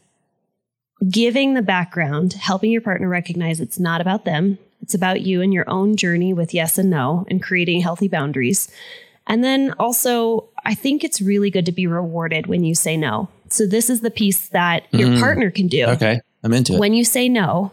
giving 1.08 1.54
the 1.54 1.62
background, 1.62 2.34
helping 2.34 2.70
your 2.70 2.82
partner 2.82 3.08
recognize 3.08 3.60
it's 3.60 3.78
not 3.78 4.00
about 4.00 4.24
them, 4.24 4.58
it's 4.82 4.94
about 4.94 5.22
you 5.22 5.40
and 5.40 5.52
your 5.52 5.68
own 5.68 5.96
journey 5.96 6.34
with 6.34 6.52
yes 6.52 6.78
and 6.78 6.90
no 6.90 7.24
and 7.30 7.42
creating 7.42 7.80
healthy 7.80 8.08
boundaries. 8.08 8.70
And 9.30 9.42
then 9.44 9.72
also, 9.78 10.48
I 10.64 10.74
think 10.74 11.04
it's 11.04 11.20
really 11.22 11.50
good 11.50 11.64
to 11.66 11.72
be 11.72 11.86
rewarded 11.86 12.46
when 12.48 12.64
you 12.64 12.74
say 12.74 12.96
no. 12.96 13.28
So, 13.48 13.66
this 13.66 13.88
is 13.88 14.00
the 14.00 14.10
piece 14.10 14.48
that 14.48 14.84
your 14.92 15.08
Mm. 15.08 15.20
partner 15.20 15.50
can 15.50 15.68
do. 15.68 15.84
okay, 15.86 16.20
I'm 16.44 16.52
into 16.52 16.74
it. 16.74 16.78
When 16.80 16.94
you 16.94 17.04
say 17.04 17.28
no, 17.28 17.72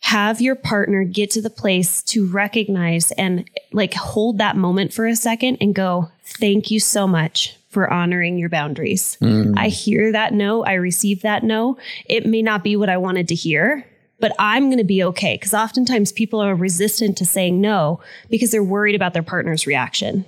have 0.00 0.40
your 0.40 0.54
partner 0.54 1.04
get 1.04 1.30
to 1.32 1.42
the 1.42 1.50
place 1.50 2.02
to 2.04 2.26
recognize 2.26 3.10
and 3.12 3.44
like 3.72 3.94
hold 3.94 4.38
that 4.38 4.56
moment 4.56 4.92
for 4.92 5.06
a 5.06 5.16
second 5.16 5.58
and 5.60 5.74
go, 5.74 6.08
Thank 6.24 6.70
you 6.70 6.80
so 6.80 7.06
much 7.06 7.56
for 7.68 7.92
honoring 7.92 8.36
your 8.38 8.48
boundaries. 8.48 9.16
Mm, 9.20 9.54
I 9.56 9.68
hear 9.68 10.10
that 10.12 10.32
no, 10.34 10.64
I 10.64 10.74
receive 10.74 11.22
that 11.22 11.42
no. 11.44 11.76
It 12.06 12.26
may 12.26 12.42
not 12.42 12.64
be 12.64 12.74
what 12.76 12.88
I 12.88 12.96
wanted 12.96 13.28
to 13.28 13.34
hear, 13.34 13.84
but 14.20 14.32
I'm 14.38 14.64
going 14.66 14.78
to 14.78 14.84
be 14.84 15.02
okay. 15.04 15.34
Because 15.34 15.54
oftentimes 15.54 16.10
people 16.12 16.40
are 16.40 16.54
resistant 16.54 17.16
to 17.18 17.24
saying 17.26 17.60
no 17.60 18.00
because 18.30 18.50
they're 18.50 18.62
worried 18.62 18.94
about 18.94 19.12
their 19.14 19.22
partner's 19.22 19.66
reaction. 19.66 20.24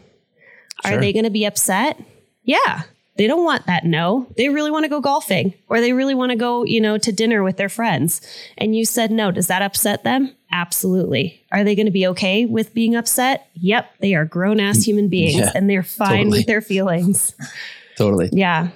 Are 0.85 0.93
Sure. 0.93 1.01
they 1.01 1.13
going 1.13 1.25
to 1.25 1.31
be 1.31 1.45
upset? 1.45 2.01
Yeah. 2.45 2.83
They 3.17 3.27
don't 3.27 3.45
want 3.45 3.67
that 3.67 3.85
no. 3.85 4.29
They 4.37 4.49
really 4.49 4.71
want 4.71 4.85
to 4.85 4.89
go 4.89 5.01
golfing 5.01 5.53
or 5.69 5.81
they 5.81 5.93
really 5.93 6.15
want 6.15 6.31
to 6.31 6.37
go, 6.37 6.65
you 6.65 6.81
know, 6.81 6.99
to 6.99 7.11
dinner 7.11 7.43
with 7.43 7.57
their 7.57 7.69
friends. 7.69 8.21
And 8.57 8.77
you 8.77 8.85
said 8.85 9.11
no. 9.11 9.33
Does 9.33 9.49
that 9.49 9.61
upset 9.61 10.05
them? 10.05 10.33
Absolutely. 10.53 11.43
Are 11.51 11.65
they 11.65 11.75
going 11.75 11.87
to 11.87 11.93
be 11.93 12.07
okay 12.07 12.45
with 12.47 12.75
being 12.75 12.95
upset? 12.95 13.49
Yep. 13.55 13.91
They 13.99 14.15
are 14.15 14.25
grown 14.25 14.61
ass 14.61 14.85
human 14.85 15.09
mm, 15.09 15.11
beings 15.11 15.35
Yeah, 15.39 15.51
and 15.57 15.69
they're 15.69 15.83
fine 15.83 16.27
totally. 16.27 16.39
with 16.39 16.47
their 16.47 16.61
feelings. 16.61 17.35
totally. 17.97 18.29
Yeah. 18.33 18.69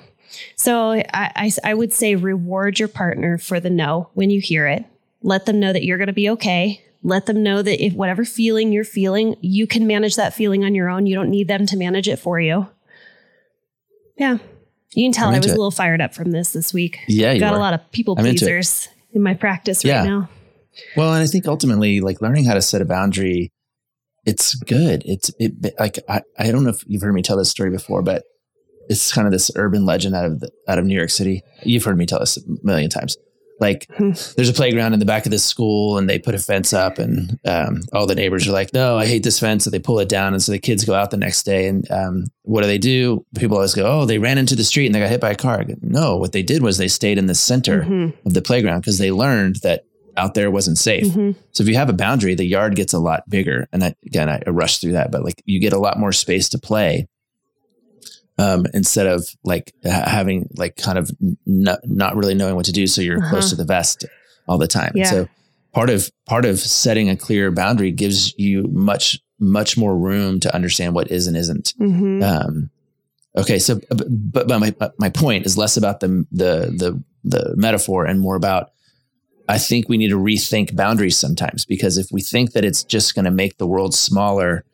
So 0.56 0.90
I, 0.90 1.04
I, 1.14 1.52
I 1.62 1.74
would 1.74 1.92
say 1.92 2.16
reward 2.16 2.80
your 2.80 2.88
partner 2.88 3.38
for 3.38 3.60
the 3.60 3.70
no 3.70 4.10
when 4.14 4.30
you 4.30 4.40
hear 4.40 4.66
it. 4.66 4.84
Let 5.22 5.46
them 5.46 5.60
know 5.60 5.72
that 5.72 5.84
you're 5.84 5.98
going 5.98 6.08
to 6.08 6.12
be 6.12 6.30
okay. 6.30 6.82
Let 7.02 7.26
them 7.26 7.42
know 7.42 7.62
that 7.62 7.84
if 7.84 7.94
whatever 7.94 8.24
feeling 8.24 8.72
you're 8.72 8.84
feeling, 8.84 9.36
you 9.40 9.66
can 9.66 9.86
manage 9.86 10.16
that 10.16 10.34
feeling 10.34 10.64
on 10.64 10.74
your 10.74 10.88
own. 10.88 11.06
You 11.06 11.16
don't 11.16 11.30
need 11.30 11.48
them 11.48 11.66
to 11.66 11.76
manage 11.76 12.08
it 12.08 12.18
for 12.18 12.38
you. 12.40 12.68
Yeah. 14.16 14.38
You 14.94 15.06
can 15.06 15.12
tell 15.12 15.28
I'm 15.28 15.34
I 15.34 15.38
was 15.38 15.46
it. 15.46 15.50
a 15.50 15.54
little 15.56 15.70
fired 15.70 16.00
up 16.00 16.14
from 16.14 16.30
this 16.30 16.52
this 16.52 16.72
week. 16.74 16.98
Yeah, 17.08 17.36
Got 17.38 17.54
are. 17.54 17.56
a 17.56 17.60
lot 17.60 17.74
of 17.74 17.90
people 17.92 18.14
I'm 18.18 18.24
pleasers 18.24 18.88
in 19.12 19.22
my 19.22 19.34
practice 19.34 19.84
Yeah. 19.84 20.00
right 20.00 20.04
now. 20.08 20.28
Well, 20.96 21.12
and 21.12 21.22
I 21.22 21.26
think 21.26 21.46
ultimately, 21.46 22.00
like 22.00 22.20
learning 22.22 22.44
how 22.44 22.54
to 22.54 22.62
set 22.62 22.80
a 22.82 22.84
boundary, 22.84 23.50
it's 24.24 24.54
good. 24.54 25.02
It's 25.04 25.30
it 25.38 25.74
like 25.78 25.98
I, 26.08 26.22
I 26.38 26.50
don't 26.52 26.62
know 26.64 26.70
if 26.70 26.84
you've 26.86 27.02
heard 27.02 27.14
me 27.14 27.22
tell 27.22 27.36
this 27.36 27.50
story 27.50 27.70
before, 27.70 28.02
but 28.02 28.22
it's 28.88 29.12
kind 29.12 29.26
of 29.26 29.32
this 29.32 29.50
urban 29.56 29.84
legend 29.84 30.14
out 30.14 30.24
of 30.26 30.40
the, 30.40 30.50
out 30.68 30.78
of 30.78 30.84
New 30.84 30.94
York 30.96 31.10
City. 31.10 31.42
You've 31.62 31.84
heard 31.84 31.96
me 31.98 32.06
tell 32.06 32.20
this 32.20 32.36
a 32.36 32.40
million 32.62 32.90
times. 32.90 33.16
Like 33.62 33.88
there's 33.98 34.48
a 34.48 34.52
playground 34.52 34.92
in 34.92 34.98
the 34.98 35.06
back 35.06 35.24
of 35.24 35.30
this 35.30 35.44
school 35.44 35.96
and 35.96 36.10
they 36.10 36.18
put 36.18 36.34
a 36.34 36.38
fence 36.38 36.72
up 36.72 36.98
and 36.98 37.38
um, 37.46 37.80
all 37.94 38.06
the 38.06 38.14
neighbors 38.14 38.46
are 38.46 38.52
like, 38.52 38.74
no, 38.74 38.98
I 38.98 39.06
hate 39.06 39.22
this 39.22 39.38
fence. 39.40 39.64
So 39.64 39.70
they 39.70 39.78
pull 39.78 40.00
it 40.00 40.08
down. 40.08 40.34
And 40.34 40.42
so 40.42 40.52
the 40.52 40.58
kids 40.58 40.84
go 40.84 40.94
out 40.94 41.10
the 41.10 41.16
next 41.16 41.44
day 41.44 41.68
and 41.68 41.90
um, 41.90 42.24
what 42.42 42.60
do 42.62 42.66
they 42.66 42.78
do? 42.78 43.24
People 43.38 43.56
always 43.56 43.74
go, 43.74 43.86
oh, 43.86 44.04
they 44.04 44.18
ran 44.18 44.36
into 44.36 44.56
the 44.56 44.64
street 44.64 44.86
and 44.86 44.94
they 44.94 45.00
got 45.00 45.08
hit 45.10 45.20
by 45.20 45.30
a 45.30 45.34
car. 45.36 45.64
Go, 45.64 45.74
no, 45.80 46.16
what 46.16 46.32
they 46.32 46.42
did 46.42 46.62
was 46.62 46.76
they 46.76 46.88
stayed 46.88 47.16
in 47.18 47.26
the 47.26 47.34
center 47.34 47.82
Mhm. 47.84 48.12
of 48.26 48.34
the 48.34 48.42
playground 48.42 48.80
because 48.80 48.98
they 48.98 49.10
learned 49.12 49.56
that 49.62 49.84
out 50.18 50.34
there 50.34 50.50
wasn't 50.50 50.76
safe. 50.76 51.06
Mhm. 51.06 51.34
So 51.52 51.62
if 51.62 51.68
you 51.70 51.76
have 51.76 51.88
a 51.88 51.94
boundary, 51.94 52.34
the 52.34 52.44
yard 52.44 52.74
gets 52.76 52.92
a 52.92 52.98
lot 52.98 53.22
bigger. 53.30 53.66
And 53.72 53.80
that, 53.80 53.96
again, 54.04 54.28
I, 54.28 54.42
I 54.46 54.50
rushed 54.50 54.80
through 54.82 54.92
that, 54.92 55.10
but 55.10 55.24
like 55.24 55.42
you 55.46 55.58
get 55.60 55.72
a 55.72 55.78
lot 55.78 55.98
more 55.98 56.12
space 56.12 56.50
to 56.50 56.58
play 56.58 57.06
um, 58.38 58.66
instead 58.74 59.06
of 59.06 59.26
like 59.44 59.72
ha- 59.84 60.04
having 60.08 60.48
like 60.56 60.76
kind 60.76 60.98
of 60.98 61.10
n- 61.22 61.66
not, 61.84 62.16
really 62.16 62.34
knowing 62.34 62.54
what 62.56 62.64
to 62.66 62.72
do. 62.72 62.86
So 62.86 63.00
you're 63.02 63.18
Uh-huh. 63.18 63.30
close 63.30 63.50
to 63.50 63.56
the 63.56 63.64
vest 63.64 64.04
all 64.48 64.58
the 64.58 64.66
time. 64.68 64.92
Yeah. 64.94 65.10
So 65.10 65.28
part 65.72 65.90
of 65.90 66.10
part 66.26 66.44
of 66.44 66.58
setting 66.58 67.08
a 67.08 67.16
clear 67.16 67.50
boundary 67.50 67.92
gives 67.92 68.36
you 68.38 68.64
much 68.72 69.20
much 69.38 69.76
more 69.76 69.96
room 69.96 70.38
to 70.40 70.54
understand 70.54 70.94
what 70.94 71.10
is 71.10 71.26
and 71.26 71.36
isn't. 71.36 71.74
Mhm. 71.80 72.22
Um, 72.22 72.70
okay, 73.36 73.58
so 73.58 73.80
but, 73.90 74.46
but 74.48 74.60
my 74.60 74.74
my 74.98 75.10
point 75.10 75.46
is 75.46 75.58
less 75.58 75.76
about 75.76 76.00
the 76.00 76.24
the 76.30 76.72
the 76.76 77.02
the 77.24 77.54
metaphor 77.56 78.04
and 78.06 78.20
more 78.20 78.36
about 78.36 78.70
I 79.48 79.58
think 79.58 79.88
we 79.88 79.96
need 79.98 80.10
to 80.10 80.16
rethink 80.18 80.74
boundaries 80.76 81.18
sometimes 81.18 81.64
because 81.64 81.98
if 81.98 82.06
we 82.12 82.20
think 82.22 82.52
that 82.52 82.64
it's 82.64 82.84
just 82.84 83.14
going 83.14 83.24
to 83.24 83.30
make 83.30 83.58
the 83.58 83.66
world 83.66 83.92
smaller, 83.94 84.64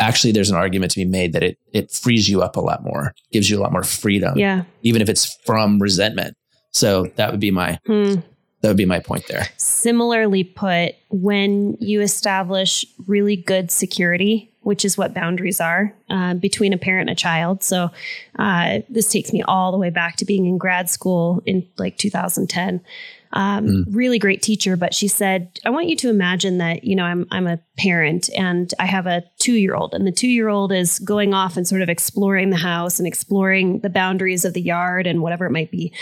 actually 0.00 0.32
there's 0.32 0.50
an 0.50 0.56
argument 0.56 0.92
to 0.92 0.98
be 0.98 1.04
made 1.04 1.32
that 1.32 1.42
it 1.42 1.58
it 1.72 1.90
frees 1.90 2.28
you 2.28 2.42
up 2.42 2.56
a 2.56 2.60
lot 2.60 2.82
more, 2.82 3.14
gives 3.32 3.50
you 3.50 3.58
a 3.58 3.60
lot 3.60 3.72
more 3.72 3.82
freedom, 3.82 4.38
yeah. 4.38 4.64
even 4.82 5.02
if 5.02 5.08
it's 5.08 5.36
from 5.44 5.78
resentment. 5.78 6.36
So 6.70 7.06
that 7.16 7.30
would 7.30 7.40
be 7.40 7.50
my 7.50 7.78
Hmm. 7.86 8.16
that 8.60 8.68
would 8.68 8.76
be 8.76 8.84
my 8.84 9.00
point 9.00 9.26
there. 9.26 9.48
Similarly 9.56 10.44
put, 10.44 10.94
when 11.10 11.76
you 11.80 12.00
establish 12.00 12.84
really 13.06 13.36
good 13.36 13.70
security, 13.70 14.52
which 14.62 14.84
is 14.84 14.98
what 14.98 15.14
boundaries 15.14 15.60
are 15.60 15.94
uh, 16.10 16.34
between 16.34 16.72
a 16.72 16.78
parent 16.78 17.08
and 17.08 17.18
a 17.18 17.20
child. 17.20 17.62
So 17.62 17.90
uh, 18.38 18.80
this 18.90 19.10
takes 19.10 19.32
me 19.32 19.42
all 19.42 19.72
the 19.72 19.78
way 19.78 19.88
back 19.88 20.16
to 20.16 20.26
being 20.26 20.44
in 20.44 20.58
grad 20.58 20.90
school 20.90 21.42
in 21.46 21.66
like 21.78 21.96
2010. 21.96 22.82
Um, 23.32 23.84
Really 23.90 24.18
great 24.18 24.42
teacher, 24.42 24.76
but 24.76 24.94
she 24.94 25.08
said, 25.08 25.58
"I 25.64 25.70
want 25.70 25.88
you 25.88 25.96
to 25.96 26.08
imagine 26.10 26.58
that 26.58 26.84
you 26.84 26.96
know 26.96 27.04
I'm 27.04 27.26
I'm 27.30 27.46
a 27.46 27.58
parent 27.76 28.30
and 28.36 28.72
I 28.78 28.86
have 28.86 29.06
a 29.06 29.22
two 29.38 29.52
year 29.54 29.74
old, 29.74 29.94
and 29.94 30.06
the 30.06 30.12
two 30.12 30.28
year 30.28 30.48
old 30.48 30.72
is 30.72 30.98
going 31.00 31.34
off 31.34 31.56
and 31.56 31.66
sort 31.66 31.82
of 31.82 31.88
exploring 31.88 32.50
the 32.50 32.56
house 32.56 32.98
and 32.98 33.06
exploring 33.06 33.80
the 33.80 33.90
boundaries 33.90 34.44
of 34.44 34.54
the 34.54 34.62
yard 34.62 35.06
and 35.06 35.20
whatever 35.22 35.46
it 35.46 35.52
might 35.52 35.70
be." 35.70 35.92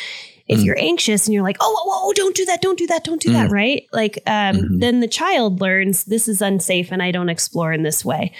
if 0.48 0.62
you're 0.62 0.78
anxious 0.78 1.26
and 1.26 1.34
you're 1.34 1.42
like, 1.42 1.56
oh, 1.58 1.82
whoa, 1.84 2.06
whoa, 2.06 2.12
don't 2.12 2.36
do 2.36 2.44
that, 2.44 2.62
don't 2.62 2.78
do 2.78 2.86
that, 2.86 3.02
don't 3.02 3.20
do 3.20 3.32
that, 3.32 3.50
right? 3.50 3.82
Like, 3.92 4.22
um, 4.28 4.56
Mhm. 4.58 4.78
then 4.80 5.00
the 5.00 5.08
child 5.08 5.60
learns 5.60 6.04
this 6.04 6.28
is 6.28 6.40
unsafe 6.40 6.92
and 6.92 7.02
I 7.02 7.10
don't 7.10 7.28
explore 7.28 7.72
in 7.72 7.82
this 7.82 8.04
way. 8.04 8.30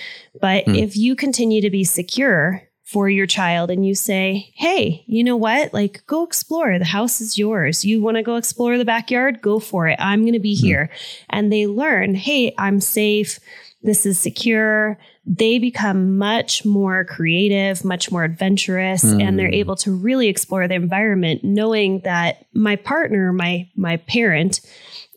But 0.40 0.64
Mm. 0.66 0.80
if 0.84 0.96
you 0.96 1.16
continue 1.16 1.60
to 1.60 1.68
be 1.68 1.82
secure 1.82 2.62
for 2.86 3.10
your 3.10 3.26
child 3.26 3.68
and 3.68 3.84
you 3.84 3.96
say, 3.96 4.52
hey, 4.54 5.02
you 5.08 5.24
know 5.24 5.36
what? 5.36 5.74
Like, 5.74 6.06
go 6.06 6.22
explore. 6.22 6.78
The 6.78 6.84
house 6.84 7.20
is 7.20 7.36
yours. 7.36 7.84
You 7.84 8.00
want 8.00 8.16
to 8.16 8.22
go 8.22 8.36
explore 8.36 8.78
the 8.78 8.84
backyard? 8.84 9.42
Go 9.42 9.58
for 9.58 9.88
it. 9.88 9.98
I'm 9.98 10.20
going 10.22 10.34
to 10.34 10.38
be 10.38 10.54
here. 10.54 10.88
And 11.28 11.52
they 11.52 11.66
learn, 11.66 12.14
hey, 12.14 12.54
I'm 12.58 12.80
safe. 12.80 13.40
This 13.82 14.06
is 14.06 14.20
secure. 14.20 14.98
They 15.26 15.58
become 15.58 16.16
much 16.16 16.64
more 16.64 17.04
creative, 17.04 17.84
much 17.84 18.12
more 18.12 18.22
adventurous, 18.22 19.02
and 19.02 19.36
they're 19.36 19.50
Mm. 19.50 19.54
able 19.54 19.76
to 19.76 19.92
really 19.92 20.28
explore 20.28 20.68
the 20.68 20.74
environment, 20.76 21.42
knowing 21.42 22.00
that 22.04 22.46
my 22.54 22.76
partner, 22.76 23.32
my 23.32 23.68
my 23.76 23.96
parent, 23.96 24.60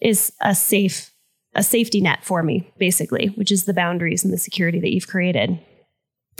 is 0.02 0.32
a 0.42 0.56
safe 0.56 1.12
a 1.56 1.64
safety 1.64 2.02
net 2.02 2.24
for 2.24 2.42
me, 2.44 2.68
basically, 2.80 3.28
which 3.36 3.52
is 3.52 3.66
the 3.66 3.74
boundaries 3.74 4.24
and 4.24 4.32
the 4.34 4.38
security 4.38 4.80
that 4.80 4.94
you've 4.94 5.08
created. 5.08 5.60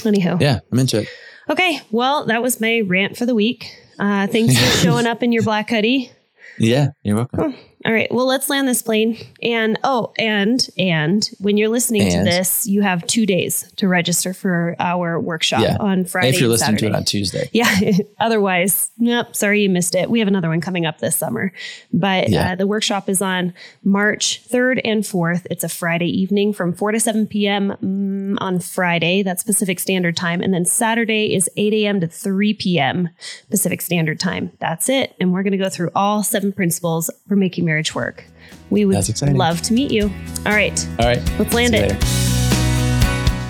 Anyhow, 0.06 0.38
Yeah, 0.40 0.60
I'm 0.72 0.80
into 0.80 1.00
it. 1.02 1.08
okay. 1.50 1.82
Well, 1.92 2.26
that 2.28 2.42
was 2.42 2.60
my 2.62 2.82
rant 2.82 3.18
for 3.18 3.26
the 3.26 3.36
week. 3.36 3.72
Uh, 4.00 4.28
thanks 4.28 4.58
for 4.58 4.78
showing 4.84 5.06
up 5.08 5.24
in 5.24 5.32
your 5.32 5.44
black 5.44 5.70
hoodie. 5.70 6.12
Yeah, 6.58 6.90
you're 7.04 7.16
welcome. 7.16 7.56
All 7.86 7.94
right. 7.94 8.14
Well, 8.14 8.26
let's 8.26 8.50
land 8.50 8.68
this 8.68 8.82
plane. 8.82 9.18
And 9.42 9.80
oh, 9.86 10.12
and 10.20 10.68
and 10.78 11.30
when 11.40 11.56
you're 11.56 11.70
listening 11.70 12.02
And? 12.02 12.12
to 12.12 12.24
this, 12.30 12.68
you 12.68 12.82
have 12.82 13.08
two 13.08 13.26
days 13.26 13.72
to 13.78 13.88
register 13.88 14.34
for 14.34 14.76
our 14.80 15.18
workshop 15.18 15.62
Yeah. 15.62 15.78
on 15.80 16.04
Friday. 16.04 16.28
if 16.30 16.36
you're 16.42 16.48
and 16.50 16.52
listening 16.52 16.78
to 16.78 16.88
it 16.88 16.96
on 16.96 17.06
Tuesday. 17.06 17.50
Yeah. 17.54 17.92
Otherwise, 18.20 18.92
nope. 18.98 19.34
Sorry 19.36 19.62
you 19.64 19.70
missed 19.70 19.96
it. 19.96 20.10
We 20.10 20.20
have 20.20 20.28
another 20.28 20.50
one 20.50 20.60
coming 20.60 20.86
up 20.86 21.00
this 21.00 21.16
summer, 21.16 21.54
but 21.94 22.30
Yeah. 22.30 22.52
uh, 22.52 22.56
the 22.56 22.68
workshop 22.68 23.08
is 23.08 23.22
on 23.22 23.54
March 23.84 24.44
3rd 24.50 24.82
and 24.84 25.04
4th. 25.04 25.48
It's 25.50 25.64
a 25.64 25.70
Friday 25.70 26.08
evening 26.10 26.52
from 26.52 26.74
4 26.74 26.92
to 26.92 27.00
7 27.00 27.28
p.m. 27.28 27.78
mm, 27.82 28.38
on 28.42 28.60
Friday. 28.60 29.24
That's 29.24 29.44
Pacific 29.44 29.80
Standard 29.80 30.18
Time, 30.18 30.42
and 30.42 30.54
then 30.54 30.66
Saturday 30.66 31.34
is 31.34 31.50
8 31.56 31.74
a.m. 31.74 32.02
to 32.02 32.08
3 32.08 32.54
p.m. 32.56 33.10
Pacific 33.50 33.82
Standard 33.82 34.20
Time. 34.20 34.52
That's 34.60 34.90
it. 34.90 35.16
And 35.22 35.32
we're 35.32 35.44
going 35.44 35.52
to 35.54 35.58
go 35.58 35.70
through 35.70 35.92
all 35.96 36.24
seven 36.24 36.52
principles 36.52 37.10
for 37.28 37.38
making 37.38 37.69
marriage 37.70 37.94
work. 37.94 38.24
We 38.72 38.84
would 38.86 39.22
love 39.22 39.62
to 39.62 39.74
meet 39.74 39.92
you. 39.92 40.12
All 40.46 40.54
right. 40.54 40.88
All 41.00 41.06
right. 41.06 41.22
Let's 41.38 41.54
land 41.54 41.76
it. 41.76 41.92
later. 41.94 41.98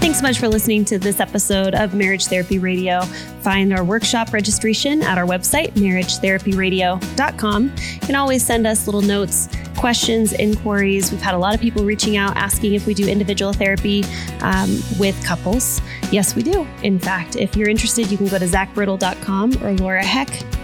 Thanks 0.01 0.19
so 0.19 0.23
much 0.23 0.39
for 0.39 0.47
listening 0.47 0.86
to 0.86 0.97
this 0.97 1.19
episode 1.19 1.75
of 1.75 1.93
Marriage 1.93 2.25
Therapy 2.25 2.58
Radio. 2.58 3.01
Find 3.41 3.73
our 3.73 3.84
workshop 3.84 4.34
registration 4.34 5.01
at 5.01 5.17
our 5.17 5.25
website, 5.25 5.71
marriagetherapyradio.com. 5.73 7.63
You 7.63 7.99
can 7.99 8.15
always 8.15 8.45
send 8.45 8.65
us 8.65 8.88
little 8.88 9.01
notes, 9.01 9.49
questions, 9.77 10.34
inquiries. 10.34 11.12
We've 11.12 11.21
had 11.21 11.34
a 11.34 11.38
lot 11.38 11.53
of 11.53 11.62
people 11.62 11.84
reaching 11.86 12.17
out 12.17 12.36
asking 12.38 12.73
if 12.73 12.86
we 12.88 12.93
do 12.93 13.08
individual 13.08 13.53
therapy 13.53 14.03
um, 14.41 14.82
with 14.97 15.21
couples. 15.25 15.82
Yes, 16.12 16.36
we 16.36 16.43
do. 16.43 16.67
In 16.84 16.97
fact, 16.99 17.36
if 17.36 17.55
you're 17.55 17.69
interested, 17.69 18.10
you 18.10 18.17
can 18.17 18.27
go 18.27 18.38
to 18.39 18.45
zachbrittle.com 18.45 19.63
or 19.63 19.75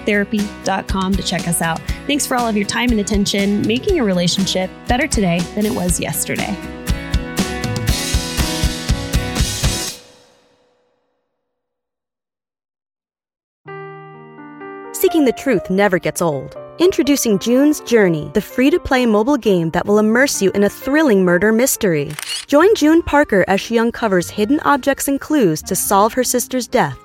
lauraheck.therapy.com 0.06 1.14
to 1.14 1.24
check 1.24 1.48
us 1.48 1.62
out. 1.62 1.80
Thanks 2.08 2.26
for 2.26 2.36
all 2.36 2.48
of 2.48 2.56
your 2.56 2.68
time 2.68 2.92
and 2.92 3.00
attention, 3.00 3.66
making 3.68 3.96
your 3.96 4.06
relationship 4.06 4.70
better 4.88 5.08
today 5.08 5.40
than 5.56 5.66
it 5.66 5.74
was 5.74 6.00
yesterday. 6.00 6.56
Seeking 14.94 15.26
the 15.26 15.34
truth 15.34 15.70
never 15.70 16.00
gets 16.00 16.22
old. 16.22 16.58
Introducing 16.80 17.40
June's 17.40 17.80
Journey, 17.82 18.32
the 18.34 18.42
free 18.42 18.70
to 18.70 18.80
play 18.80 19.06
mobile 19.06 19.38
game 19.38 19.70
that 19.70 19.86
will 19.86 20.00
immerse 20.00 20.42
you 20.42 20.52
in 20.52 20.64
a 20.64 20.70
thrilling 20.70 21.24
murder 21.24 21.54
mystery. 21.54 22.12
Join 22.48 22.74
June 22.76 23.02
Parker 23.02 23.46
as 23.48 23.62
she 23.62 23.80
uncovers 23.80 24.30
hidden 24.30 24.60
objects 24.62 25.08
and 25.08 25.22
clues 25.22 25.62
to 25.64 25.76
solve 25.76 26.12
her 26.14 26.24
sister's 26.24 26.68
death 26.68 27.05